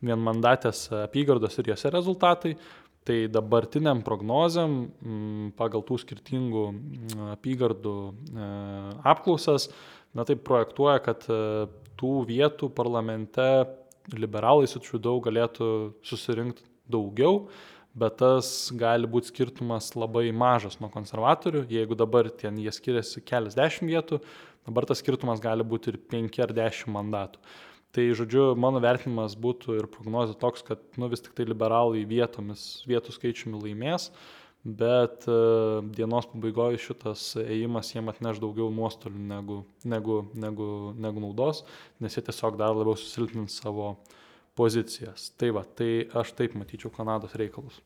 vienmandatės 0.01 0.87
apygardos 1.03 1.59
ir 1.61 1.75
jose 1.75 1.93
rezultatai. 1.93 2.55
Tai 3.07 3.19
dabartiniam 3.31 4.01
prognozėm 4.03 5.53
pagal 5.59 5.85
tų 5.87 6.01
skirtingų 6.03 6.63
apygardų 7.37 7.95
e, 8.11 8.49
apklausas, 9.07 9.69
na 10.17 10.25
tai 10.27 10.35
projektuoja, 10.49 10.99
kad 11.05 11.29
e, 11.31 11.69
tų 12.01 12.15
vietų 12.27 12.73
parlamente 12.75 13.47
liberalai 14.17 14.67
su 14.67 14.83
Trudeau 14.83 15.21
galėtų 15.23 15.69
susirinkti 16.07 16.67
daugiau, 16.91 17.45
bet 17.97 18.19
tas 18.21 18.49
gali 18.77 19.09
būti 19.09 19.33
skirtumas 19.33 19.95
labai 19.97 20.29
mažas 20.37 20.77
nuo 20.83 20.91
konservatorių. 20.93 21.65
Jeigu 21.73 21.97
dabar 21.99 22.29
ten 22.29 22.59
jie 22.61 22.73
skiriasi 22.75 23.25
keliasdešimt 23.25 23.93
vietų, 23.93 24.21
dabar 24.69 24.89
tas 24.89 25.01
skirtumas 25.01 25.41
gali 25.43 25.65
būti 25.65 25.95
ir 25.95 26.03
penki 26.13 26.45
ar 26.45 26.53
dešimt 26.57 26.93
mandatų. 26.97 27.41
Tai, 27.97 28.05
žodžiu, 28.19 28.51
mano 28.61 28.81
vertinimas 28.85 29.33
būtų 29.41 29.79
ir 29.79 29.87
prognozija 29.89 30.37
toks, 30.37 30.61
kad 30.67 30.83
nu, 31.01 31.09
vis 31.09 31.23
tik 31.25 31.33
tai 31.39 31.47
liberalai 31.49 32.03
vietomis, 32.05 32.83
vietų 32.85 33.15
skaičiumi 33.15 33.57
laimės, 33.63 34.11
bet 34.67 35.25
uh, 35.31 35.79
dienos 35.97 36.29
pabaigoje 36.29 36.83
šitas 36.83 37.23
ėjimas 37.41 37.95
jiem 37.95 38.11
atneš 38.13 38.43
daugiau 38.43 38.69
nuostolių 38.75 39.23
negu, 39.31 39.59
negu, 39.89 40.19
negu, 40.37 40.69
negu 40.93 41.25
naudos, 41.25 41.63
nes 42.03 42.19
jie 42.19 42.27
tiesiog 42.27 42.59
dar 42.61 42.77
labiau 42.77 42.99
susilpnins 43.01 43.57
savo 43.63 43.95
pozicijas. 44.57 45.31
Tai 45.39 45.53
va, 45.59 45.65
tai 45.79 46.07
aš 46.17 46.33
taip 46.39 46.57
matyčiau 46.59 46.93
Kanados 46.95 47.37
reikalus. 47.39 47.79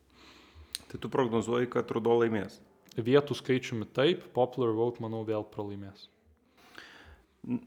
Tai 0.91 0.99
tu 0.99 1.11
prognozuoji, 1.11 1.69
kad 1.71 1.91
Rudo 1.91 2.17
laimės? 2.19 2.59
Vietų 2.99 3.37
skaičiumi 3.39 3.87
taip, 3.95 4.25
popular 4.35 4.73
vote, 4.75 4.99
manau, 5.03 5.21
vėl 5.27 5.45
pralaimės. 5.47 6.09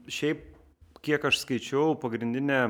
Šiaip 0.05 0.43
kiek 1.05 1.25
aš 1.29 1.39
skaičiau, 1.43 1.93
pagrindinė, 2.01 2.61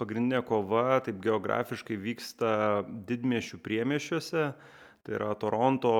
pagrindinė 0.00 0.40
kova 0.46 1.00
taip 1.04 1.20
geografiškai 1.22 1.98
vyksta 2.00 2.52
didmiešių 3.10 3.60
priemiešiuose. 3.62 4.46
Tai 5.04 5.12
yra 5.18 5.34
Toronto, 5.36 5.90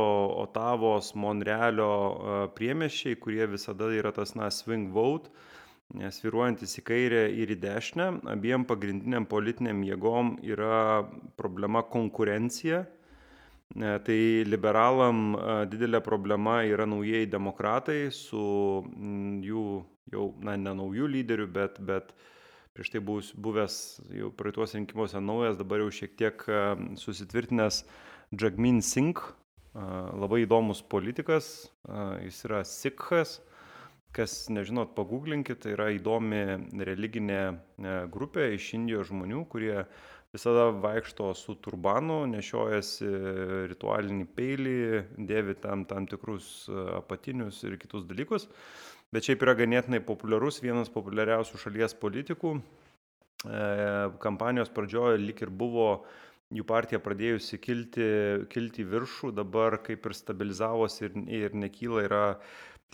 Otavos, 0.41 1.11
Monrealio 1.13 1.91
e, 1.93 2.37
priemiešiai, 2.57 3.19
kurie 3.21 3.45
visada 3.53 3.91
yra 3.93 4.15
tas, 4.17 4.33
na, 4.33 4.49
swing 4.49 4.89
vote, 4.95 5.29
sviruojantis 5.93 6.79
į 6.81 6.85
kairę 6.89 7.23
ir 7.31 7.53
į 7.55 7.59
dešinę. 7.63 8.09
Abiem 8.33 8.65
pagrindiniam 8.69 9.27
politiniam 9.29 9.83
jėgom 9.87 10.37
yra 10.43 11.05
problema 11.39 11.85
konkurencija. 11.87 12.85
E, 13.75 13.99
tai 14.07 14.19
liberalam 14.47 15.35
e, 15.35 15.55
didelė 15.73 15.99
problema 16.05 16.61
yra 16.69 16.87
naujieji 16.87 17.31
demokratai 17.33 18.11
su 18.15 18.43
jų 19.43 19.65
jau, 20.13 20.27
na, 20.45 20.55
ne 20.61 20.75
naujų 20.79 21.09
lyderių, 21.11 21.49
bet, 21.51 21.81
bet 21.83 22.13
prieš 22.77 22.93
tai 22.93 23.03
buvus, 23.03 23.33
buvęs 23.35 23.79
jau 24.15 24.31
praeituos 24.37 24.77
rinkimuose 24.77 25.23
naujas, 25.23 25.59
dabar 25.59 25.83
jau 25.83 25.91
šiek 25.95 26.15
tiek 26.21 26.45
e, 26.47 26.61
susitvirtinęs 27.01 27.85
Jagmin 28.35 28.81
Singh, 28.83 29.21
labai 29.75 30.45
įdomus 30.45 30.81
politikas, 30.87 31.47
jis 32.23 32.37
yra 32.47 32.61
Sikhas, 32.67 33.41
kas 34.15 34.47
nežinot, 34.53 34.95
paguglinkit, 34.97 35.65
tai 35.65 35.75
yra 35.75 35.91
įdomi 35.95 36.43
religinė 36.87 37.41
grupė 38.15 38.53
iš 38.55 38.71
Indijos 38.79 39.11
žmonių, 39.11 39.45
kurie 39.51 39.83
visada 40.35 40.69
vaikšto 40.83 41.31
su 41.39 41.55
turbanu, 41.63 42.25
nešiojasi 42.31 43.11
ritualinį 43.71 44.27
peilį, 44.35 44.79
dėvi 45.31 45.55
tam 45.63 45.85
tam 45.91 46.09
tikrus 46.11 46.67
apatinius 46.99 47.63
ir 47.67 47.79
kitus 47.83 48.07
dalykus. 48.09 48.49
Bet 49.15 49.27
šiaip 49.27 49.45
yra 49.47 49.55
ganėtinai 49.59 50.03
populiarus, 50.03 50.63
vienas 50.63 50.91
populiariausių 50.91 51.61
šalies 51.67 51.95
politikų. 52.01 52.57
Kampanijos 54.25 54.73
pradžioje 54.75 55.21
lik 55.23 55.45
ir 55.45 55.53
buvo 55.55 55.89
jų 56.55 56.65
partija 56.67 57.01
pradėjusi 57.03 57.59
kilti, 57.63 58.07
kilti 58.51 58.87
viršų, 58.87 59.33
dabar 59.37 59.79
kaip 59.85 60.07
ir 60.07 60.15
stabilizavosi 60.17 61.07
ir, 61.07 61.17
ir 61.45 61.57
nekyla, 61.59 62.05
yra 62.09 62.25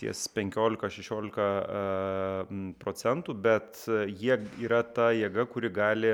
ties 0.01 0.25
15-16 0.35 2.75
procentų, 2.81 3.37
bet 3.47 3.83
jie 4.09 4.37
yra 4.65 4.81
ta 4.83 5.11
jėga, 5.15 5.47
kuri 5.49 5.69
gali, 5.73 6.13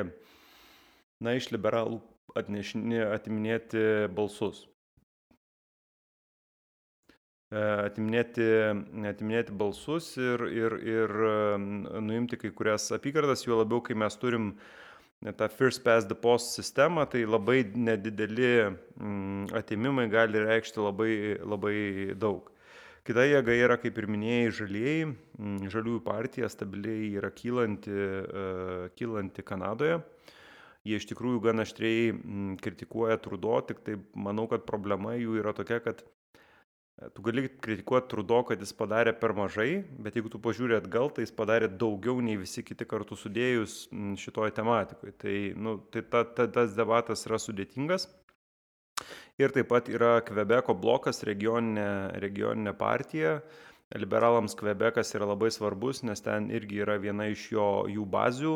na, 1.24 1.38
iš 1.40 1.52
liberalų 1.56 2.02
atnešinė, 2.38 3.06
atiminėti 3.16 3.84
balsus. 4.14 4.66
Atiminėti, 7.48 8.44
atiminėti 9.08 9.54
balsus 9.56 10.18
ir, 10.20 10.42
ir, 10.52 10.74
ir 10.84 11.14
nuimti 12.04 12.36
kai 12.42 12.52
kurias 12.52 12.90
apygardas, 12.92 13.46
juo 13.48 13.62
labiau, 13.62 13.80
kai 13.80 13.96
mes 13.96 14.20
turim 14.20 14.58
tą 15.40 15.48
first 15.48 15.80
past 15.86 16.12
the 16.12 16.16
post 16.16 16.60
sistemą, 16.60 17.08
tai 17.08 17.24
labai 17.24 17.64
nedideli 17.72 18.76
atimimai 19.56 20.10
gali 20.12 20.44
reikšti 20.44 20.84
labai, 20.84 21.14
labai 21.40 21.78
daug. 22.20 22.52
Kita 23.08 23.24
jėga 23.24 23.54
yra, 23.56 23.78
kaip 23.80 23.96
ir 24.02 24.10
minėjai, 24.12 24.48
žalieji. 24.58 25.04
Mm, 25.40 25.70
žaliųjų 25.72 26.02
partija 26.04 26.50
stabiliai 26.52 27.14
yra 27.16 27.30
kylanti, 27.32 27.94
uh, 27.94 28.90
kylanti 29.00 29.46
Kanadoje. 29.48 30.02
Jie 30.88 31.00
iš 31.00 31.08
tikrųjų 31.08 31.40
gan 31.46 31.64
aštriai 31.64 32.12
mm, 32.12 32.58
kritikuoja 32.64 33.16
Trudo, 33.24 33.56
tik 33.70 33.80
tai 33.86 33.96
manau, 34.12 34.50
kad 34.52 34.68
problema 34.68 35.16
jų 35.16 35.40
yra 35.40 35.56
tokia, 35.56 35.80
kad 35.86 36.04
Tu 37.14 37.22
gali 37.22 37.44
kritikuoti 37.62 38.10
Trudo, 38.10 38.40
kad 38.50 38.62
jis 38.64 38.72
padarė 38.74 39.12
per 39.22 39.36
mažai, 39.38 39.84
bet 40.02 40.16
jeigu 40.18 40.32
tu 40.34 40.40
pažiūrė 40.42 40.80
atgal, 40.80 41.12
tai 41.14 41.28
jis 41.28 41.34
padarė 41.38 41.68
daugiau 41.70 42.24
nei 42.26 42.40
visi 42.42 42.64
kiti 42.66 42.88
kartu 42.90 43.14
sudėjus 43.14 43.84
šitoje 44.18 44.56
tematikoje. 44.58 45.14
Tai, 45.22 45.36
nu, 45.62 45.76
tai 45.94 46.02
ta, 46.02 46.24
ta, 46.26 46.48
tas 46.56 46.74
debatas 46.74 47.22
yra 47.30 47.38
sudėtingas. 47.38 48.08
Ir 49.38 49.54
taip 49.54 49.70
pat 49.70 49.90
yra 49.94 50.18
Kvebeko 50.26 50.74
blokas, 50.74 51.22
regioninė, 51.28 52.18
regioninė 52.24 52.74
partija. 52.78 53.40
Liberalams 53.96 54.58
Kvebekas 54.58 55.14
yra 55.16 55.30
labai 55.30 55.48
svarbus, 55.54 56.02
nes 56.04 56.20
ten 56.20 56.50
irgi 56.52 56.82
yra 56.84 56.98
viena 57.00 57.30
iš 57.32 57.46
jo, 57.54 57.68
jų 57.88 58.04
bazių, 58.12 58.56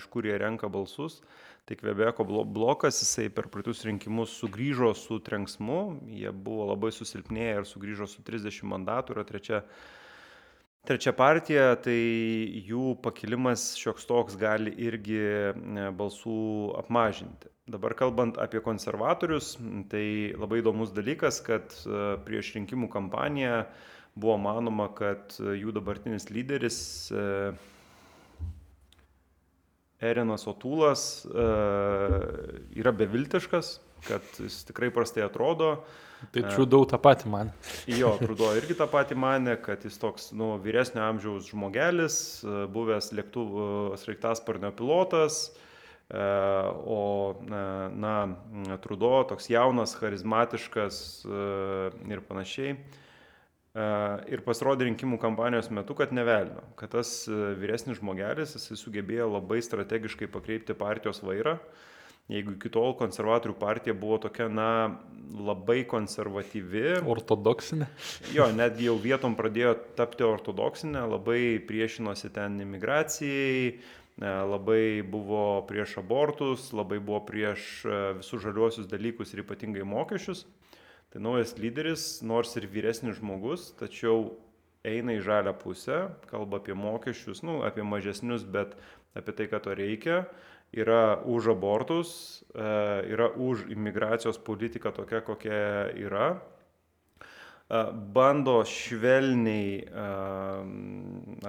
iš 0.00 0.08
kur 0.10 0.26
jie 0.26 0.40
renka 0.42 0.70
balsus 0.72 1.20
tai 1.64 1.76
Kvebeko 1.76 2.24
blokas, 2.44 3.00
jisai 3.02 3.28
per 3.30 3.46
praeitus 3.52 3.84
rinkimus 3.86 4.34
sugrįžo 4.40 4.90
su 4.98 5.20
trenksmu, 5.22 5.80
jie 6.10 6.32
buvo 6.34 6.66
labai 6.72 6.90
susilpnėję 6.94 7.60
ir 7.60 7.68
sugrįžo 7.70 8.08
su 8.10 8.24
30 8.26 8.66
mandatų, 8.72 9.14
yra 9.14 9.24
trečia, 9.28 9.60
trečia 10.88 11.14
partija, 11.14 11.68
tai 11.78 11.94
jų 12.66 12.96
pakilimas 13.04 13.76
šioks 13.78 14.08
toks 14.10 14.38
gali 14.40 14.74
irgi 14.88 15.22
e, 15.22 15.88
balsų 15.94 16.42
apmažinti. 16.82 17.51
Dabar 17.62 17.94
kalbant 17.94 18.34
apie 18.42 18.58
konservatorius, 18.58 19.52
tai 19.86 20.34
labai 20.34 20.58
įdomus 20.58 20.90
dalykas, 20.90 21.38
kad 21.46 21.70
e, 21.86 22.00
prieš 22.26 22.56
rinkimų 22.56 22.88
kampaniją 22.90 23.60
buvo 24.18 24.34
manoma, 24.42 24.88
kad 24.90 25.36
jų 25.38 25.70
dabartinis 25.76 26.26
lyderis 26.34 26.80
e, 27.14 27.22
Erinas 30.02 30.48
Otūlas 30.50 31.06
e, 31.22 31.46
yra 32.82 32.96
beviltiškas, 32.98 33.76
kad 34.10 34.42
jis 34.42 34.64
tikrai 34.66 34.90
prastai 34.90 35.22
atrodo. 35.28 35.76
Tai 36.34 36.48
Trudau 36.50 36.82
tą 36.90 36.98
patį 36.98 37.30
man. 37.30 37.54
Jo, 37.86 38.16
Trudau 38.26 38.56
irgi 38.58 38.74
tą 38.74 38.90
patį 38.90 39.22
mane, 39.22 39.54
kad 39.62 39.86
jis 39.86 40.02
toks, 40.02 40.32
nu, 40.34 40.56
vyresnio 40.66 41.06
amžiaus 41.06 41.54
žmogelis, 41.54 42.16
e, 42.42 42.64
buvęs 42.74 43.14
lėktuvų 43.14 43.68
sraigtasparnio 44.02 44.74
pilotas, 44.74 45.44
e, 45.52 45.68
o, 46.12 47.02
na, 47.42 48.16
Trudo 48.84 49.14
toks 49.30 49.48
jaunas, 49.52 49.94
charizmatiškas 49.96 50.98
ir 51.24 52.26
panašiai. 52.28 52.76
Ir 53.72 54.42
pasirodė 54.44 54.84
rinkimų 54.84 55.16
kampanijos 55.16 55.70
metu, 55.72 55.94
kad 55.96 56.10
nevelino, 56.12 56.60
kad 56.76 56.90
tas 56.92 57.22
e, 57.24 57.36
vyresnis 57.56 57.96
žmogelis, 58.02 58.52
jisai 58.58 58.76
sugebėjo 58.76 59.30
labai 59.32 59.62
strategiškai 59.64 60.28
pakreipti 60.28 60.76
partijos 60.76 61.22
vairą. 61.24 61.56
Jeigu 62.28 62.52
iki 62.58 62.68
tol 62.72 62.92
konservatorių 63.00 63.56
partija 63.58 63.96
buvo 63.96 64.18
tokia, 64.26 64.50
na, 64.52 64.98
labai 65.32 65.86
konservatyvi. 65.88 66.98
Ortodoksinė. 67.08 67.88
Jo, 68.36 68.50
netgi 68.52 68.90
jau 68.90 68.98
vietom 69.00 69.32
pradėjo 69.40 69.72
tapti 69.96 70.28
ortodoksinė, 70.28 71.06
labai 71.08 71.40
priešinosi 71.64 72.28
ten 72.36 72.60
imigracijai, 72.66 73.72
e, 73.72 74.01
labai 74.22 75.02
buvo 75.02 75.64
prieš 75.66 75.98
abortus, 75.98 76.70
labai 76.72 77.00
buvo 77.02 77.20
prieš 77.26 77.84
e, 77.84 77.98
visus 78.20 78.42
žaliuosius 78.44 78.86
dalykus 78.90 79.32
ir 79.34 79.42
ypatingai 79.42 79.82
mokesčius. 79.88 80.44
Tai 81.12 81.20
naujas 81.20 81.56
lyderis, 81.58 82.22
nors 82.24 82.54
ir 82.56 82.68
vyresnis 82.70 83.18
žmogus, 83.18 83.72
tačiau 83.76 84.30
eina 84.86 85.16
į 85.18 85.24
žalę 85.26 85.52
pusę, 85.58 86.06
kalba 86.30 86.60
apie 86.62 86.74
mokesčius, 86.78 87.42
nu, 87.44 87.60
apie 87.66 87.84
mažesnius, 87.84 88.46
bet 88.48 88.76
apie 89.18 89.34
tai, 89.36 89.48
kad 89.50 89.66
to 89.66 89.74
reikia, 89.76 90.22
yra 90.72 91.20
už 91.28 91.52
abortus, 91.52 92.42
e, 92.54 92.68
yra 93.12 93.28
už 93.36 93.66
imigracijos 93.74 94.40
politiką 94.40 94.94
tokia, 94.96 95.20
kokia 95.20 95.92
yra, 96.00 96.28
e, 96.36 97.82
bando 97.92 98.62
švelniai 98.64 99.82
e, 99.84 100.06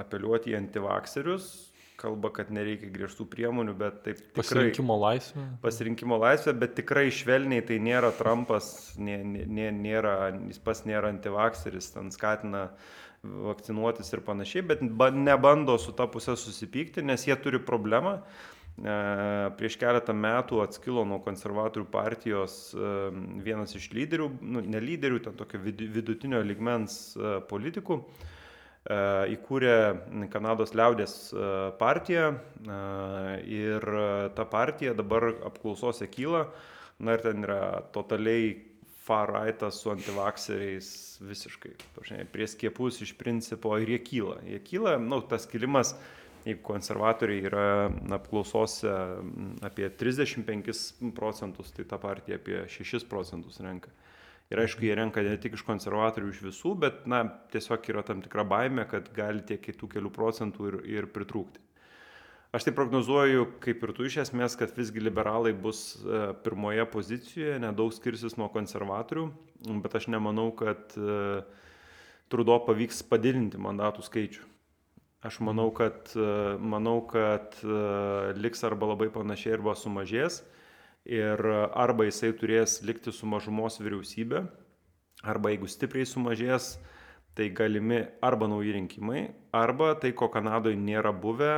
apeliuoti 0.03 0.51
į 0.51 0.59
antivakserius, 0.59 1.72
kalba, 2.04 2.32
kad 2.36 2.51
nereikia 2.54 2.91
griežtų 2.91 3.26
priemonių, 3.32 3.76
bet 3.80 4.01
taip 4.06 4.20
tikrai... 4.20 4.41
Pasirinkimo 4.41 4.97
laisvė. 4.99 5.45
Pasirinkimo 5.64 6.20
laisvė, 6.22 6.54
bet 6.64 6.76
tikrai 6.80 7.06
švelniai 7.14 7.64
tai 7.68 7.80
nėra 7.84 8.12
Trumpas, 8.18 8.68
nė, 8.99 9.22
nė, 9.24 9.70
nėra, 9.78 10.18
jis 10.49 10.60
pas 10.64 10.84
nėra 10.89 11.14
antivakseris, 11.14 11.93
ten 11.95 12.12
skatina 12.16 12.68
vakcinuotis 13.24 14.12
ir 14.12 14.24
panašiai, 14.26 14.66
bet 14.68 14.84
nebando 15.16 15.78
su 15.80 15.95
ta 15.95 16.10
pusė 16.12 16.36
susipykti, 16.39 17.06
nes 17.08 17.24
jie 17.30 17.39
turi 17.39 17.62
problemą. 17.64 18.18
E, 18.74 18.93
prieš 19.60 19.78
keletą 19.80 20.16
metų 20.18 20.64
atskilo 20.64 21.04
nuo 21.08 21.22
konservatorių 21.24 21.86
partijos 21.93 22.56
e, 22.74 22.93
vienas 23.45 23.78
iš 23.80 23.91
lyderių, 23.95 24.32
nu, 24.41 24.64
ne 24.66 24.82
lyderių, 24.82 25.22
ten 25.28 25.38
tokio 25.39 25.62
vidutinio 25.64 26.41
ligmens 26.43 27.14
e, 27.16 27.38
politikų, 27.47 28.01
E, 28.01 28.42
įkūrė 28.84 30.27
Kanados 30.31 30.73
liaudės 30.75 31.31
e, 31.31 31.43
partiją 31.79 32.34
e, 32.34 32.79
ir 33.47 33.86
ta 34.36 34.43
partija 34.43 34.93
dabar 34.93 35.29
apklausose 35.47 36.09
kyla, 36.11 36.49
na 36.99 37.15
ir 37.15 37.23
ten 37.23 37.47
yra 37.47 37.79
totaliai 37.95 38.73
far 39.03 39.31
rightas 39.31 39.81
su 39.84 39.91
antivakseriais 39.91 40.89
visiškai, 41.23 41.73
pažiūrėjau, 41.95 42.27
prie 42.31 42.47
skiepus 42.47 43.01
iš 43.03 43.15
principo 43.19 43.75
ir 43.79 43.95
jie 43.95 44.01
kyla. 44.03 44.38
Jie 44.47 44.59
kyla, 44.63 44.97
na, 44.99 45.15
nu, 45.15 45.21
tas 45.27 45.47
kilimas, 45.47 45.93
jeigu 46.43 46.63
konservatoriai 46.67 47.43
yra 47.47 47.67
apklausose 48.15 48.93
apie 49.63 49.89
35 49.99 51.11
procentus, 51.15 51.71
tai 51.75 51.88
ta 51.88 51.99
partija 51.99 52.39
apie 52.39 52.63
6 52.71 53.07
procentus 53.11 53.59
renka. 53.63 53.91
Ir 54.51 54.59
aišku, 54.59 54.83
jie 54.85 54.95
renka 54.97 55.23
ne 55.25 55.37
tik 55.41 55.55
iš 55.57 55.63
konservatorių, 55.65 56.29
iš 56.33 56.41
visų, 56.45 56.73
bet, 56.83 57.05
na, 57.09 57.23
tiesiog 57.53 57.87
yra 57.89 58.03
tam 58.05 58.21
tikra 58.21 58.43
baime, 58.45 58.83
kad 58.89 59.07
gali 59.15 59.41
tiek 59.47 59.61
kitų 59.63 59.89
kelių 59.95 60.11
procentų 60.13 60.67
ir, 60.69 60.79
ir 60.99 61.07
pritrūkti. 61.15 61.63
Aš 62.53 62.67
tai 62.67 62.75
prognozuoju, 62.77 63.47
kaip 63.63 63.81
ir 63.81 63.91
tu 63.97 64.05
iš 64.05 64.19
esmės, 64.27 64.53
kad 64.53 64.75
visgi 64.77 65.01
liberalai 65.01 65.55
bus 65.57 65.95
e, 65.97 66.19
pirmoje 66.45 66.83
pozicijoje, 66.93 67.55
nedaug 67.63 67.89
skirsis 67.95 68.35
nuo 68.37 68.45
konservatorių, 68.53 69.23
bet 69.81 69.95
aš 69.97 70.05
nemanau, 70.13 70.51
kad 70.53 70.93
e, 70.93 71.41
Trudo 72.29 72.59
pavyks 72.67 73.01
padidinti 73.09 73.57
mandatų 73.61 74.05
skaičių. 74.05 74.45
Aš 75.25 75.39
manau, 75.41 75.71
kad, 75.73 76.13
e, 76.13 76.29
manau, 76.61 76.99
kad 77.09 77.57
liks 78.37 78.61
arba 78.69 78.91
labai 78.91 79.09
panašiai, 79.13 79.55
arba 79.57 79.73
sumažės 79.73 80.43
ir 81.06 81.43
arba 81.74 82.08
jisai 82.08 82.32
turės 82.38 82.82
likti 82.88 83.12
su 83.12 83.28
mažumos 83.28 83.80
vyriausybė, 83.82 84.43
arba 85.24 85.54
jeigu 85.54 85.70
stipriai 85.72 86.08
sumažės, 86.08 86.78
tai 87.34 87.49
galimi 87.49 88.04
arba 88.22 88.47
nauji 88.47 88.76
rinkimai, 88.76 89.24
arba 89.58 89.93
tai, 89.99 90.14
ko 90.14 90.30
Kanadoje 90.30 90.78
nėra 90.78 91.12
buvę 91.18 91.54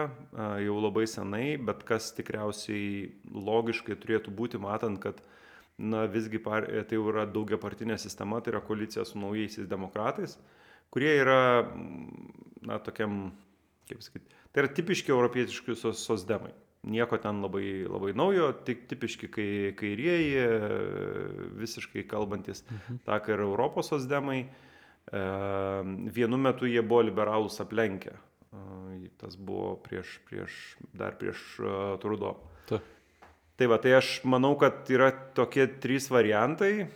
jau 0.63 0.77
labai 0.79 1.03
senai, 1.09 1.57
bet 1.59 1.83
kas 1.87 2.13
tikriausiai 2.15 3.09
logiškai 3.27 3.97
turėtų 3.99 4.31
būti, 4.35 4.61
matant, 4.61 5.01
kad 5.03 5.19
na, 5.77 6.05
visgi 6.07 6.39
par, 6.39 6.67
tai 6.87 6.95
jau 6.95 7.09
yra 7.11 7.25
daugia 7.27 7.59
partinė 7.59 7.99
sistema, 7.99 8.39
tai 8.39 8.53
yra 8.53 8.63
koalicija 8.63 9.03
su 9.05 9.19
naujaisiais 9.19 9.67
demokratais, 9.67 10.37
kurie 10.93 11.11
yra, 11.19 11.41
na, 12.63 12.79
tokiam, 12.79 13.33
kaip 13.89 14.05
sakyti, 14.05 14.31
tai 14.53 14.63
yra 14.63 14.71
tipiški 14.77 15.11
europietiški 15.11 15.75
sos, 15.75 16.05
sosdemai. 16.07 16.53
Nieko 16.85 17.17
ten 17.21 17.41
labai, 17.43 17.85
labai 17.89 18.13
naujo, 18.17 18.51
tik 18.67 18.85
tipiški 18.91 19.29
kai, 19.33 19.49
kairieji, 19.79 20.45
visiškai 21.59 22.05
kalbantis, 22.09 22.63
mhm. 22.69 23.01
tak 23.07 23.29
ir 23.33 23.43
Europos 23.45 23.91
osdemai. 23.95 24.45
Vienu 26.15 26.37
metu 26.41 26.65
jie 26.65 26.81
buvo 26.81 27.03
liberalus 27.05 27.59
aplenkę. 27.61 28.15
Tas 29.21 29.35
buvo 29.37 29.75
prieš, 29.83 30.17
prieš, 30.25 30.55
dar 30.95 31.17
prieš 31.19 31.43
Trudo. 32.01 32.31
Ta. 32.69 32.79
Tai 33.55 33.67
va, 33.71 33.77
tai 33.79 33.93
aš 33.95 34.17
manau, 34.27 34.55
kad 34.59 34.89
yra 34.91 35.11
tokie 35.37 35.63
trys 35.79 36.09
variantai, 36.11 36.87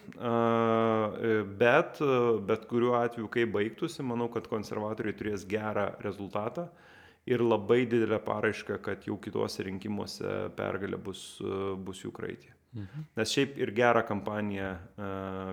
bet 1.61 2.01
bet 2.49 2.65
kuriuo 2.67 2.97
atveju, 2.99 3.29
kai 3.31 3.45
baigtųsi, 3.47 4.03
manau, 4.03 4.27
kad 4.33 4.49
konservatoriai 4.51 5.15
turės 5.15 5.45
gerą 5.47 5.85
rezultatą 6.03 6.67
ir 7.30 7.43
labai 7.45 7.84
didelę 7.89 8.19
paraišką, 8.25 8.80
kad 8.86 9.05
jau 9.07 9.17
kituose 9.21 9.65
rinkimuose 9.67 10.34
pergalė 10.57 10.99
bus, 11.01 11.23
bus 11.86 12.03
jų 12.03 12.13
kraitė. 12.15 12.53
Mhm. 12.77 13.07
Nes 13.17 13.32
šiaip 13.34 13.57
ir 13.57 13.73
gerą 13.77 14.03
kampaniją 14.07 14.73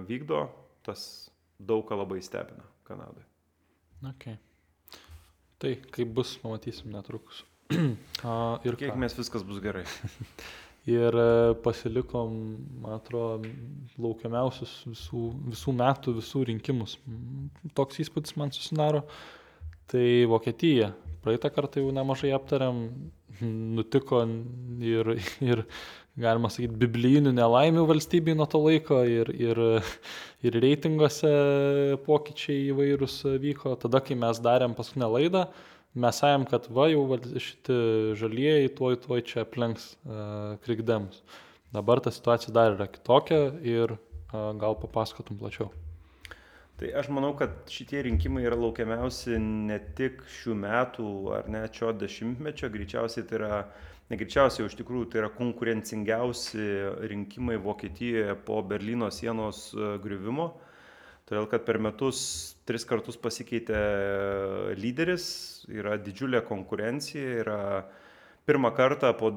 vykdo, 0.09 0.47
tas 0.87 1.07
daug 1.59 1.87
ką 1.89 1.97
labai 2.03 2.21
stebina 2.25 2.67
Kanadoje. 2.87 3.25
Okay. 4.13 4.37
Tai 5.59 5.73
kaip 5.91 6.13
bus, 6.13 6.37
pamatysim 6.43 6.93
netrukus. 6.93 7.43
ir 8.67 8.77
kiek 8.79 8.93
ką? 8.93 8.99
mes 9.01 9.17
viskas 9.17 9.45
bus 9.47 9.59
gerai. 9.65 9.87
ir 10.99 11.17
e, 11.19 11.55
pasilikom, 11.65 12.37
man 12.83 12.99
atrodo, 13.01 13.49
laukiamiausius 13.99 14.77
visų, 14.87 15.25
visų 15.49 15.75
metų, 15.81 16.15
visų 16.21 16.45
rinkimus. 16.53 16.99
Toks 17.79 18.05
įspūdis 18.05 18.37
man 18.39 18.55
susidaro. 18.55 19.03
Tai 19.91 20.07
Vokietija. 20.31 20.93
Praeitą 21.27 21.51
kartą 21.51 21.83
jau 21.83 21.91
nemažai 21.91 22.29
aptariam, 22.37 22.85
nutiko 23.43 24.21
ir, 24.79 25.17
ir 25.43 25.63
galima 26.15 26.47
sakyti, 26.53 26.77
biblijinių 26.79 27.33
nelaimių 27.35 27.83
valstybei 27.89 28.37
nuo 28.39 28.47
to 28.47 28.61
laiko 28.63 29.01
ir, 29.11 29.33
ir, 29.35 29.61
ir 30.47 30.59
reitinguose 30.63 31.33
pokyčiai 32.07 32.69
įvairūs 32.71 33.17
vyko. 33.43 33.75
Tada, 33.83 33.99
kai 34.07 34.15
mes 34.19 34.39
darėm 34.45 34.77
paskutinę 34.79 35.09
laidą, 35.17 35.43
mes 35.99 36.21
sakėm, 36.23 36.47
kad 36.53 36.69
va 36.79 36.87
jau 36.93 37.03
šitie 37.49 37.81
žalieji 38.23 38.71
tuoj 38.79 39.01
tuoj 39.03 39.25
čia 39.27 39.43
aplenks 39.43 39.97
uh, 40.07 40.55
krikdemus. 40.63 41.25
Dabar 41.75 42.01
ta 42.05 42.15
situacija 42.15 42.55
dar 42.55 42.77
yra 42.79 42.87
kitokia 42.87 43.51
ir 43.67 43.97
uh, 43.97 44.55
gal 44.63 44.79
papasakotum 44.79 45.43
plačiau. 45.43 45.73
Tai 46.77 46.91
aš 47.01 47.07
manau, 47.09 47.31
kad 47.33 47.71
šitie 47.73 48.03
rinkimai 48.05 48.43
yra 48.45 48.57
laukiamiausi 48.61 49.39
ne 49.41 49.79
tik 49.97 50.19
šių 50.29 50.57
metų 50.61 51.07
ar 51.33 51.47
net 51.49 51.79
šio 51.79 51.95
dešimtmečio, 51.97 52.69
greičiausiai 52.75 53.25
tai 53.25 53.39
yra, 53.39 53.61
negreičiausiai, 54.13 54.67
iš 54.69 54.77
tikrųjų 54.83 55.09
tai 55.09 55.23
yra 55.23 55.31
konkurencingiausi 55.39 56.67
rinkimai 57.09 57.57
Vokietijoje 57.65 58.37
po 58.45 58.61
Berlyno 58.61 59.09
sienos 59.09 59.71
griuvimo. 60.05 60.51
Todėl, 61.27 61.49
kad 61.51 61.65
per 61.65 61.81
metus 61.83 62.21
tris 62.69 62.85
kartus 62.87 63.17
pasikeitė 63.19 63.81
lyderis, 64.77 65.27
yra 65.73 65.97
didžiulė 65.97 66.45
konkurencija, 66.47 67.41
yra 67.41 67.61
pirmą 68.47 68.71
kartą 68.77 69.17
po, 69.17 69.33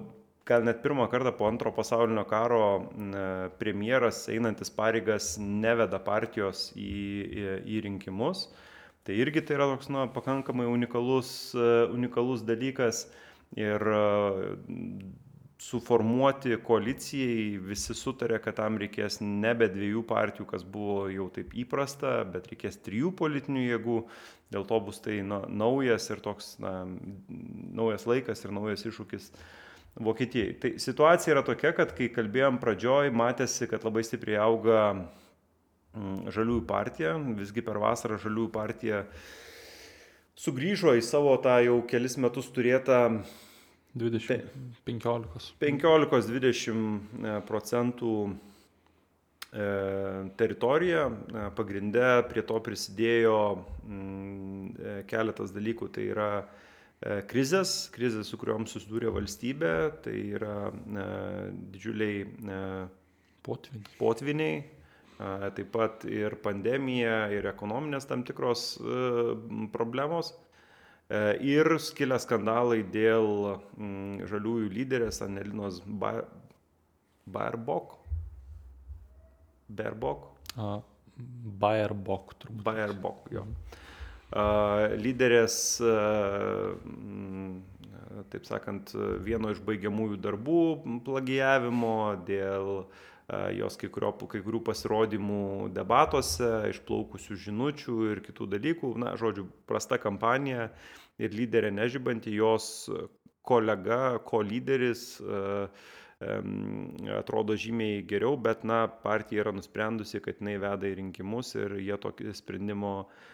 gal 0.50 0.66
net 0.66 0.82
pirmą 0.84 1.06
kartą 1.12 1.32
po 1.38 1.48
antro 1.48 1.72
pasaulinio 1.76 2.26
karo 2.30 2.64
premjeras 3.62 4.26
einantis 4.34 4.74
pareigas 4.74 5.36
neveda 5.40 6.02
partijos 6.04 6.70
į, 6.76 6.90
į, 6.90 7.46
į 7.78 7.86
rinkimus. 7.86 8.48
Tai 9.08 9.16
irgi 9.18 9.42
tai 9.46 9.56
yra 9.58 9.70
toks, 9.72 9.88
na, 9.94 10.06
pakankamai 10.14 10.68
unikalus, 10.70 11.32
unikalus 11.94 12.44
dalykas 12.46 13.06
ir 13.58 13.86
suformuoti 15.60 16.56
koalicijai 16.64 17.58
visi 17.70 17.96
sutarė, 17.98 18.40
kad 18.44 18.56
tam 18.62 18.78
reikės 18.80 19.20
nebe 19.22 19.68
dviejų 19.72 20.06
partijų, 20.08 20.46
kas 20.54 20.64
buvo 20.64 21.10
jau 21.12 21.28
taip 21.36 21.52
įprasta, 21.60 22.22
bet 22.32 22.48
reikės 22.52 22.80
trijų 22.86 23.12
politinių 23.20 23.66
jėgų. 23.66 23.98
Dėl 24.56 24.66
to 24.70 24.80
bus 24.82 25.02
tai 25.04 25.20
na, 25.22 25.42
naujas 25.52 26.08
ir 26.10 26.24
toks 26.26 26.56
na, 26.64 26.74
naujas 27.28 28.08
laikas 28.10 28.46
ir 28.46 28.56
naujas 28.56 28.86
iššūkis 28.88 29.34
Vokietijai. 30.00 30.54
Tai 30.62 30.74
situacija 30.80 31.34
yra 31.34 31.44
tokia, 31.44 31.74
kad 31.76 31.92
kai 31.98 32.08
kalbėjom 32.14 32.60
pradžioj, 32.62 33.12
matėsi, 33.12 33.68
kad 33.68 33.84
labai 33.88 34.06
stipriai 34.08 34.40
auga 34.46 34.80
mm, 34.94 36.30
Žaliųjų 36.36 36.64
partija. 36.70 37.18
Visgi 37.40 37.64
per 37.66 37.82
vasarą 37.82 38.20
Žaliųjų 38.22 38.52
partija 38.56 39.04
sugrįžo 40.40 40.96
į 40.96 41.04
savo 41.04 41.34
tą 41.44 41.58
jau 41.66 41.82
kelis 41.90 42.16
metus 42.22 42.48
turėtą 42.56 43.00
20, 43.98 44.46
15. 44.86 45.50
15-20 45.60 47.42
procentų 47.50 48.14
e, 48.30 49.66
teritorija. 50.38 51.08
E, 51.10 51.46
pagrinde 51.58 52.08
prie 52.30 52.44
to 52.46 52.60
prisidėjo 52.64 53.40
mm, 53.58 54.70
e, 54.70 54.96
keletas 55.10 55.52
dalykų. 55.56 55.90
Tai 55.96 56.06
yra 56.06 56.32
krizės, 57.00 57.88
krizės, 57.96 58.28
su 58.28 58.40
kuriuom 58.42 58.66
susidūrė 58.68 59.14
valstybė, 59.16 59.74
tai 60.04 60.16
yra 60.36 60.56
didžiuliai 61.72 62.26
potviniai. 63.48 63.96
potviniai, 64.00 64.58
taip 65.56 65.72
pat 65.72 66.06
ir 66.08 66.36
pandemija, 66.44 67.30
ir 67.36 67.48
ekonominės 67.52 68.08
tam 68.10 68.24
tikros 68.28 68.74
problemos. 69.74 70.34
E, 71.10 71.20
ir 71.42 71.74
skilę 71.82 72.20
skandalai 72.22 72.84
dėl 72.94 73.56
mm, 73.58 74.28
žaliųjų 74.30 74.70
lyderės 74.76 75.24
Anelinos 75.26 75.82
ba 75.84 76.20
Baerbok. 77.30 77.96
Baerbok. 79.70 80.30
Uh, 80.56 80.80
Baerbok, 81.62 82.34
turbūt. 82.42 82.64
Baerbok, 82.66 83.28
jo. 83.34 83.44
Uh, 83.46 83.89
lyderės, 84.30 85.82
taip 88.30 88.46
sakant, 88.46 88.94
vieno 89.26 89.50
iš 89.54 89.62
baigiamųjų 89.66 90.20
darbų 90.22 90.64
plagijavimo 91.06 91.96
dėl 92.28 92.84
jos 93.58 93.78
kai, 93.78 93.90
kurio, 93.94 94.12
kai 94.30 94.42
kurių 94.46 94.62
pasirodymų 94.66 95.70
debatuose, 95.74 96.70
išplaukusių 96.74 97.38
žinučių 97.46 97.98
ir 98.12 98.22
kitų 98.26 98.50
dalykų. 98.54 98.94
Na, 99.02 99.14
žodžiu, 99.18 99.48
prasta 99.70 99.98
kampanija 100.02 100.70
ir 101.22 101.34
lyderė 101.34 101.72
nežybanti, 101.74 102.34
jos 102.34 102.90
kolega, 103.46 104.20
ko 104.26 104.42
lyderis 104.46 105.22
atrodo 106.20 107.56
žymiai 107.56 108.02
geriau, 108.06 108.36
bet, 108.38 108.66
na, 108.68 108.86
partija 108.90 109.46
yra 109.46 109.54
nusprendusi, 109.56 110.20
kad 110.22 110.42
jinai 110.42 110.58
veda 110.60 110.90
į 110.90 110.98
rinkimus 111.00 111.54
ir 111.56 111.78
jie 111.80 111.96
tokį 112.02 112.34
sprendimo 112.36 112.96
uh, 113.06 113.28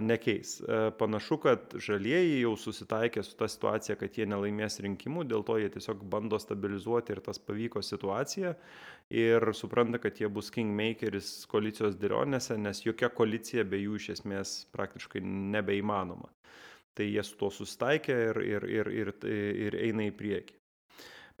nekeis. 0.00 0.60
E, 0.60 0.90
panašu, 0.98 1.36
kad 1.42 1.74
žalieji 1.74 2.40
jau 2.40 2.54
susitaikė 2.56 3.22
su 3.26 3.34
ta 3.36 3.48
situacija, 3.50 3.96
kad 4.00 4.16
jie 4.16 4.26
nelaimės 4.30 4.80
rinkimų, 4.84 5.24
dėl 5.28 5.44
to 5.46 5.58
jie 5.60 5.68
tiesiog 5.74 6.04
bando 6.12 6.38
stabilizuoti 6.40 7.12
ir 7.12 7.20
tas 7.24 7.40
pavyko 7.42 7.82
situaciją 7.84 8.54
ir 9.10 9.48
supranta, 9.58 10.00
kad 10.00 10.20
jie 10.20 10.30
bus 10.32 10.52
kingmakeris 10.54 11.32
koalicijos 11.50 11.98
dėlionėse, 12.00 12.56
nes 12.56 12.84
jokia 12.86 13.10
koalicija 13.12 13.66
be 13.68 13.82
jų 13.82 13.98
iš 14.00 14.10
esmės 14.16 14.54
praktiškai 14.72 15.22
nebeįmanoma. 15.24 16.30
Tai 16.94 17.06
jie 17.06 17.22
su 17.26 17.36
to 17.40 17.50
susitaikė 17.54 18.16
ir, 18.30 18.44
ir, 18.44 18.68
ir, 18.70 18.92
ir, 19.02 19.14
ir 19.68 19.80
eina 19.82 20.08
į 20.08 20.14
priekį. 20.16 20.56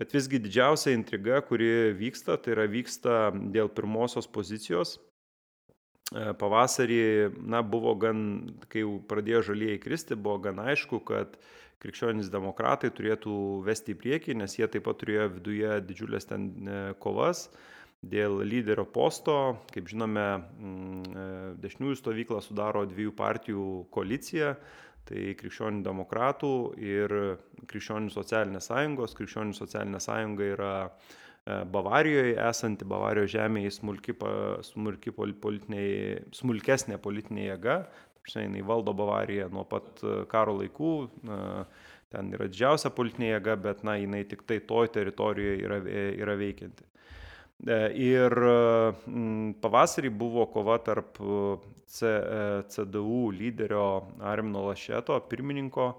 Bet 0.00 0.14
visgi 0.16 0.40
didžiausia 0.40 0.94
intriga, 0.96 1.42
kuri 1.44 1.92
vyksta, 1.96 2.38
tai 2.40 2.54
yra 2.54 2.64
vyksta 2.70 3.16
dėl 3.52 3.68
pirmosios 3.68 4.28
pozicijos 4.32 4.96
E, 4.96 5.09
pavasarį, 6.10 7.02
na, 7.46 7.62
buvo 7.62 7.94
gan, 7.98 8.20
kai 8.70 8.82
jau 8.82 8.98
pradėjo 9.10 9.44
žalieji 9.52 9.82
kristi, 9.82 10.18
buvo 10.18 10.40
gan 10.48 10.58
aišku, 10.62 11.02
kad 11.06 11.36
krikščionys 11.80 12.30
demokratai 12.32 12.90
turėtų 12.92 13.34
vesti 13.64 13.94
į 13.94 14.00
priekį, 14.00 14.36
nes 14.42 14.58
jie 14.58 14.68
taip 14.68 14.84
pat 14.88 14.98
turėjo 15.00 15.28
viduje 15.36 15.78
didžiulės 15.86 16.28
ten 16.28 16.50
e, 16.50 16.80
kovas 17.00 17.46
dėl 18.02 18.40
lyderio 18.44 18.84
posto. 18.84 19.38
Kaip 19.72 19.88
žinome, 19.92 20.26
e, 20.36 21.24
dešiniųjų 21.62 22.00
stovyklą 22.02 22.42
sudaro 22.44 22.84
dviejų 22.90 23.14
partijų 23.16 23.70
koalicija. 23.94 24.54
Tai 25.08 25.22
krikščionių 25.40 25.80
demokratų 25.82 26.52
ir 26.84 27.14
krikščionių 27.70 28.12
socialinės 28.12 28.68
sąjungos. 28.68 29.16
Krikščionių 29.16 29.56
socialinė 29.56 29.98
sąjunga 30.04 30.50
yra 30.52 30.74
uh, 30.84 30.92
E, 30.92 31.19
Bavarijoje 31.46 32.36
esanti 32.48 32.84
Bavarijos 32.84 33.30
žemėje 33.32 33.72
smulki, 33.78 34.14
smulki 34.66 35.12
smulkesnė 36.36 36.98
politinė 37.00 37.46
jėga, 37.48 37.76
jinai 38.44 38.60
valdo 38.66 38.92
Bavariją 38.94 39.48
nuo 39.50 39.64
pat 39.64 40.02
e, 40.04 40.20
karo 40.30 40.52
laikų, 40.58 40.92
ten 42.12 42.30
yra 42.36 42.46
didžiausia 42.50 42.92
politinė 42.94 43.32
jėga, 43.32 43.56
bet 43.64 43.82
na, 43.86 43.96
jinai 43.98 44.22
tik 44.28 44.44
tai 44.46 44.60
toj 44.60 44.92
teritorijoje 44.94 45.64
yra, 45.64 45.80
yra 46.20 46.36
veikianti. 46.38 46.86
Ir 48.00 48.32
pavasarį 49.60 50.10
buvo 50.16 50.46
kova 50.48 50.78
tarp 50.80 51.18
CDU 51.90 53.18
lyderio 53.36 53.84
Armino 54.24 54.62
Lašeto, 54.68 55.18
pirmininko, 55.28 55.90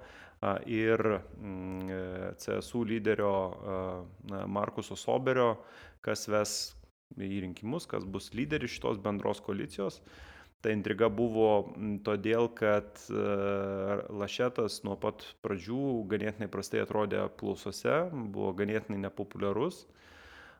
ir 0.65 1.19
CSU 2.41 2.83
lyderio 2.89 3.33
Markuso 4.47 4.97
Soberio, 4.97 5.55
kas 6.01 6.27
ves 6.31 6.53
į 7.21 7.43
rinkimus, 7.45 7.85
kas 7.85 8.05
bus 8.07 8.31
lyderis 8.33 8.73
šitos 8.77 9.01
bendros 9.03 9.41
koalicijos. 9.43 10.01
Ta 10.61 10.69
intriga 10.73 11.09
buvo 11.09 11.73
todėl, 12.05 12.47
kad 12.57 12.99
Lašetas 14.13 14.83
nuo 14.85 14.97
pat 15.01 15.25
pradžių 15.45 16.05
ganėtinai 16.09 16.49
prastai 16.53 16.83
atrodė 16.85 17.21
apklausose, 17.23 18.03
buvo 18.13 18.53
ganėtinai 18.57 19.01
nepopuliarus, 19.07 19.85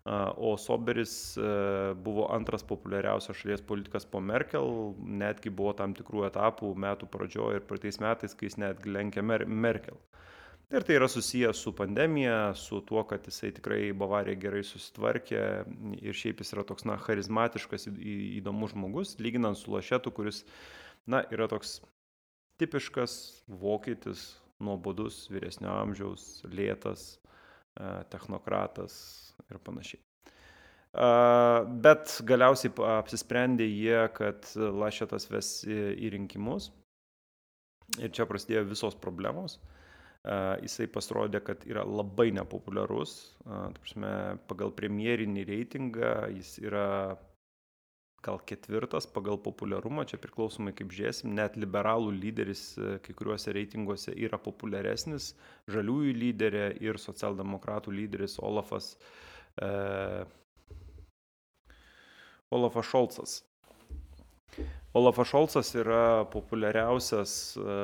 o 0.05 0.55
Soberis 0.57 1.37
buvo 2.01 2.25
antras 2.33 2.63
populiariausias 2.65 3.37
šalies 3.37 3.61
politikas 3.61 4.07
po 4.09 4.19
Merkel, 4.19 4.95
netgi 4.97 5.53
buvo 5.53 5.75
tam 5.77 5.93
tikrų 5.97 6.25
etapų 6.31 6.71
metų 6.85 7.09
pradžioje 7.13 7.59
ir 7.59 7.67
praeitais 7.69 8.01
metais, 8.01 8.33
kai 8.33 8.49
jis 8.49 8.57
netgi 8.63 8.95
lenkė 8.95 9.21
Merkel. 9.21 9.99
Ir 10.71 10.85
tai 10.87 10.95
yra 10.95 11.07
susijęs 11.11 11.59
su 11.59 11.73
pandemija, 11.75 12.53
su 12.55 12.79
tuo, 12.87 13.03
kad 13.03 13.25
jisai 13.27 13.49
tikrai 13.51 13.89
Bavarija 13.91 14.39
gerai 14.39 14.61
susitvarkė 14.63 15.41
ir 15.99 16.15
šiaip 16.15 16.39
jis 16.39 16.53
yra 16.55 16.63
toks, 16.63 16.85
na, 16.87 16.95
charizmatiškas, 16.95 17.89
įdomus 18.39 18.71
žmogus, 18.71 19.17
lyginant 19.19 19.59
su 19.59 19.73
Lašetu, 19.75 20.13
kuris, 20.15 20.45
na, 21.11 21.25
yra 21.35 21.49
toks 21.51 21.81
tipiškas 22.63 23.17
vokietis, 23.51 24.29
nuobodus, 24.63 25.25
vyresnio 25.33 25.73
amžiaus, 25.75 26.39
lėtas, 26.47 27.17
technokratas 28.13 28.95
ir 29.49 29.59
panašiai. 29.63 30.01
Bet 31.85 32.17
galiausiai 32.27 32.73
apsisprendė 32.97 33.67
jie, 33.69 33.99
kad 34.17 34.49
Lašetas 34.55 35.29
ves 35.31 35.51
į 35.67 36.11
rinkimus. 36.17 36.71
Ir 37.99 38.11
čia 38.15 38.27
prasidėjo 38.27 38.65
visos 38.69 38.95
problemos 38.99 39.59
jisai 40.61 40.87
pasirodė, 40.91 41.41
kad 41.43 41.65
yra 41.65 41.83
labai 41.87 42.29
nepopuliarus. 42.35 43.15
Prasme, 43.79 44.13
pagal 44.49 44.73
premjerinį 44.77 45.45
reitingą 45.47 46.13
jis 46.35 46.57
yra 46.61 47.17
gal 48.25 48.39
ketvirtas 48.45 49.07
pagal 49.09 49.39
populiarumą, 49.41 50.05
čia 50.09 50.19
priklausomai 50.21 50.73
kaip 50.77 50.93
žiūrėsim, 50.93 51.33
net 51.37 51.57
liberalų 51.59 52.13
lyderis 52.17 52.65
kai 53.05 53.15
kuriuose 53.17 53.53
reitinguose 53.57 54.13
yra 54.13 54.39
populiaresnis, 54.41 55.31
žaliųjų 55.71 56.17
lyderė 56.23 56.65
ir 56.83 56.99
socialdemokratų 57.01 57.95
lyderis 57.97 58.37
Olafas, 58.41 58.93
e, 59.61 59.71
Olafas 62.51 62.91
Šolcas. 62.91 63.39
Olafas 64.93 65.29
Šolcas 65.31 65.69
yra 65.79 66.25
populiariausias 66.33 67.55
e, 67.55 67.75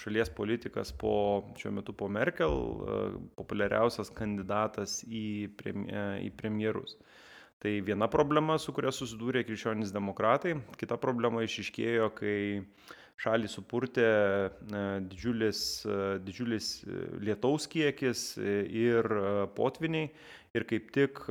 šalies 0.00 0.30
politikas 0.32 0.92
po, 0.96 1.12
šiuo 1.60 1.74
metu 1.76 1.92
po 1.92 2.08
Merkel, 2.08 2.56
e, 2.56 3.00
populiariausias 3.36 4.08
kandidatas 4.16 5.02
į, 5.04 5.52
premje, 5.60 6.06
į 6.24 6.30
premjerus. 6.38 6.96
Tai 7.64 7.72
viena 7.80 8.08
problema, 8.12 8.58
su 8.60 8.74
kuria 8.76 8.92
susidūrė 8.92 9.40
krikščionys 9.48 9.92
demokratai, 9.94 10.58
kita 10.76 10.98
problema 11.00 11.40
išiškėjo, 11.46 12.10
kai 12.18 12.36
šalį 13.24 13.48
supurtė 13.48 14.04
e, 14.04 14.82
didžiulis, 15.08 15.60
didžiulis 16.26 16.66
lietaus 17.24 17.64
kiekis 17.72 18.26
ir 18.36 19.08
potviniai 19.56 20.10
ir 20.56 20.66
kaip 20.68 20.92
tik 20.92 21.22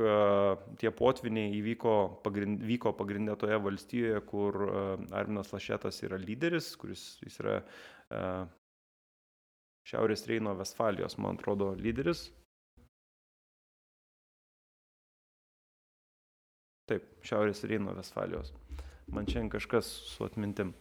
tie 0.82 0.90
potviniai 0.98 1.54
įvyko 1.60 1.94
pagrind, 2.26 2.62
vyko 2.66 2.92
pagrindė 2.98 3.38
toje 3.38 3.58
valstijoje, 3.62 4.20
kur 4.26 4.58
Arminas 5.14 5.54
Lašetas 5.54 6.02
yra 6.06 6.18
lyderis, 6.22 6.74
kuris 6.78 7.06
jis 7.22 7.38
yra 7.42 7.60
Šiaurės 9.86 10.26
Reino 10.26 10.54
Vestfalijos, 10.58 11.14
man 11.22 11.38
atrodo, 11.38 11.72
lyderis. 11.78 12.26
Taip, 16.86 17.02
Šiaurės 17.26 17.64
Reino 17.66 17.90
Vestfalijos. 17.96 18.52
Man 19.10 19.26
šiandien 19.26 19.50
kažkas 19.50 19.88
su 20.06 20.26
atmintim. 20.26 20.72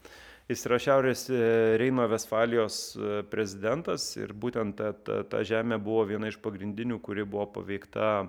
Jis 0.46 0.62
yra 0.68 0.78
Šiaurės 0.78 1.24
e, 1.34 1.38
Reino 1.82 2.06
Vesfalijos 2.10 2.76
e, 2.94 3.24
prezidentas 3.32 4.12
ir 4.20 4.36
būtent 4.38 4.78
ta, 4.78 4.92
ta, 4.94 5.24
ta 5.26 5.42
žemė 5.42 5.80
buvo 5.82 6.04
viena 6.12 6.30
iš 6.30 6.38
pagrindinių, 6.44 7.00
kuri 7.02 7.26
buvo 7.26 7.48
paveikta 7.56 8.10
e, 8.22 8.28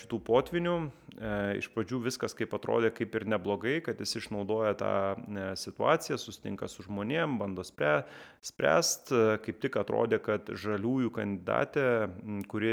šitų 0.00 0.18
potvinių. 0.26 0.74
Iš 1.60 1.68
pradžių 1.74 2.00
viskas 2.08 2.34
kaip 2.34 2.54
atrodė 2.56 2.88
kaip 2.96 3.14
ir 3.14 3.28
neblogai, 3.30 3.76
kad 3.86 3.98
jis 4.00 4.16
išnaudoja 4.22 4.72
tą 4.80 4.92
situaciją, 5.60 6.16
sustinka 6.18 6.66
su 6.72 6.82
žmonėm, 6.86 7.36
bando 7.38 7.62
spręst. 7.62 9.12
Kaip 9.44 9.60
tik 9.62 9.76
atrodė, 9.78 10.18
kad 10.24 10.48
žaliųjų 10.64 11.12
kandidatė, 11.14 11.86
kuri 12.50 12.72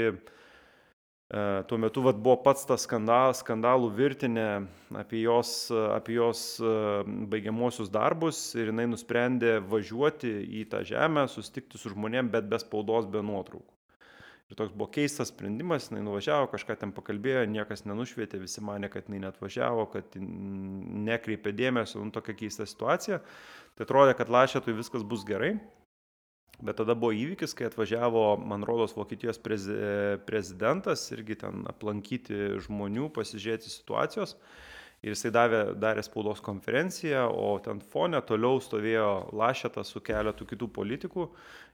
tuo 1.70 1.78
metu 1.78 2.02
vat, 2.02 2.16
buvo 2.18 2.36
pats 2.42 2.64
tas 2.66 2.82
skandal, 2.88 3.30
skandalų 3.38 3.92
virtinė 3.94 4.46
apie 4.98 5.20
jos, 5.22 5.70
apie 5.94 6.16
jos 6.16 6.40
e, 6.58 6.72
baigiamuosius 7.30 7.92
darbus 7.94 8.40
ir 8.58 8.72
jinai 8.72 8.88
nusprendė 8.90 9.60
važiuoti 9.62 10.32
į 10.60 10.64
tą 10.72 10.82
žemę, 10.88 11.28
susitikti 11.30 11.78
su 11.78 11.92
žmonėm, 11.94 12.32
bet 12.34 12.50
be 12.50 12.58
spaudos, 12.58 13.06
be 13.06 13.22
nuotraukų. 13.22 13.68
Ir 14.50 14.58
toks 14.58 14.74
buvo 14.74 14.88
keistas 14.90 15.30
sprendimas, 15.30 15.86
jinai 15.92 16.02
nuvažiavo, 16.02 16.48
kažką 16.50 16.74
ten 16.80 16.90
pakalbėjo, 16.96 17.44
niekas 17.46 17.84
nenušvietė, 17.86 18.40
visi 18.42 18.62
mane, 18.66 18.90
kad 18.90 19.06
jinai 19.06 19.28
net 19.28 19.38
važiavo, 19.38 19.84
kad 19.92 20.16
nekreipė 20.18 21.52
dėmesio, 21.54 22.02
nu 22.02 22.10
tokia 22.10 22.34
keista 22.40 22.66
situacija. 22.66 23.20
Tai 23.78 23.86
atrodė, 23.86 24.16
kad 24.18 24.32
lašėtui 24.34 24.74
viskas 24.74 25.06
bus 25.06 25.22
gerai. 25.28 25.54
Bet 26.60 26.76
tada 26.80 26.96
buvo 26.98 27.14
įvykis, 27.16 27.54
kai 27.56 27.70
atvažiavo, 27.70 28.24
man 28.44 28.66
rodos, 28.68 28.92
Vokietijos 28.96 29.40
prezi 29.40 29.76
prezidentas 30.28 31.06
irgi 31.14 31.38
ten 31.40 31.64
aplankyti 31.70 32.58
žmonių, 32.66 33.08
pasižiūrėti 33.16 33.72
situacijos. 33.72 34.36
Ir 35.00 35.14
jisai 35.14 35.30
davė, 35.32 35.60
darė 35.80 36.02
spaudos 36.04 36.42
konferenciją, 36.44 37.22
o 37.32 37.54
ten 37.64 37.78
fone 37.80 38.20
toliau 38.28 38.60
stovėjo 38.60 39.30
Lašetas 39.32 39.94
su 39.94 40.02
keletu 40.04 40.44
kitų 40.44 40.68
politikų 40.76 41.24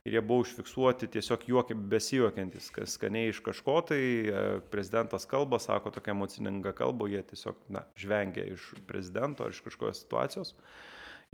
ir 0.07 0.15
jie 0.15 0.23
buvo 0.23 0.45
užfiksuoti 0.45 1.09
tiesiog 1.11 1.49
juokia, 1.51 1.75
besijuokiantis, 1.75 2.69
kas 2.77 2.95
skaniai 2.95 3.33
iš 3.33 3.41
kažko, 3.43 3.81
tai 3.89 3.99
e, 3.99 4.45
prezidentas 4.71 5.27
kalba, 5.27 5.59
sako 5.59 5.91
tokia 5.97 6.15
emocinga 6.15 6.71
kalba, 6.79 7.09
jie 7.11 7.25
tiesiog, 7.27 7.59
na, 7.75 7.83
žvengia 7.99 8.47
iš 8.53 8.69
prezidento 8.87 9.43
ar 9.43 9.51
iš 9.51 9.65
kažkokios 9.67 10.05
situacijos. 10.05 10.55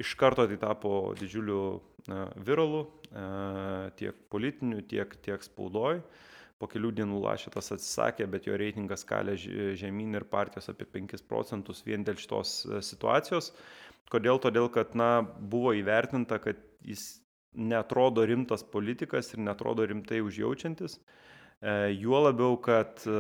Iš 0.00 0.14
karto 0.20 0.46
tai 0.48 0.56
tapo 0.56 1.12
didžiuliu 1.18 1.80
viralu 2.46 2.86
tiek 4.00 4.16
politiniu, 4.32 4.80
tiek, 4.88 5.16
tiek 5.24 5.44
spaudoj. 5.44 6.00
Po 6.62 6.68
kelių 6.70 6.92
dienų 6.94 7.18
Lašetas 7.24 7.72
atsisakė, 7.74 8.28
bet 8.30 8.44
jo 8.46 8.54
reitingas 8.54 9.02
kalė 9.02 9.34
žemyn 9.74 10.14
ir 10.14 10.26
partijos 10.30 10.70
apie 10.70 10.86
5 10.86 11.24
procentus 11.26 11.80
vien 11.82 12.04
dėl 12.06 12.20
šitos 12.22 12.52
e, 12.68 12.78
situacijos. 12.86 13.48
Kodėl? 14.12 14.38
Todėl, 14.44 14.68
kad 14.70 14.94
na, 14.94 15.24
buvo 15.26 15.72
įvertinta, 15.74 16.38
kad 16.44 16.60
jis 16.86 17.18
netrodo 17.58 18.22
rimtas 18.30 18.62
politikas 18.62 19.32
ir 19.34 19.42
netrodo 19.42 19.88
rimtai 19.90 20.20
užjaučiantis. 20.22 21.00
E, 21.00 21.74
juo 21.98 22.22
labiau, 22.28 22.54
kad 22.62 23.02
e, 23.10 23.18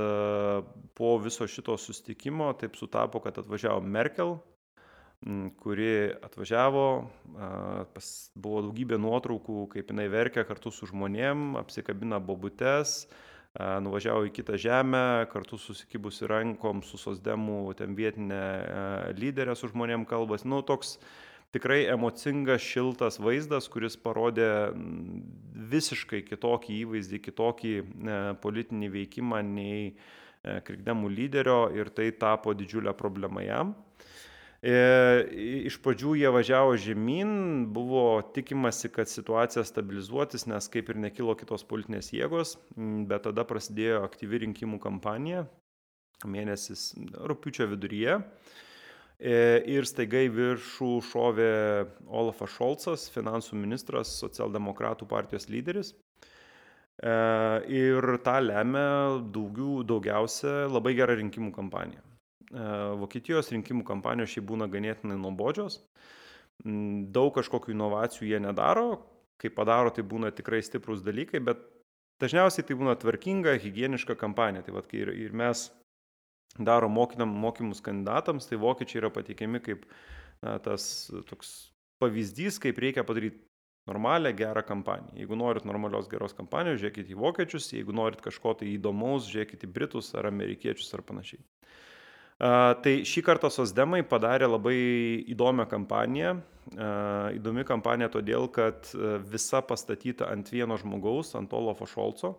po 0.94 1.10
viso 1.24 1.50
šito 1.50 1.74
sustikimo 1.82 2.52
taip 2.62 2.78
sutapo, 2.78 3.18
kad 3.26 3.42
atvažiavo 3.42 3.82
Merkel, 3.82 4.36
kuri 5.62 6.12
atvažiavo, 6.24 6.86
pas, 7.94 8.06
buvo 8.34 8.62
daugybė 8.66 8.98
nuotraukų, 8.98 9.66
kaip 9.74 9.92
jinai 9.92 10.08
verkia 10.10 10.42
kartu 10.48 10.72
su 10.74 10.88
žmonėm, 10.90 11.52
apsikabina 11.60 12.18
bobutes, 12.22 13.04
nuvažiavo 13.54 14.26
į 14.26 14.32
kitą 14.34 14.56
žemę, 14.58 15.28
kartu 15.32 15.58
susikibusi 15.60 16.26
rankom 16.30 16.80
su 16.86 16.98
sosdemų 16.98 17.74
ten 17.78 17.94
vietinė 17.94 18.42
lyderė 19.18 19.54
su 19.58 19.70
žmonėm 19.70 20.08
kalbas. 20.10 20.46
Nu, 20.48 20.62
toks 20.66 20.96
tikrai 21.54 21.84
emocingas, 21.92 22.64
šiltas 22.64 23.20
vaizdas, 23.22 23.68
kuris 23.70 23.98
parodė 24.00 24.72
visiškai 25.72 26.24
kitokį 26.26 26.80
įvaizdį, 26.80 27.22
kitokį 27.28 27.74
politinį 28.42 28.90
veikimą 28.96 29.44
nei 29.46 29.94
krikdemų 30.42 31.12
lyderio 31.12 31.68
ir 31.76 31.92
tai 31.94 32.10
tapo 32.18 32.56
didžiulę 32.56 32.96
problemą 32.98 33.44
jam. 33.46 33.76
E, 34.62 34.74
iš 35.66 35.80
pradžių 35.82 36.12
jie 36.20 36.30
važiavo 36.30 36.76
žemyn, 36.78 37.30
buvo 37.74 38.22
tikimasi, 38.34 38.92
kad 38.94 39.10
situacija 39.10 39.64
stabilizuotis, 39.66 40.44
nes 40.46 40.70
kaip 40.70 40.92
ir 40.92 41.00
nekilo 41.02 41.34
kitos 41.34 41.66
politinės 41.66 42.12
jėgos, 42.14 42.54
bet 43.10 43.26
tada 43.26 43.42
prasidėjo 43.42 44.04
aktyvi 44.06 44.44
rinkimų 44.44 44.78
kampanija, 44.84 45.48
mėnesis 46.22 46.92
rūpiučio 47.26 47.66
viduryje. 47.72 48.20
E, 49.18 49.34
ir 49.74 49.86
staigai 49.90 50.28
viršų 50.30 50.92
šovė 51.10 51.50
Olafas 52.06 52.54
Šolcas, 52.54 53.08
finansų 53.10 53.58
ministras, 53.58 54.14
socialdemokratų 54.22 55.10
partijos 55.10 55.50
lyderis. 55.50 55.90
Ir 57.02 58.06
tą 58.22 58.34
lemia 58.44 59.18
daugiau, 59.34 59.80
daugiausia 59.82 60.68
labai 60.70 60.92
gera 60.94 61.16
rinkimų 61.18 61.50
kampanija. 61.56 62.11
Vokietijos 62.52 63.50
rinkimų 63.52 63.84
kampanijos 63.88 64.34
šiaip 64.34 64.46
būna 64.50 64.68
ganėtinai 64.72 65.16
nuobodžios. 65.20 65.80
Daug 66.62 67.32
kažkokių 67.34 67.72
inovacijų 67.72 68.28
jie 68.28 68.40
nedaro, 68.44 69.02
kai 69.40 69.50
padaro, 69.50 69.90
tai 69.90 70.04
būna 70.06 70.30
tikrai 70.36 70.60
stiprus 70.62 71.02
dalykai, 71.02 71.40
bet 71.42 71.62
dažniausiai 72.22 72.66
tai 72.68 72.76
būna 72.78 72.94
tvarkinga, 73.00 73.56
hygieniška 73.62 74.18
kampanija. 74.20 74.66
Tai 74.66 74.76
vad, 74.76 74.90
kai 74.90 75.02
ir, 75.02 75.14
ir 75.26 75.32
mes 75.34 75.70
daro 76.60 76.90
mokinam, 76.92 77.32
mokymus 77.42 77.80
kandidatams, 77.84 78.46
tai 78.50 78.60
vokiečiai 78.60 79.00
yra 79.00 79.10
pateikiami 79.14 79.62
kaip 79.64 79.86
na, 80.44 80.58
tas 80.62 80.84
toks 81.30 81.72
pavyzdys, 82.02 82.60
kaip 82.62 82.78
reikia 82.82 83.06
padaryti 83.08 83.40
normalią, 83.88 84.34
gerą 84.36 84.62
kampaniją. 84.66 85.16
Jeigu 85.18 85.38
norit 85.38 85.64
normalios 85.66 86.08
geros 86.10 86.36
kampanijos, 86.36 86.80
žiūrėkite 86.82 87.14
į 87.14 87.18
vokiečius, 87.18 87.72
jeigu 87.74 87.94
norit 87.96 88.22
kažko 88.22 88.54
tai 88.60 88.70
įdomaus, 88.76 89.30
žiūrėkite 89.30 89.66
į 89.66 89.72
britus 89.72 90.12
ar 90.18 90.28
amerikiečius 90.30 90.92
ar 90.94 91.02
panašiai. 91.06 91.42
Tai 92.42 92.94
šį 93.06 93.22
kartą 93.22 93.46
Sosdemai 93.54 94.00
padarė 94.02 94.48
labai 94.50 94.78
įdomią 95.30 95.68
kampaniją. 95.70 96.32
Įdomi 97.36 97.62
kampanija 97.66 98.08
todėl, 98.10 98.48
kad 98.50 98.88
visa 99.30 99.60
pastatyta 99.62 100.26
ant 100.30 100.50
vieno 100.50 100.74
žmogaus, 100.80 101.36
ant 101.38 101.54
Olofo 101.54 101.86
Šolco. 101.86 102.34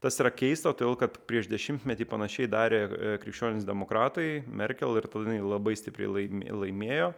Tas 0.00 0.16
yra 0.22 0.32
keista, 0.32 0.72
todėl 0.72 0.96
kad 0.96 1.18
prieš 1.28 1.50
dešimtmetį 1.50 2.06
panašiai 2.08 2.48
darė 2.48 2.78
e, 2.86 3.10
krikščionys 3.20 3.66
demokratai, 3.68 4.46
Merkel 4.48 4.96
ir 4.96 5.06
tada 5.12 5.34
labai 5.36 5.74
stipriai 5.76 6.24
laimėjo. 6.48 7.10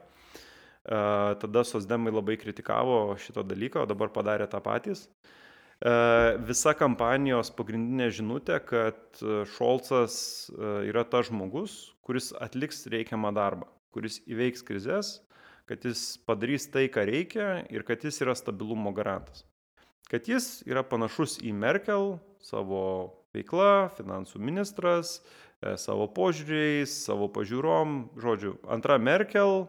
Tada 0.82 1.62
Sosdemai 1.62 2.10
labai 2.10 2.34
kritikavo 2.42 3.14
šito 3.22 3.44
dalyko, 3.46 3.84
o 3.84 3.86
dabar 3.86 4.10
padarė 4.10 4.48
tą 4.50 4.58
patys. 4.58 5.04
Visa 6.46 6.76
kampanijos 6.78 7.50
pagrindinė 7.56 8.06
žinutė, 8.14 8.60
kad 8.62 9.22
Šolcas 9.56 10.14
yra 10.86 11.02
tas 11.02 11.26
žmogus, 11.26 11.74
kuris 12.06 12.30
atliks 12.38 12.84
reikiamą 12.92 13.32
darbą, 13.34 13.66
kuris 13.90 14.20
įveiks 14.30 14.62
krizės, 14.62 15.16
kad 15.66 15.82
jis 15.82 16.20
padarys 16.22 16.68
tai, 16.70 16.86
ką 16.86 17.02
reikia 17.08 17.48
ir 17.72 17.82
kad 17.88 18.04
jis 18.06 18.20
yra 18.22 18.36
stabilumo 18.38 18.92
garantas. 18.94 19.42
Kad 20.06 20.30
jis 20.30 20.60
yra 20.68 20.84
panašus 20.86 21.40
į 21.42 21.50
Merkel 21.56 22.18
savo 22.44 22.84
veikla, 23.34 23.90
finansų 23.96 24.38
ministras, 24.38 25.18
e, 25.62 25.74
savo 25.80 26.06
požiūriais, 26.14 26.94
savo 27.08 27.26
pažiūrom, 27.32 28.12
žodžiu, 28.22 28.54
antra 28.70 29.00
Merkel, 29.02 29.66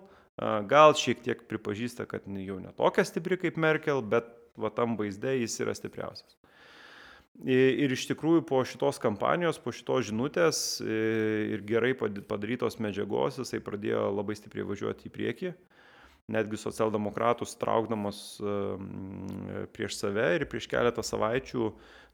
gal 0.69 0.95
šiek 0.97 1.21
tiek 1.21 1.43
pripažįsta, 1.45 2.07
kad 2.09 2.25
jau 2.25 2.57
netokia 2.57 3.05
stipri 3.05 3.37
kaip 3.37 3.57
Merkel, 3.61 4.01
bet 4.01 4.31
va 4.59 4.71
tam 4.73 4.97
vaizde 4.99 5.35
jis 5.39 5.59
yra 5.63 5.75
stipriausias. 5.77 6.37
Ir 7.43 7.89
iš 7.89 8.05
tikrųjų 8.11 8.43
po 8.45 8.59
šitos 8.61 8.99
kampanijos, 9.01 9.57
po 9.57 9.71
šitos 9.73 10.05
žinutės 10.11 10.57
ir 10.85 11.63
gerai 11.65 11.95
padarytos 11.97 12.77
medžiagos 12.77 13.39
jisai 13.41 13.57
pradėjo 13.65 14.11
labai 14.13 14.35
stipriai 14.37 14.67
važiuoti 14.69 15.09
į 15.09 15.13
priekį, 15.15 15.51
netgi 16.29 16.59
socialdemokratus 16.61 17.55
traukdamas 17.57 18.19
prieš 19.73 19.97
save 19.97 20.27
ir 20.37 20.45
prieš 20.51 20.69
keletą 20.69 21.01
savaičių 21.01 21.71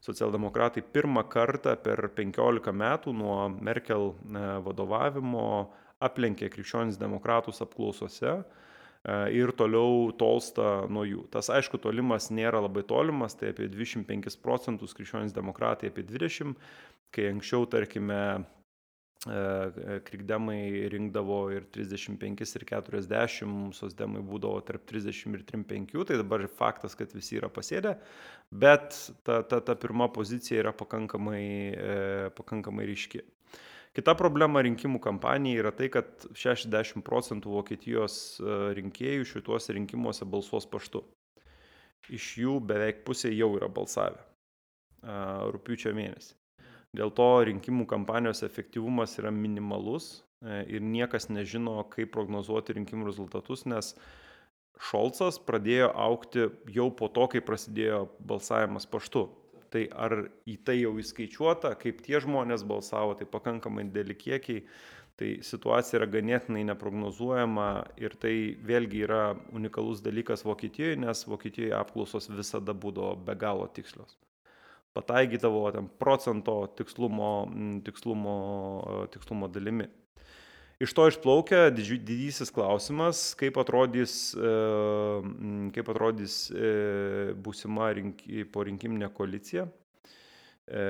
socialdemokratai 0.08 0.86
pirmą 0.88 1.26
kartą 1.28 1.76
per 1.84 2.08
15 2.16 2.72
metų 2.72 3.12
nuo 3.12 3.36
Merkel 3.60 4.14
vadovavimo 4.64 5.44
aplenkė 6.00 6.48
krikščionis 6.48 6.96
demokratus 6.96 7.60
apklausose 7.60 8.38
E, 8.40 8.59
ir 9.08 9.52
toliau 9.56 10.10
tolsta 10.12 10.84
nuo 10.92 11.06
jų. 11.08 11.24
Tas 11.32 11.48
aišku, 11.52 11.80
tolimas 11.80 12.28
nėra 12.34 12.60
labai 12.60 12.84
tolimas, 12.84 13.36
tai 13.38 13.54
apie 13.54 13.70
25 13.72 14.36
procentus 14.44 14.92
krikščionys 14.96 15.32
demokratai 15.36 15.88
apie 15.88 16.04
20, 16.04 16.52
kai 17.14 17.30
anksčiau, 17.32 17.64
tarkime, 17.72 18.20
e, 19.24 19.96
krikdemai 20.04 20.84
rinkdavo 20.92 21.40
ir 21.56 21.64
35 21.72 22.54
ir 22.60 22.66
40, 22.68 23.72
sosdemai 23.76 24.20
būdavo 24.20 24.60
tarp 24.68 24.84
30 24.92 25.32
ir 25.32 25.48
35, 25.48 26.04
tai 26.04 26.20
dabar 26.20 26.44
faktas, 26.60 26.94
kad 26.94 27.16
visi 27.16 27.40
yra 27.40 27.48
pasėdę, 27.48 27.96
bet 28.52 29.00
ta, 29.24 29.40
ta, 29.42 29.64
ta 29.64 29.80
pirma 29.80 30.10
pozicija 30.12 30.60
yra 30.60 30.76
pakankamai, 30.76 31.44
e, 31.72 32.32
pakankamai 32.36 32.84
ryški. 32.92 33.24
Kita 33.90 34.12
problema 34.14 34.62
rinkimų 34.62 35.00
kampanijai 35.02 35.58
yra 35.64 35.72
tai, 35.74 35.88
kad 35.90 36.28
60 36.38 37.02
procentų 37.06 37.56
Vokietijos 37.56 38.14
e, 38.38 38.58
rinkėjų 38.78 39.26
šituose 39.26 39.74
rinkimuose 39.74 40.28
balsuos 40.30 40.68
paštu. 40.70 41.02
Iš 42.14 42.28
jų 42.38 42.60
beveik 42.70 43.02
pusė 43.06 43.32
jau 43.34 43.50
yra 43.58 43.66
balsavę 43.66 44.20
e, 44.22 45.16
rūpiučio 45.56 45.90
mėnesį. 45.98 46.36
Dėl 46.94 47.10
to 47.18 47.28
rinkimų 47.50 47.88
kampanijos 47.90 48.44
efektyvumas 48.46 49.16
yra 49.18 49.34
minimalus 49.34 50.20
e, 50.38 50.62
ir 50.76 50.86
niekas 50.86 51.26
nežino, 51.26 51.80
kaip 51.90 52.14
prognozuoti 52.14 52.78
rinkimų 52.78 53.10
rezultatus, 53.10 53.66
nes 53.66 53.96
Šolcas 54.80 55.42
pradėjo 55.42 55.90
aukti 56.06 56.46
jau 56.72 56.86
po 56.94 57.10
to, 57.10 57.26
kai 57.34 57.42
prasidėjo 57.44 58.04
balsavimas 58.22 58.86
paštu 58.88 59.26
tai 59.72 59.86
ar 59.94 60.16
į 60.50 60.56
tai 60.66 60.80
jau 60.80 60.94
įskaičiuota, 61.00 61.74
kaip 61.80 62.02
tie 62.06 62.20
žmonės 62.22 62.64
balsavo, 62.66 63.14
tai 63.18 63.28
pakankamai 63.30 63.86
dideli 63.88 64.16
kiekiai, 64.18 64.64
tai 65.20 65.34
situacija 65.44 66.00
yra 66.00 66.08
ganėtinai 66.10 66.64
neprognozuojama 66.70 67.68
ir 68.00 68.16
tai 68.22 68.34
vėlgi 68.66 69.04
yra 69.04 69.22
unikalus 69.52 70.00
dalykas 70.04 70.46
Vokietijoje, 70.48 70.96
nes 71.04 71.26
Vokietijoje 71.28 71.76
apklausos 71.76 72.30
visada 72.32 72.74
būdavo 72.74 73.18
be 73.26 73.36
galo 73.38 73.68
tikslios. 73.68 74.16
Pataikydavo 74.96 75.68
ten 75.76 75.90
procento 76.00 76.54
tikslumo, 76.78 77.30
tikslumo, 77.86 78.36
tikslumo 79.12 79.48
dalimi. 79.52 79.86
Iš 80.80 80.94
to 80.96 81.04
išplaukia 81.10 81.66
didysis 81.76 82.48
klausimas, 82.56 83.34
kaip 83.36 83.58
atrodys, 83.60 84.32
e, 84.32 84.52
kaip 85.76 85.90
atrodys 85.92 86.36
e, 86.48 86.70
būsima 87.36 87.90
rink, 87.98 88.24
po 88.48 88.64
rinkiminė 88.64 89.10
koalicija. 89.12 89.66
E, 89.68 90.86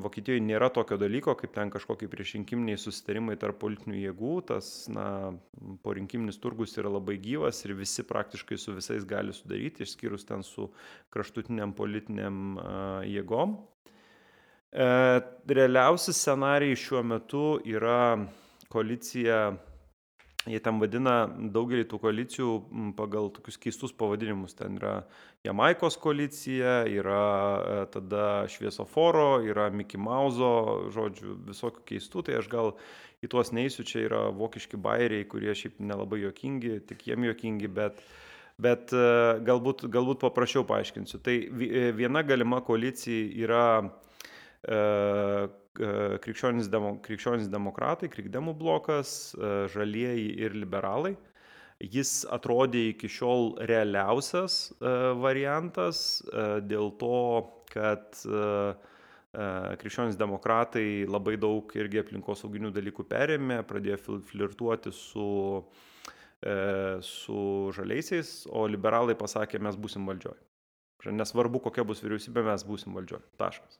Vokietijoje 0.00 0.40
nėra 0.46 0.70
tokio 0.72 0.96
dalyko, 0.96 1.36
kaip 1.36 1.52
ten 1.52 1.68
kažkokie 1.68 2.08
priešrinkiminiai 2.08 2.80
susitarimai 2.80 3.36
tarp 3.36 3.60
politinių 3.60 4.00
jėgų. 4.06 4.32
Tas, 4.54 4.72
na, 4.88 5.06
porinkiminis 5.84 6.40
turgus 6.40 6.80
yra 6.80 6.96
labai 6.96 7.20
gyvas 7.20 7.60
ir 7.68 7.76
visi 7.76 8.08
praktiškai 8.08 8.56
su 8.56 8.72
visais 8.80 9.04
gali 9.04 9.36
sudaryti, 9.36 9.84
išskyrus 9.84 10.24
ten 10.32 10.40
su 10.48 10.70
kraštutiniam 11.12 11.76
politiniam 11.76 12.56
jėgom. 13.04 13.58
Realiausi 14.72 16.14
scenarijai 16.16 16.86
šiuo 16.88 17.04
metu 17.04 17.48
yra 17.68 18.14
koalicija, 18.70 19.40
jie 20.48 20.60
tam 20.64 20.80
vadina 20.80 21.26
daugelį 21.28 21.84
tų 21.90 22.00
koalicijų 22.04 22.54
pagal 22.98 23.28
tokius 23.34 23.58
keistus 23.60 23.92
pavadinimus. 23.96 24.56
Ten 24.58 24.78
yra 24.80 24.94
Jamaikos 25.44 25.98
koalicija, 26.00 26.80
yra 26.88 27.20
e, 27.26 27.82
tada 27.92 28.24
Šviesoforo, 28.50 29.42
yra 29.44 29.68
Mickey 29.74 30.00
Mauso, 30.00 30.88
žodžiu, 30.94 31.36
visokių 31.50 31.84
keistų, 31.92 32.24
tai 32.28 32.40
aš 32.40 32.48
gal 32.52 32.74
į 33.20 33.30
tuos 33.32 33.52
neįsiu, 33.52 33.84
čia 33.84 34.06
yra 34.06 34.24
vokiški 34.32 34.80
bairiai, 34.80 35.28
kurie 35.28 35.52
šiaip 35.56 35.82
nelabai 35.84 36.22
jokingi, 36.24 36.78
tik 36.88 37.06
jiem 37.10 37.28
jokingi, 37.28 37.70
bet 37.80 38.00
Bet 38.60 38.92
e, 38.92 39.04
galbūt, 39.46 39.86
galbūt 39.88 40.20
paprasčiau 40.20 40.66
paaiškinsiu. 40.68 41.20
Tai 41.24 41.32
e, 41.32 41.84
viena 41.96 42.20
galima 42.26 42.60
koalicija 42.64 43.30
yra 43.40 43.64
krikščionis, 46.20 46.68
demo, 46.70 46.94
krikščionis 47.04 47.48
demokratai, 47.50 48.10
krikdemų 48.10 48.54
blokas, 48.58 49.34
e, 49.34 49.66
žalieji 49.72 50.30
ir 50.44 50.54
liberalai. 50.54 51.16
Jis 51.80 52.26
atrodė 52.28 52.90
iki 52.90 53.08
šiol 53.08 53.54
realiausias 53.68 54.70
e, 54.72 54.90
variantas 55.16 56.20
e, 56.28 56.60
dėl 56.60 56.92
to, 57.00 57.46
kad 57.70 58.18
krikščionis 59.30 60.16
demokratai 60.18 61.06
labai 61.06 61.36
daug 61.38 61.70
irgi 61.78 62.00
aplinkosauginių 62.00 62.72
dalykų 62.74 63.04
perėmė, 63.06 63.60
pradėjo 63.62 64.16
flirtuoti 64.26 64.90
su, 64.90 65.26
su 67.06 67.42
žaliaisiais, 67.76 68.32
o 68.50 68.64
liberalai 68.66 69.14
pasakė, 69.14 69.62
mes 69.62 69.78
būsim 69.78 70.10
valdžioj. 70.10 70.34
Nesvarbu, 71.14 71.62
kokia 71.68 71.86
bus 71.86 72.02
vyriausybė, 72.02 72.42
mes 72.50 72.66
būsim 72.66 72.98
valdžioj. 72.98 73.22
Taškas. 73.38 73.78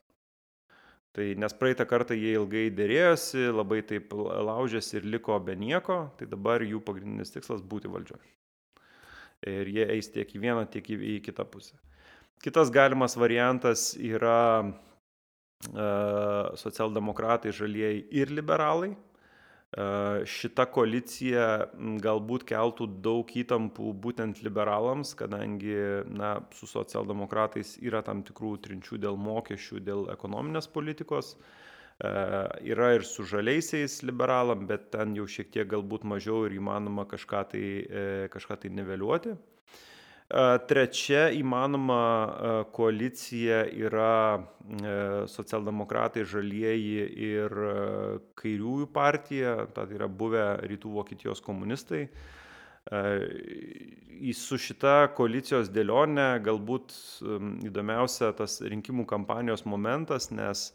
Tai 1.11 1.25
nes 1.35 1.53
praeitą 1.59 1.83
kartą 1.89 2.15
jie 2.15 2.37
ilgai 2.37 2.69
dėrėjosi, 2.71 3.49
labai 3.51 3.81
taip 3.83 4.13
laužėsi 4.15 5.01
ir 5.01 5.07
liko 5.11 5.35
be 5.43 5.57
nieko, 5.59 6.05
tai 6.15 6.27
dabar 6.31 6.63
jų 6.63 6.79
pagrindinis 6.87 7.33
tikslas 7.33 7.63
būti 7.73 7.91
valdžioje. 7.91 8.29
Ir 9.51 9.71
jie 9.73 9.87
eis 9.97 10.07
tiek 10.13 10.29
į 10.31 10.39
vieną, 10.45 10.63
tiek 10.71 10.87
į, 10.87 10.99
į 11.15 11.17
kitą 11.25 11.43
pusę. 11.51 11.75
Kitas 12.41 12.71
galimas 12.73 13.17
variantas 13.19 13.91
yra 13.99 14.63
uh, 14.63 16.53
socialdemokratai, 16.57 17.51
žalieji 17.53 18.05
ir 18.21 18.31
liberalai. 18.31 18.93
Šita 19.71 20.65
koalicija 20.67 21.71
galbūt 22.03 22.43
keltų 22.49 22.89
daug 23.05 23.29
įtampų 23.31 23.93
būtent 24.03 24.41
liberalams, 24.43 25.13
kadangi 25.15 26.03
na, 26.11 26.33
su 26.51 26.67
socialdemokratais 26.67 27.77
yra 27.79 28.01
tam 28.03 28.19
tikrų 28.27 28.57
trinčių 28.65 28.99
dėl 28.99 29.15
mokesčių, 29.15 29.79
dėl 29.79 30.09
ekonominės 30.11 30.67
politikos. 30.67 31.37
Yra 32.01 32.89
ir 32.97 33.05
su 33.07 33.23
žaliaisiais 33.23 34.01
liberalam, 34.03 34.65
bet 34.67 34.89
ten 34.91 35.15
jau 35.15 35.27
šiek 35.29 35.53
tiek 35.53 35.69
galbūt 35.71 36.03
mažiau 36.03 36.43
ir 36.49 36.57
įmanoma 36.57 37.05
kažką 37.07 37.43
tai, 37.53 37.65
e, 37.87 38.05
kažką 38.33 38.57
tai 38.63 38.71
niveliuoti. 38.73 39.37
Trečia 40.31 41.25
įmanoma 41.35 42.03
koalicija 42.71 43.65
yra 43.67 44.39
socialdemokratai, 45.27 46.23
žalieji 46.23 47.01
ir 47.27 47.55
kairiųjų 48.39 48.87
partija, 48.95 49.57
tai 49.75 49.89
yra 49.97 50.07
buvę 50.07 50.45
rytų 50.71 50.93
Vokietijos 50.95 51.43
komunistai. 51.43 52.05
Su 54.39 54.61
šita 54.61 55.11
koalicijos 55.17 55.67
dėlionė 55.73 56.29
galbūt 56.45 56.95
įdomiausia 57.67 58.31
tas 58.37 58.61
rinkimų 58.63 59.03
kampanijos 59.11 59.65
momentas, 59.67 60.29
nes 60.31 60.69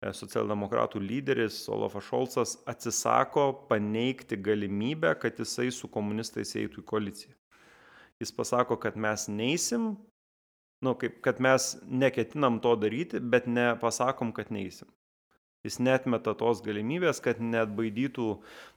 socialdemokratų 0.00 1.04
lyderis 1.04 1.60
Olafas 1.68 2.08
Šolcas 2.08 2.56
atsisako 2.64 3.50
paneigti 3.68 4.40
galimybę, 4.40 5.12
kad 5.20 5.36
jisai 5.36 5.68
su 5.68 5.92
komunistais 5.92 6.56
eitų 6.56 6.80
į 6.80 6.88
koaliciją 6.88 7.41
jis 8.22 8.34
pasako, 8.34 8.78
kad 8.80 8.96
mes 8.96 9.26
neisim, 9.28 9.92
nu, 10.82 10.94
kaip, 10.98 11.20
kad 11.24 11.40
mes 11.42 11.76
neketinam 11.86 12.58
to 12.62 12.74
daryti, 12.78 13.20
bet 13.20 13.46
nepasakom, 13.50 14.32
kad 14.34 14.50
neisim. 14.54 14.90
Jis 15.62 15.78
netmeta 15.78 16.32
tos 16.34 16.58
galimybės, 16.64 17.20
kad 17.22 17.38
net 17.38 17.70
baidytų 17.78 18.32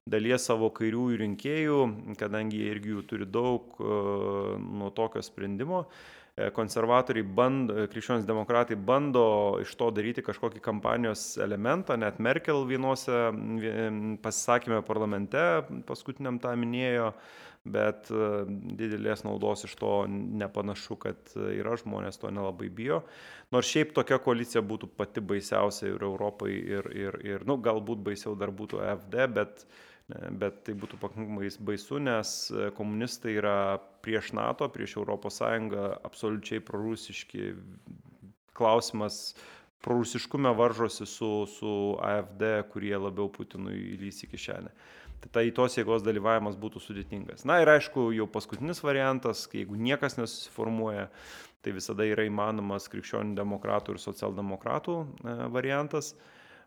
dalies 0.10 0.44
savo 0.46 0.70
kairiųjų 0.70 1.18
rinkėjų, 1.24 1.80
kadangi 2.20 2.60
jie 2.62 2.68
irgi 2.76 2.92
jų 2.94 3.06
turi 3.10 3.26
daug 3.26 3.80
uh, 3.80 4.54
nuo 4.62 4.92
tokio 4.94 5.24
sprendimo. 5.26 5.88
E, 6.36 6.50
konservatoriai 6.52 7.24
bando, 7.24 7.86
krikščionis 7.88 8.26
demokratai 8.28 8.76
bando 8.76 9.22
iš 9.64 9.72
to 9.80 9.88
daryti 9.96 10.24
kažkokį 10.26 10.60
kampanijos 10.64 11.22
elementą, 11.40 11.96
net 11.96 12.18
Merkel 12.20 12.66
vienose 12.68 13.22
pasisakymė 14.26 14.82
parlamente, 14.84 15.46
paskutiniam 15.88 16.42
tą 16.44 16.52
minėjo, 16.60 17.14
bet 17.66 18.12
e, 18.14 18.28
didelės 18.78 19.24
naudos 19.26 19.66
iš 19.66 19.74
to 19.80 19.92
nepanašu, 20.10 20.98
kad 21.02 21.34
yra 21.36 21.76
žmonės 21.82 22.22
to 22.22 22.30
nelabai 22.34 22.70
bijo. 22.70 23.02
Nors 23.54 23.72
šiaip 23.72 23.96
tokia 23.98 24.20
koalicija 24.22 24.64
būtų 24.66 24.92
pati 24.98 25.24
baisiausia 25.26 25.90
ir 25.92 26.06
Europai, 26.06 26.54
ir, 26.54 26.90
ir, 26.94 27.20
ir 27.26 27.46
nu, 27.50 27.58
galbūt 27.62 28.04
baisiau 28.06 28.36
dar 28.38 28.54
būtų 28.54 28.84
FD, 28.94 29.28
bet, 29.34 29.66
bet 30.42 30.62
tai 30.68 30.78
būtų 30.78 31.02
pakankamai 31.02 31.50
baisu, 31.70 32.00
nes 32.02 32.38
komunistai 32.78 33.36
yra 33.40 33.58
prieš 34.06 34.34
NATO, 34.38 34.70
prieš 34.70 35.00
ES 35.02 35.42
absoliučiai 36.06 36.62
prorusiški. 36.62 37.54
Klausimas 38.56 39.36
prorusiškume 39.84 40.54
varžosi 40.56 41.06
su, 41.06 41.32
su 41.50 41.72
AFD, 42.02 42.46
kurie 42.72 42.96
labiau 42.96 43.28
Putinui 43.30 43.76
įlys 43.98 44.24
į 44.24 44.30
kišenę 44.32 44.72
tai 45.36 45.50
tos 45.56 45.78
jėgos 45.78 46.04
dalyvavimas 46.06 46.58
būtų 46.60 46.82
sudėtingas. 46.84 47.46
Na 47.48 47.60
ir 47.64 47.72
aišku, 47.72 48.10
jau 48.16 48.28
paskutinis 48.32 48.82
variantas, 48.86 49.46
jeigu 49.52 49.78
niekas 49.80 50.18
nesusiformuoja, 50.20 51.10
tai 51.66 51.74
visada 51.76 52.06
yra 52.06 52.28
įmanomas 52.28 52.90
krikščionių 52.94 53.36
demokratų 53.38 53.96
ir 53.96 54.02
socialdemokratų 54.04 54.98
e, 55.02 55.36
variantas. 55.56 56.14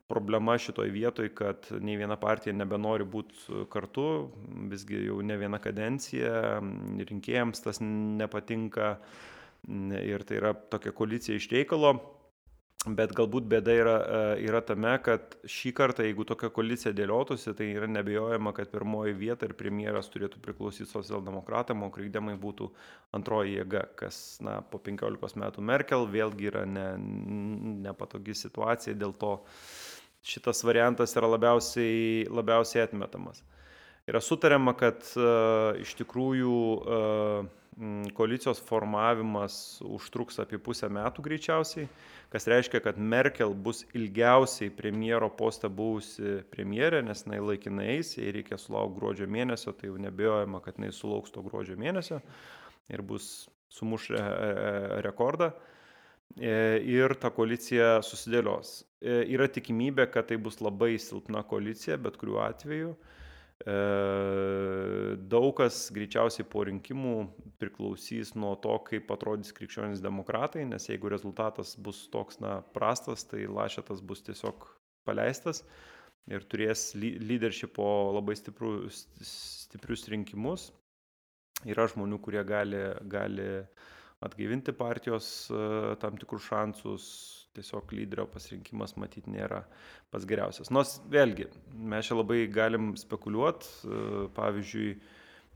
Problema 0.09 0.55
šitoj 0.57 0.89
vietoj, 0.89 1.29
kad 1.37 1.67
nei 1.85 1.99
viena 2.01 2.17
partija 2.17 2.55
nebenori 2.57 3.05
būti 3.05 3.67
kartu, 3.69 4.07
visgi 4.73 5.03
jau 5.05 5.19
ne 5.21 5.37
viena 5.37 5.61
kadencija, 5.61 6.63
rinkėjams 7.11 7.61
tas 7.67 7.83
nepatinka 7.85 8.95
ir 9.69 10.25
tai 10.25 10.39
yra 10.41 10.55
tokia 10.73 10.95
koalicija 10.97 11.37
iš 11.37 11.51
reikalo 11.53 11.93
Bet 12.97 13.13
galbūt 13.17 13.47
bėda 13.51 13.75
yra, 13.75 13.95
e, 13.99 14.21
yra 14.47 14.61
tame, 14.65 14.93
kad 15.05 15.35
šį 15.49 15.73
kartą, 15.77 16.05
jeigu 16.07 16.25
tokia 16.29 16.49
koalicija 16.55 16.93
dėliotųsi, 16.97 17.53
tai 17.59 17.71
yra 17.75 17.89
nebejojama, 17.91 18.53
kad 18.57 18.71
pirmoji 18.73 19.17
vieta 19.19 19.49
ir 19.49 19.55
premjeras 19.59 20.09
turėtų 20.13 20.41
priklausyti 20.45 20.89
socialdemokratam, 20.91 21.83
o 21.85 21.91
krikdemai 21.95 22.37
būtų 22.41 22.71
antroji 23.19 23.59
jėga, 23.59 23.85
kas 23.99 24.39
na, 24.45 24.61
po 24.63 24.81
15 24.85 25.41
metų 25.43 25.65
Merkel 25.65 26.09
vėlgi 26.13 26.51
yra 26.53 26.65
ne, 26.69 26.89
nepatogi 27.89 28.37
situacija, 28.39 28.97
dėl 28.97 29.13
to 29.19 29.37
šitas 30.25 30.65
variantas 30.67 31.17
yra 31.19 31.29
labiausiai, 31.35 32.27
labiausiai 32.31 32.87
atmetamas. 32.87 33.43
Yra 34.09 34.23
sutariama, 34.25 34.73
kad 34.79 35.03
uh, 35.21 35.77
iš 35.83 35.93
tikrųjų 35.99 36.59
uh, 36.79 37.49
koalicijos 38.15 38.61
formavimas 38.67 39.79
užtruks 39.87 40.41
apie 40.43 40.59
pusę 40.59 40.89
metų 40.91 41.23
greičiausiai. 41.23 41.89
Kas 42.33 42.49
reiškia, 42.51 42.81
kad 42.85 42.99
Merkel 42.99 43.55
bus 43.55 43.85
ilgiausiai 43.97 44.73
premjero 44.75 45.31
postą 45.31 45.71
buvusi 45.73 46.41
premjerė, 46.53 47.05
nes 47.07 47.23
jinai 47.25 47.39
laikinai 47.41 47.87
eis, 47.95 48.17
jai 48.19 48.33
reikia 48.35 48.59
sulaukti 48.59 48.99
gruodžio 48.99 49.29
mėnesio, 49.31 49.73
tai 49.73 49.93
jau 49.93 50.01
nebejojama, 50.03 50.61
kad 50.65 50.81
jinai 50.81 50.91
sulauks 50.93 51.33
to 51.35 51.45
gruodžio 51.47 51.79
mėnesio 51.79 52.21
ir 52.89 53.05
bus 53.05 53.49
sumuš 53.69 54.11
e, 54.11 54.15
e, 54.17 55.01
rekordą. 55.07 55.53
E, 56.37 56.53
ir 56.85 57.15
ta 57.21 57.31
koalicija 57.35 57.99
susidėlios. 58.05 58.83
Yra 59.01 59.47
tikimybė, 59.55 60.09
kad 60.13 60.29
tai 60.29 60.37
bus 60.43 60.59
labai 60.61 60.97
silpna 61.01 61.45
koalicija, 61.47 61.97
bet 62.03 62.19
kuriuo 62.19 62.41
atveju. 62.43 62.97
Daug 65.31 65.49
kas 65.59 65.79
greičiausiai 65.95 66.47
po 66.51 66.65
rinkimų 66.67 67.15
priklausys 67.59 68.35
nuo 68.39 68.55
to, 68.63 68.75
kaip 68.87 69.11
atrodys 69.15 69.53
krikščionys 69.57 70.03
demokratai, 70.05 70.65
nes 70.69 70.89
jeigu 70.89 71.11
rezultatas 71.13 71.75
bus 71.77 72.05
toks, 72.13 72.41
na, 72.45 72.59
prastas, 72.75 73.27
tai 73.29 73.47
Lašetas 73.51 74.03
bus 74.05 74.23
tiesiog 74.27 74.67
paleistas 75.09 75.65
ir 76.29 76.45
turės 76.51 76.93
leadershipo 76.99 77.87
labai 78.19 78.37
stiprius, 78.39 79.07
stiprius 79.25 80.07
rinkimus. 80.13 80.69
Yra 81.67 81.89
žmonių, 81.91 82.21
kurie 82.23 82.45
gali, 82.47 82.83
gali 83.11 83.49
atgaivinti 84.23 84.75
partijos 84.79 85.49
e, 85.51 85.63
tam 86.03 86.19
tikrus 86.21 86.47
šansus, 86.47 87.07
tiesiog 87.57 87.91
lyderio 87.97 88.29
pasirinkimas 88.31 88.95
matyti 89.01 89.33
nėra 89.35 89.65
pats 90.13 90.27
geriausias. 90.29 90.71
Nors 90.75 90.99
vėlgi, 91.11 91.49
mes 91.91 92.07
čia 92.07 92.19
labai 92.19 92.45
galim 92.53 92.93
spekuliuoti, 93.01 93.73
e, 93.89 94.03
pavyzdžiui, 94.39 94.93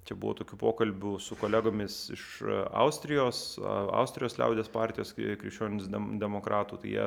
čia 0.08 0.16
buvo 0.18 0.34
tokių 0.40 0.58
pokalbių 0.60 1.12
su 1.22 1.36
kolegomis 1.38 1.98
iš 2.14 2.24
e, 2.42 2.58
Austrijos, 2.82 3.42
Austrijos 3.62 4.38
liaudės 4.40 4.70
partijos 4.72 5.14
krikščionis 5.16 5.88
demokratų, 6.22 6.80
tai 6.82 6.94
jie 6.94 7.06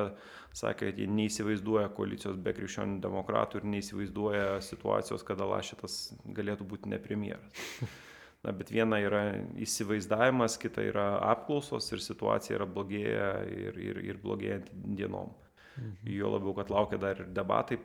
sakė, 0.56 0.90
kad 0.90 1.00
jie 1.02 1.08
neįsivaizduoja 1.12 1.92
koalicijos 1.96 2.40
be 2.40 2.54
krikščionių 2.56 3.00
demokratų 3.04 3.60
ir 3.60 3.70
neįsivaizduoja 3.76 4.48
situacijos, 4.64 5.24
kada 5.26 5.48
Lašetas 5.48 6.00
galėtų 6.36 6.68
būti 6.72 6.92
ne 6.92 7.00
premjeras. 7.02 7.64
Na, 8.44 8.52
bet 8.54 8.70
viena 8.70 9.00
yra 9.02 9.24
įsivaizdavimas, 9.58 10.54
kita 10.62 10.84
yra 10.86 11.06
apklausos 11.32 11.88
ir 11.92 12.04
situacija 12.04 12.60
yra 12.60 12.68
blogėja 12.70 13.32
ir, 13.50 13.80
ir, 13.82 14.00
ir 14.12 14.20
blogėjant 14.22 14.70
dienom. 14.72 15.32
Mhm. 15.76 16.10
Jo 16.16 16.30
labiau, 16.32 16.54
kad 16.56 16.70
laukia 16.72 16.98
dar 17.00 17.20
ir 17.20 17.28
debatai 17.36 17.78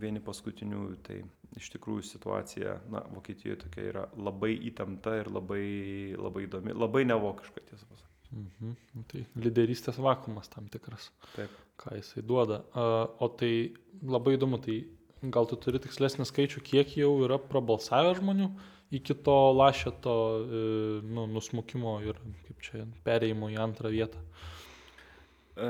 vieni 0.00 0.20
paskutinių, 0.24 0.82
tai 1.06 1.22
iš 1.58 1.70
tikrųjų 1.74 2.04
situacija, 2.04 2.76
na, 2.92 3.02
Vokietijoje 3.14 3.62
tokia 3.64 3.86
yra 3.92 4.04
labai 4.16 4.52
įtempta 4.70 5.16
ir 5.22 5.32
labai, 5.32 5.64
labai 6.18 6.44
įdomi, 6.46 6.76
labai 6.76 7.04
nevokiška, 7.08 7.64
tiesą 7.70 7.88
pasakius. 7.88 8.14
Mhm. 8.28 8.76
Nu, 8.94 9.04
tai 9.08 9.24
lyderystės 9.40 10.00
vakumas 10.04 10.50
tam 10.52 10.68
tikras. 10.72 11.10
Taip. 11.34 11.52
Ką 11.80 11.94
jisai 11.96 12.24
duoda. 12.26 12.64
O 12.74 13.28
tai 13.40 13.52
labai 14.02 14.36
įdomu, 14.36 14.58
tai 14.60 14.82
gal 15.32 15.48
tu 15.48 15.56
turi 15.56 15.80
tikslesnį 15.82 16.26
skaičių, 16.28 16.64
kiek 16.66 16.98
jau 17.00 17.14
yra 17.24 17.40
prabalsavę 17.40 18.18
žmonių? 18.18 18.52
iki 18.90 19.14
to 19.14 19.52
lašeto 19.52 20.14
e, 20.40 20.44
nu, 21.04 21.26
nusmukimo 21.26 21.98
ir 22.04 22.16
kaip 22.46 22.62
čia 22.64 22.86
perėjimo 23.04 23.50
į 23.52 23.58
antrą 23.60 23.92
vietą? 23.92 24.22
E, 25.58 25.68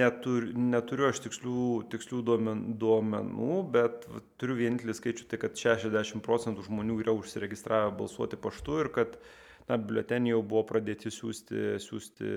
netur, 0.00 0.46
neturiu 0.56 1.10
aš 1.10 1.20
tikslių, 1.26 1.64
tikslių 1.92 2.22
duomenų, 2.24 3.52
bet 3.74 4.06
turiu 4.40 4.56
vienintelį 4.62 4.96
skaičių, 4.96 5.28
tai 5.28 5.40
kad 5.42 5.60
60 5.60 6.24
procentų 6.24 6.64
žmonių 6.68 7.00
yra 7.04 7.14
užsiregistravę 7.18 7.92
balsuoti 7.98 8.40
paštu 8.40 8.80
ir 8.84 8.90
kad 8.94 9.18
na, 9.68 9.76
biuleteniai 9.76 10.32
jau 10.32 10.42
buvo 10.42 10.64
pradėti 10.72 11.12
siūsti, 11.12 11.76
siūsti 11.84 12.34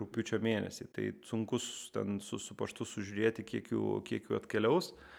rūpiučio 0.00 0.40
mėnesį. 0.42 0.88
Tai 0.96 1.08
sunkus 1.28 1.68
ten 1.94 2.16
su, 2.24 2.40
su 2.40 2.56
paštu 2.58 2.88
sužiūrėti, 2.88 3.44
kiek 3.52 3.68
jų, 3.74 3.98
kiek 4.08 4.30
jų 4.30 4.40
atkeliaus. 4.40 4.92
Uh, 4.92 5.11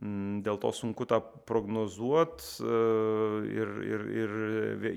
dėl 0.00 0.58
to 0.58 0.72
sunku 0.74 1.04
tą 1.06 1.20
prognozuoti 1.46 2.64
e, 2.64 2.78
ir, 3.52 3.72
ir, 3.86 4.06
ir 4.22 4.30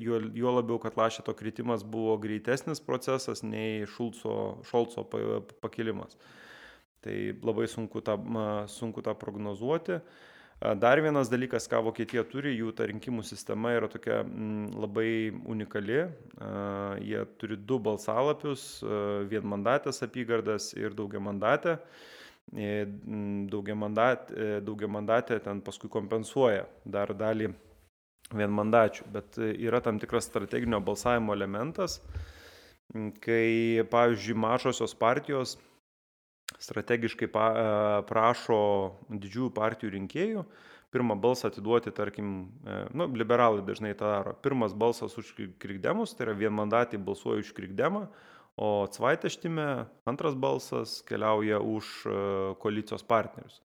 juo, 0.02 0.22
juo 0.34 0.54
labiau, 0.56 0.80
kad 0.82 0.98
Lašeto 0.98 1.36
kritimas 1.38 1.84
buvo 1.84 2.16
greitesnis 2.18 2.82
procesas 2.82 3.44
nei 3.44 3.86
Šulco, 3.86 4.64
Šolco 4.66 5.06
pakilimas. 5.62 6.18
Tai 7.06 7.18
labai 7.46 7.68
sunku 7.70 8.02
tą, 8.02 8.16
sunku 8.72 9.04
tą 9.06 9.14
prognozuoti. 9.14 10.00
Dar 10.80 11.02
vienas 11.04 11.28
dalykas, 11.30 11.68
ką 11.68 11.82
Vokietija 11.84 12.24
turi, 12.26 12.54
jų 12.56 12.72
ta 12.74 12.88
rinkimų 12.88 13.26
sistema 13.28 13.74
yra 13.76 13.90
tokia 13.92 14.22
mm, 14.24 14.72
labai 14.80 15.10
unikali. 15.52 16.06
Jie 17.04 17.22
turi 17.38 17.60
du 17.60 17.78
balsalapius, 17.84 18.80
vienmandatės 19.30 20.02
apygardas 20.08 20.72
ir 20.80 20.96
daugiamandatę. 20.98 21.76
Daugiamandatė, 22.56 24.60
daugiamandatė 24.64 25.40
ten 25.44 25.60
paskui 25.66 25.90
kompensuoja 25.92 26.68
dar 26.86 27.12
dalį 27.18 27.50
vienmandačių, 28.34 29.08
bet 29.12 29.40
yra 29.42 29.82
tam 29.84 30.00
tikras 30.00 30.30
strateginio 30.30 30.80
balsavimo 30.86 31.34
elementas, 31.36 32.00
kai, 33.22 33.84
pavyzdžiui, 33.92 34.38
mažosios 34.38 34.96
partijos 34.98 35.58
strategiškai 36.62 37.28
e, 37.28 37.34
prašo 38.08 38.62
didžiųjų 39.10 39.50
partijų 39.56 39.92
rinkėjų 39.98 40.46
pirmą 40.96 41.18
balsą 41.20 41.50
atiduoti, 41.50 41.92
tarkim, 41.92 42.30
e, 42.64 42.78
nu, 42.96 43.10
liberalai 43.20 43.66
dažnai 43.68 43.92
tą 43.98 44.14
daro. 44.14 44.36
Pirmas 44.40 44.74
balsas 44.74 45.18
už 45.20 45.34
krikdemus, 45.60 46.16
tai 46.16 46.30
yra 46.30 46.38
vienmandatį 46.40 47.02
balsuoja 47.04 47.44
už 47.44 47.52
krikdemą, 47.58 48.06
o 48.56 48.88
cvaitaštime 48.88 49.86
antras 50.07 50.36
balsas 50.36 51.02
keliauja 51.07 51.60
už 51.60 51.91
e, 52.07 52.18
koalicijos 52.61 53.03
partnerius. 53.03 53.61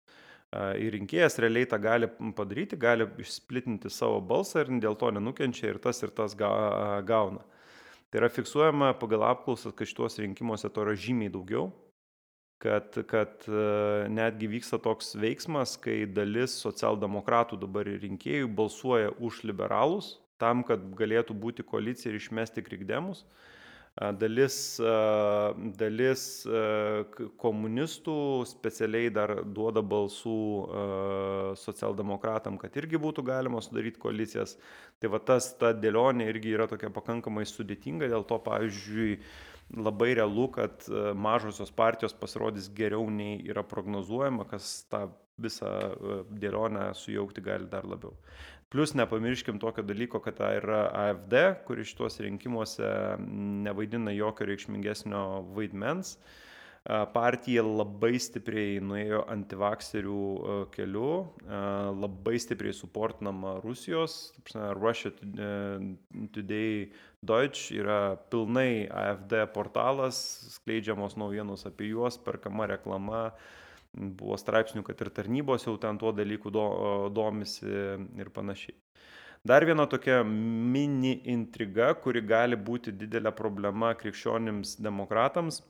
Ir 0.81 0.95
rinkėjas 0.97 1.35
realiai 1.45 1.67
tą 1.69 1.77
gali 1.77 2.07
padaryti, 2.33 2.77
gali 2.81 3.05
išsplitinti 3.21 3.91
savo 3.93 4.23
balsą 4.25 4.63
ir 4.63 4.71
dėl 4.81 4.95
to 4.97 5.11
nenukenčia 5.13 5.75
ir 5.75 5.81
tas 5.85 6.01
ir 6.01 6.09
tas 6.09 6.33
gauna. 6.39 7.43
Tai 8.09 8.23
yra 8.23 8.31
fiksuojama 8.33 8.95
pagal 8.97 9.27
apklausas, 9.29 9.75
kad 9.77 9.91
šitos 9.91 10.17
rinkimuose 10.23 10.71
to 10.73 10.87
yra 10.87 10.95
žymiai 10.97 11.29
daugiau, 11.35 11.67
kad, 12.65 12.97
kad 13.11 13.45
e, 13.45 13.67
netgi 14.09 14.49
vyksta 14.49 14.81
toks 14.81 15.13
veiksmas, 15.21 15.77
kai 15.85 16.07
dalis 16.09 16.57
socialdemokratų 16.63 17.61
dabar 17.61 17.93
rinkėjų 17.93 18.49
balsuoja 18.49 19.13
už 19.21 19.43
liberalus 19.45 20.15
tam, 20.41 20.65
kad 20.65 20.81
galėtų 20.97 21.37
būti 21.37 21.67
koalicija 21.67 22.15
ir 22.15 22.19
išmesti 22.23 22.65
krikdemus. 22.65 23.27
Dalis, 23.99 24.79
dalis 25.75 26.23
komunistų 27.43 28.15
specialiai 28.47 29.11
dar 29.11 29.33
duoda 29.43 29.83
balsų 29.83 30.35
socialdemokratam, 31.59 32.61
kad 32.63 32.77
irgi 32.79 33.01
būtų 33.03 33.25
galima 33.27 33.59
sudaryti 33.65 33.99
koalicijas. 33.99 34.55
Tai 35.03 35.11
va 35.11 35.19
tas, 35.19 35.51
ta 35.59 35.73
dėlionė 35.75 36.29
irgi 36.31 36.55
yra 36.55 36.69
tokia 36.71 36.93
pakankamai 36.95 37.43
sudėtinga, 37.51 38.07
dėl 38.13 38.27
to, 38.29 38.39
pavyzdžiui, 38.47 39.17
labai 39.83 40.13
realu, 40.15 40.47
kad 40.55 40.87
mažosios 41.19 41.75
partijos 41.75 42.15
pasirodys 42.15 42.71
geriau 42.71 43.09
nei 43.11 43.41
yra 43.51 43.67
prognozuojama, 43.67 44.47
kas 44.47 44.85
tą 44.93 45.09
visą 45.39 45.75
dėlionę 46.31 46.93
sujaukti 46.99 47.43
gali 47.43 47.67
dar 47.71 47.87
labiau. 47.87 48.15
Plus 48.69 48.93
nepamirškim 48.95 49.59
tokio 49.63 49.83
dalyko, 49.83 50.21
kad 50.21 50.37
tai 50.41 50.59
yra 50.59 50.83
AFD, 50.93 51.39
kuri 51.65 51.87
šituos 51.89 52.21
rinkimuose 52.21 52.91
nevaidina 53.65 54.13
jokio 54.13 54.47
reikšmingesnio 54.51 55.23
vaidmens. 55.57 56.19
Uh, 56.19 56.49
partija 57.13 57.63
labai 57.63 58.17
stipriai 58.23 58.79
nuėjo 58.81 59.21
antivakserių 59.29 60.21
keliu, 60.73 61.11
labai 61.99 62.39
stipriai 62.41 62.73
suportinama 62.77 63.59
Rusijos, 63.65 64.33
Russia 64.79 65.13
Today 66.33 66.89
Deutsch 67.21 67.73
yra 67.77 68.17
pilnai 68.33 68.89
AFD 68.89 69.37
portalas, 69.53 70.21
skleidžiamos 70.57 71.19
naujienos 71.21 71.67
apie 71.69 71.91
juos, 71.93 72.17
perkama 72.17 72.71
reklama, 72.71 73.33
buvo 73.95 74.37
straipsnių, 74.39 74.83
kad 74.87 75.01
ir 75.01 75.13
tarnybos 75.15 75.67
jau 75.67 75.77
ten 75.81 75.99
tuo 75.99 76.13
dalyku 76.13 76.53
do, 76.55 76.67
domisi 77.15 77.69
ir 77.69 78.31
panašiai. 78.35 78.77
Dar 79.47 79.65
viena 79.65 79.87
tokia 79.87 80.25
mini 80.27 81.21
intriga, 81.31 81.93
kuri 81.95 82.21
gali 82.27 82.59
būti 82.59 82.93
didelė 82.93 83.31
problema 83.37 83.95
krikščionims 83.97 84.77
demokratams 84.83 85.63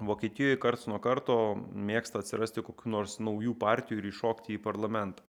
Vokietijoje 0.00 0.58
karts 0.58 0.86
nuo 0.88 0.98
karto 1.02 1.36
mėgsta 1.88 2.22
atsirasti 2.22 2.64
kokiu 2.64 2.90
nors 2.94 3.18
naujų 3.20 3.54
partijų 3.60 4.00
ir 4.00 4.08
iššokti 4.08 4.56
į 4.56 4.62
parlamentą. 4.64 5.24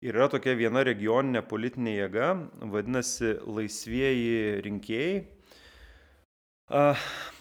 Ir 0.00 0.16
yra 0.16 0.30
tokia 0.32 0.56
viena 0.56 0.82
regioninė 0.84 1.42
politinė 1.46 1.94
jėga, 1.94 2.30
vadinasi 2.72 3.34
laisvieji 3.44 4.60
rinkėjai. 4.66 5.20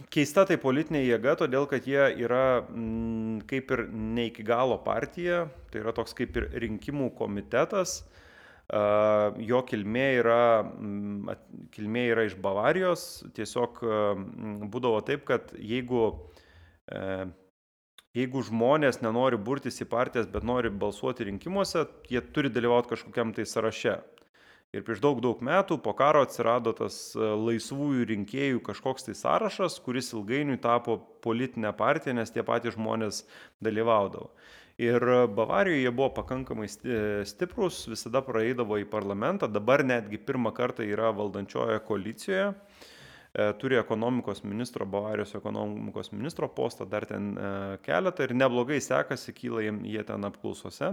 Keista 0.10 0.46
tai 0.50 0.58
politinė 0.58 1.04
jėga, 1.04 1.36
todėl 1.38 1.68
kad 1.70 1.86
jie 1.86 2.02
yra 2.26 2.64
m, 2.74 3.42
kaip 3.50 3.74
ir 3.76 3.86
ne 3.90 4.30
iki 4.32 4.46
galo 4.48 4.80
partija, 4.82 5.44
tai 5.70 5.84
yra 5.84 5.94
toks 5.94 6.18
kaip 6.18 6.38
ir 6.40 6.50
rinkimų 6.66 7.12
komitetas, 7.20 8.00
Jo 8.70 9.64
kilmė 9.66 10.06
yra, 10.20 10.42
kilmė 11.74 12.04
yra 12.12 12.28
iš 12.28 12.36
Bavarijos, 12.38 13.06
tiesiog 13.34 13.80
būdavo 14.70 15.00
taip, 15.08 15.24
kad 15.26 15.50
jeigu, 15.58 16.04
jeigu 18.14 18.44
žmonės 18.46 19.02
nenori 19.02 19.42
burtis 19.42 19.82
į 19.82 19.90
partijas, 19.90 20.30
bet 20.30 20.46
nori 20.46 20.70
balsuoti 20.70 21.26
rinkimuose, 21.32 21.88
jie 22.14 22.22
turi 22.30 22.54
dalyvauti 22.54 22.94
kažkokiam 22.94 23.34
tai 23.34 23.48
sąraše. 23.50 23.98
Ir 24.70 24.84
prieš 24.86 25.00
daug, 25.02 25.18
daug 25.18 25.40
metų 25.42 25.80
po 25.82 25.96
karo 25.98 26.22
atsirado 26.22 26.76
tas 26.78 27.16
laisvųjų 27.18 28.04
rinkėjų 28.12 28.60
kažkoks 28.68 29.08
tai 29.08 29.16
sąrašas, 29.18 29.80
kuris 29.82 30.12
ilgainiui 30.14 30.60
tapo 30.62 31.00
politinė 31.26 31.72
partija, 31.78 32.14
nes 32.14 32.30
tie 32.30 32.44
patys 32.46 32.76
žmonės 32.76 33.24
dalyvaudavo. 33.66 34.30
Ir 34.80 35.04
Bavarijoje 35.36 35.82
jie 35.82 35.92
buvo 35.92 36.12
pakankamai 36.22 36.70
stiprus, 36.70 37.82
visada 37.90 38.22
praeidavo 38.24 38.78
į 38.80 38.86
parlamentą, 38.94 39.50
dabar 39.52 39.82
netgi 39.84 40.22
pirmą 40.22 40.54
kartą 40.56 40.86
yra 40.86 41.10
valdančioje 41.18 41.82
koalicijoje, 41.90 42.54
e, 42.54 42.99
turi 43.62 43.78
ekonomikos 43.80 44.44
ministro, 44.44 44.86
Bavarijos 44.86 45.36
ekonomikos 45.36 46.12
ministro 46.12 46.48
postą, 46.48 46.86
dar 46.90 47.06
ten 47.10 47.34
e, 47.38 47.50
keletą 47.86 48.26
ir 48.26 48.34
neblogai 48.38 48.80
sekasi, 48.82 49.34
kyla 49.38 49.64
jie 49.68 50.04
ten 50.08 50.28
apklausose, 50.28 50.92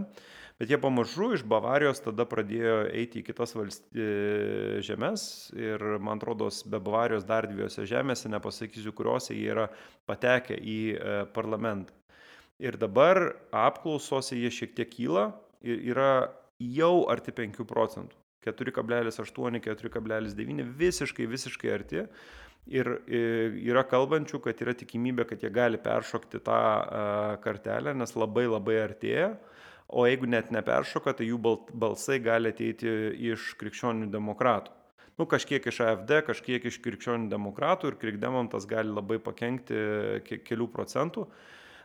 bet 0.60 0.72
jie 0.72 0.78
pamažu 0.82 1.32
iš 1.36 1.44
Bavarijos 1.48 2.02
tada 2.04 2.26
pradėjo 2.28 2.78
eiti 2.92 3.22
į 3.22 3.26
kitas 3.30 3.56
valsty... 3.56 3.88
E, 3.96 4.80
žemės 4.86 5.26
ir 5.56 5.82
man 6.02 6.20
atrodo, 6.20 6.50
be 6.68 6.80
Bavarijos 6.80 7.24
dar 7.28 7.48
dviejose 7.48 7.86
žemėse, 7.88 8.28
nepasakysiu 8.32 8.92
kuriuose, 8.96 9.34
jie 9.36 9.48
yra 9.54 9.70
patekę 10.08 10.58
į 10.58 10.80
parlamentą. 11.36 11.94
Ir 12.62 12.78
dabar 12.80 13.34
apklausose 13.52 14.36
jie 14.38 14.52
šiek 14.52 14.76
tiek 14.76 14.92
kyla 14.92 15.30
ir 15.64 15.82
yra 15.92 16.12
jau 16.58 17.04
arti 17.12 17.34
5 17.36 17.66
procentų. 17.68 18.16
4,8, 18.46 19.60
4,9 19.66 20.72
visiškai, 20.80 21.28
visiškai 21.30 21.72
arti. 21.74 22.06
Ir 22.66 22.88
yra 23.06 23.84
kalbančių, 23.86 24.40
kad 24.42 24.58
yra 24.64 24.74
tikimybė, 24.74 25.28
kad 25.30 25.44
jie 25.44 25.52
gali 25.54 25.78
peršokti 25.78 26.40
tą 26.46 26.62
kartelę, 27.44 27.92
nes 27.94 28.16
labai 28.18 28.48
labai 28.48 28.80
artėja. 28.88 29.36
O 29.86 30.02
jeigu 30.08 30.26
net 30.26 30.50
neperšoka, 30.50 31.14
tai 31.14 31.28
jų 31.28 31.38
balsai 31.70 32.18
gali 32.18 32.50
ateiti 32.50 32.90
iš 33.30 33.52
krikščionių 33.60 34.10
demokratų. 34.10 34.74
Nu, 35.16 35.24
kažkiek 35.30 35.64
iš 35.70 35.78
AFD, 35.80 36.10
kažkiek 36.26 36.66
iš 36.68 36.80
krikščionių 36.84 37.30
demokratų 37.32 37.92
ir 37.92 38.00
krikdemam 38.00 38.50
tas 38.52 38.66
gali 38.68 38.90
labai 38.92 39.16
pakengti 39.22 39.78
kelių 40.44 40.66
procentų. 40.74 41.24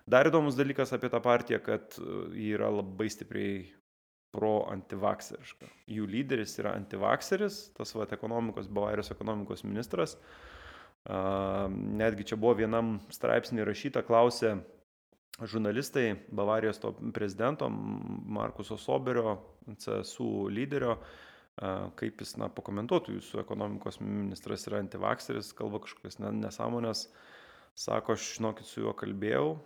Dar 0.10 0.28
įdomus 0.28 0.58
dalykas 0.58 0.92
apie 0.98 1.12
tą 1.14 1.22
partiją, 1.24 1.62
kad 1.64 1.96
e, 2.02 2.08
ji 2.36 2.50
yra 2.58 2.72
labai 2.74 3.08
stipriai 3.14 3.62
pro-antivakseriška. 4.36 5.68
Jų 5.92 6.08
lyderis 6.08 6.56
yra 6.62 6.76
antivakseris, 6.80 7.70
tas 7.78 7.92
va 7.98 8.08
ekonomikos, 8.12 8.70
Bavarijos 8.72 9.12
ekonomikos 9.14 9.66
ministras. 9.68 10.18
Netgi 12.02 12.28
čia 12.32 12.38
buvo 12.40 12.56
vienam 12.62 13.00
straipsnį 13.12 13.66
rašyta, 13.68 14.06
klausė 14.06 14.60
žurnalistai 15.42 16.16
Bavarijos 16.32 16.80
to 16.80 16.94
prezidento 17.14 17.70
Markuso 17.70 18.78
Soberio, 18.78 19.40
CSU 19.82 20.48
lyderio, 20.54 20.98
kaip 22.00 22.22
jis, 22.22 22.36
na, 22.40 22.48
pakomentuotų 22.54 23.18
jūsų 23.18 23.42
ekonomikos 23.42 24.00
ministras 24.02 24.66
yra 24.70 24.80
antivakseris, 24.82 25.52
kalba 25.58 25.82
kažkokias 25.84 26.22
nesąmonės, 26.22 27.08
sako, 27.78 28.16
aš 28.16 28.36
žinokit, 28.38 28.70
su 28.70 28.86
juo 28.86 28.94
kalbėjau, 28.98 29.58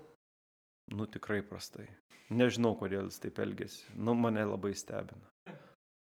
Nu 0.94 1.08
tikrai 1.10 1.42
prastai. 1.46 1.88
Nežinau, 2.34 2.74
kodėl 2.78 3.08
jis 3.10 3.22
taip 3.22 3.40
elgesi. 3.42 3.86
Nu, 3.98 4.14
mane 4.18 4.44
labai 4.46 4.74
stebina. 4.78 5.32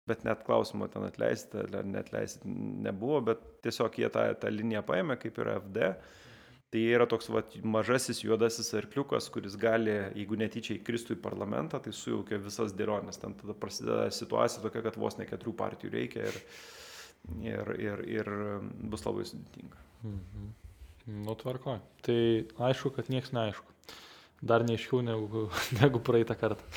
Bet 0.09 0.25
net 0.25 0.41
klausimo 0.45 0.87
ten 0.89 1.05
atleisti 1.05 1.61
ar 1.61 1.85
netleisti 1.85 2.49
nebuvo, 2.49 3.19
bet 3.29 3.43
tiesiog 3.65 3.99
jie 4.01 4.09
tą, 4.13 4.25
tą 4.41 4.49
liniją 4.49 4.81
paėmė, 4.85 5.17
kaip 5.21 5.37
yra 5.41 5.59
FD. 5.61 5.91
Tai 6.71 6.81
jie 6.81 6.93
yra 6.95 7.05
toks 7.09 7.27
va, 7.29 7.43
mažasis 7.67 8.21
juodasis 8.23 8.71
arkliukas, 8.79 9.27
kuris 9.33 9.57
gali, 9.59 9.91
jeigu 10.17 10.37
netyčia 10.39 10.77
įkristų 10.77 11.17
į 11.17 11.21
parlamentą, 11.25 11.81
tai 11.83 11.93
sujaukia 11.93 12.39
visas 12.41 12.73
dėlionės. 12.77 13.19
Ten 13.21 13.35
tada 13.37 13.57
prasideda 13.57 14.07
situacija 14.15 14.63
tokia, 14.63 14.85
kad 14.87 14.97
vos 15.01 15.19
ne 15.19 15.27
keturių 15.29 15.53
partijų 15.59 15.93
reikia 15.97 16.29
ir, 16.29 16.39
ir, 17.43 17.73
ir, 17.89 18.05
ir 18.21 18.31
bus 18.93 19.05
labai 19.05 19.27
sudėtinga. 19.29 19.85
Mhm. 20.05 20.49
Nu, 21.25 21.35
tvarko. 21.35 21.79
Tai 22.05 22.21
aišku, 22.69 22.93
kad 22.95 23.09
niekas 23.11 23.33
neaišku 23.35 23.70
dar 24.41 24.65
neiškiau 24.67 25.01
negu, 25.05 25.47
negu 25.81 26.01
praeitą 26.03 26.37
kartą. 26.39 26.65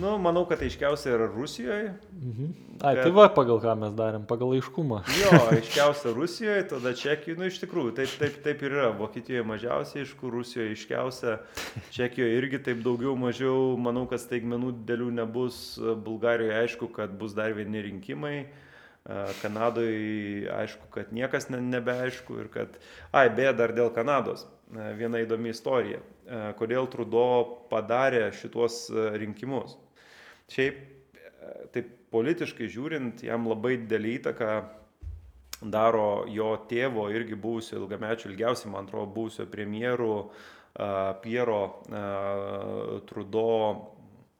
Nu, 0.00 0.14
manau, 0.16 0.44
kad 0.48 0.62
aiškiausia 0.62 1.10
yra 1.12 1.26
Rusijoje. 1.28 1.90
Mhm. 2.16 2.52
Ai, 2.80 2.94
tai 2.96 3.10
va, 3.12 3.26
pagal 3.34 3.58
ką 3.60 3.74
mes 3.76 3.92
darėm, 3.98 4.22
pagal 4.30 4.54
aiškumą. 4.56 5.02
Jo, 5.20 5.40
aiškiausia 5.52 6.14
Rusijoje, 6.16 6.62
tada 6.70 6.94
Čekijoje, 6.96 7.38
nu 7.40 7.48
iš 7.50 7.58
tikrųjų, 7.60 7.92
taip, 7.98 8.14
taip, 8.20 8.38
taip 8.46 8.64
ir 8.64 8.76
yra. 8.78 8.88
Vokietijoje 8.96 9.44
mažiausiai 9.50 10.06
aišku, 10.06 10.30
Rusijoje 10.32 10.72
aiškiausia, 10.72 11.36
Čekijoje 11.92 12.38
irgi 12.38 12.62
taip 12.70 12.80
daugiau 12.86 13.12
mažiau, 13.20 13.74
manau, 13.76 14.06
kad 14.08 14.22
staigmenų 14.22 14.72
dėlių 14.88 15.10
nebus, 15.18 15.60
Bulgarijoje 16.06 16.56
aišku, 16.62 16.88
kad 16.96 17.12
bus 17.18 17.36
dar 17.36 17.52
vieni 17.58 17.84
rinkimai. 17.90 18.36
Kanadoje 19.42 20.46
aišku, 20.54 20.86
kad 20.94 21.10
niekas 21.12 21.48
ne, 21.50 21.58
nebeaišku 21.58 22.36
ir 22.38 22.50
kad, 22.54 22.76
ai, 23.10 23.26
beje, 23.34 23.50
dar 23.58 23.74
dėl 23.74 23.90
Kanados. 23.92 24.46
Viena 24.72 25.20
įdomi 25.20 25.52
istorija. 25.52 26.00
Kodėl 26.56 26.86
Trudo 26.92 27.24
padarė 27.68 28.30
šituos 28.36 28.86
rinkimus. 29.20 29.76
Šiaip, 30.52 30.78
taip 31.74 31.90
politiškai 32.12 32.68
žiūrint, 32.72 33.24
jam 33.26 33.48
labai 33.50 33.76
didelį 33.82 34.14
įtaką 34.20 34.52
daro 35.72 36.24
jo 36.32 36.54
tėvo 36.70 37.06
irgi 37.14 37.36
buvusio 37.38 37.78
ilgamečio, 37.82 38.30
ilgiausiai, 38.30 38.72
man 38.72 38.88
atrodo, 38.88 39.12
buvusio 39.14 39.46
premjerų 39.50 40.14
Piero 41.22 41.60
Trudo 43.10 43.48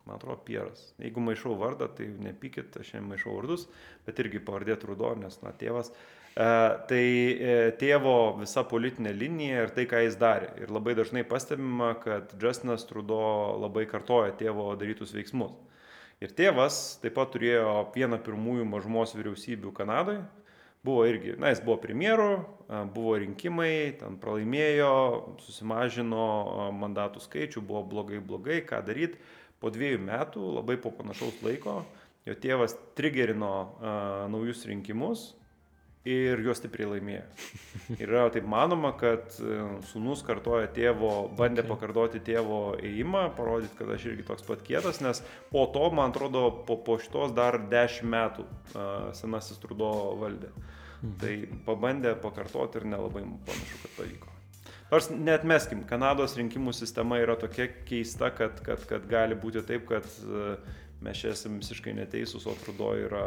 man 0.07 0.17
atrodo, 0.17 0.41
Pieras. 0.45 0.93
Jeigu 1.01 1.23
maišau 1.23 1.55
vardą, 1.61 1.89
tai 1.97 2.09
nepykit, 2.25 2.75
aš 2.81 2.95
jam 2.97 3.07
maišau 3.13 3.37
vardus, 3.37 3.69
bet 4.07 4.19
irgi 4.23 4.43
pavardė 4.43 4.77
Trudo, 4.83 5.13
nes, 5.19 5.39
na, 5.45 5.53
tėvas. 5.59 5.93
E, 5.93 6.22
tai 6.35 7.05
e, 7.37 7.57
tėvo 7.77 8.39
visa 8.39 8.63
politinė 8.65 9.13
linija 9.13 9.67
ir 9.67 9.73
tai, 9.77 9.85
ką 9.89 10.01
jis 10.07 10.17
darė. 10.17 10.49
Ir 10.63 10.73
labai 10.73 10.95
dažnai 10.97 11.27
pastebima, 11.29 11.93
kad 12.01 12.33
Justinas 12.41 12.87
Trudo 12.89 13.21
labai 13.61 13.85
kartoja 13.91 14.33
tėvo 14.39 14.71
darytus 14.81 15.13
veiksmus. 15.13 15.53
Ir 16.23 16.33
tėvas 16.39 17.03
taip 17.03 17.19
pat 17.19 17.35
turėjo 17.35 17.91
vieną 17.93 18.21
pirmųjų 18.23 18.65
mažumos 18.71 19.13
vyriausybių 19.17 19.75
Kanadoje. 19.77 20.23
Buvo 20.83 21.05
irgi, 21.07 21.37
na, 21.39 21.53
jis 21.53 21.61
buvo 21.63 21.77
premjeru, 21.79 22.41
buvo 22.95 23.13
rinkimai, 23.23 23.99
ten 24.01 24.17
pralaimėjo, 24.19 24.95
susimažino 25.45 26.71
mandatų 26.75 27.23
skaičių, 27.23 27.63
buvo 27.63 27.85
blogai, 27.87 28.19
blogai, 28.19 28.57
ką 28.67 28.81
daryti 28.87 29.21
po 29.63 29.71
dviejų 29.71 30.01
metų, 30.03 30.43
labai 30.57 30.75
po 30.83 30.91
panašaus 30.91 31.39
laiko, 31.47 31.85
jo 32.27 32.35
tėvas 32.35 32.75
trigerino 32.99 33.53
uh, 33.63 34.27
naujus 34.33 34.65
rinkimus 34.67 35.29
ir 36.09 36.43
juos 36.43 36.59
stipriai 36.59 36.97
laimėjo. 36.97 37.23
Ir 37.95 38.09
yra 38.09 38.25
taip 38.35 38.47
manoma, 38.51 38.93
kad 38.99 39.37
sunus 39.91 40.25
kartoja 40.27 40.67
tėvo, 40.75 41.13
bandė 41.39 41.63
okay. 41.63 41.71
pakartoti 41.71 42.23
tėvo 42.27 42.61
ėjimą, 42.83 43.29
parodyti, 43.39 43.77
kad 43.79 43.95
aš 43.95 44.09
irgi 44.11 44.27
toks 44.27 44.47
pat 44.49 44.65
kietas, 44.67 45.03
nes 45.05 45.23
po 45.53 45.69
to, 45.75 45.85
man 45.95 46.11
atrodo, 46.15 46.49
po, 46.67 46.79
po 46.83 46.99
šitos 47.03 47.35
dar 47.37 47.61
dešimt 47.71 48.11
metų 48.13 48.47
uh, 48.49 49.09
senasis 49.17 49.63
trudo 49.63 49.93
valdė. 50.21 50.53
Mhm. 51.03 51.17
Tai 51.23 51.33
pabandė 51.67 52.15
pakartoti 52.23 52.83
ir 52.83 52.91
nelabai 52.93 53.25
panašu, 53.47 53.83
kad 53.87 53.99
pavyko. 54.01 54.33
Nors 54.93 55.09
net 55.09 55.45
meskim, 55.49 55.87
Kanados 55.89 56.35
rinkimų 56.37 56.75
sistema 56.77 57.17
yra 57.23 57.33
tokia 57.41 57.65
keista, 57.89 58.29
kad, 58.37 58.59
kad, 58.67 58.83
kad 58.91 59.07
gali 59.09 59.39
būti 59.41 59.63
taip, 59.65 59.87
kad 59.89 60.05
e, 60.05 60.43
mes 61.03 61.19
čia 61.19 61.33
esame 61.35 61.61
visiškai 61.63 61.95
neteisūs, 61.97 62.47
o 62.47 62.55
Trudo 62.63 62.93
yra 62.99 63.25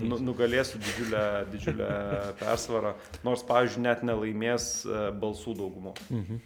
nu, 0.00 0.20
nugalės 0.24 0.72
su 0.72 0.80
didžiulė, 0.82 1.24
didžiulė 1.52 1.88
persvara, 2.40 2.94
nors, 3.26 3.44
pavyzdžiui, 3.48 3.84
net 3.84 4.04
nelaimės 4.06 4.70
e, 4.86 5.08
balsų 5.20 5.58
daugumo. 5.58 5.94
Mhm. 6.08 6.40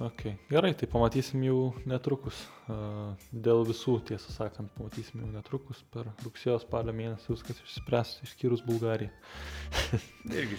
Okay. 0.00 0.36
Gerai, 0.50 0.74
tai 0.74 0.86
pamatysim 0.90 1.42
jau 1.46 1.72
netrukus. 1.88 2.38
Dėl 3.32 3.64
visų, 3.66 3.96
tiesą 4.08 4.32
sakant, 4.34 4.70
pamatysim 4.76 5.22
jau 5.22 5.30
netrukus. 5.32 5.80
Per 5.94 6.06
rugsėjo 6.24 6.58
spalio 6.62 6.94
mėnesį 6.94 7.32
viskas 7.32 7.62
išspręs, 7.64 8.12
išskyrus 8.26 8.62
Bulgariją. 8.66 9.10
Irgi 10.38 10.58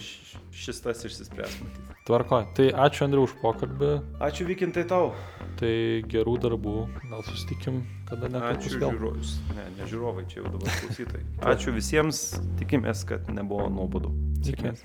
šis 0.52 0.82
tas 0.84 1.04
išsispręs, 1.08 1.60
matyti. 1.62 1.98
Tvarkoj. 2.10 2.48
Tai 2.58 2.66
ačiū 2.86 3.06
Andriu 3.06 3.24
už 3.28 3.36
pokalbį. 3.42 3.92
Ačiū 4.26 4.48
Vykintai 4.50 4.84
tau. 4.90 5.12
Tai 5.60 5.74
gerų 6.10 6.36
darbų. 6.46 6.76
Gal 7.06 7.24
susitikim, 7.28 7.84
kada 8.10 8.32
netrukus. 8.32 8.66
Ačiū 8.66 8.82
žiūrovus. 8.82 9.36
Ne, 9.54 9.68
ne 9.78 9.88
žiūrovai, 9.92 10.26
čia 10.32 10.42
jau 10.42 10.52
dabar 10.56 10.82
klausytojai. 10.82 11.24
Ačiū 11.54 11.76
visiems. 11.76 12.26
Tikimės, 12.60 13.06
kad 13.08 13.30
nebuvo 13.32 13.70
nuobodu. 13.72 14.12
Sėkmės. 14.44 14.84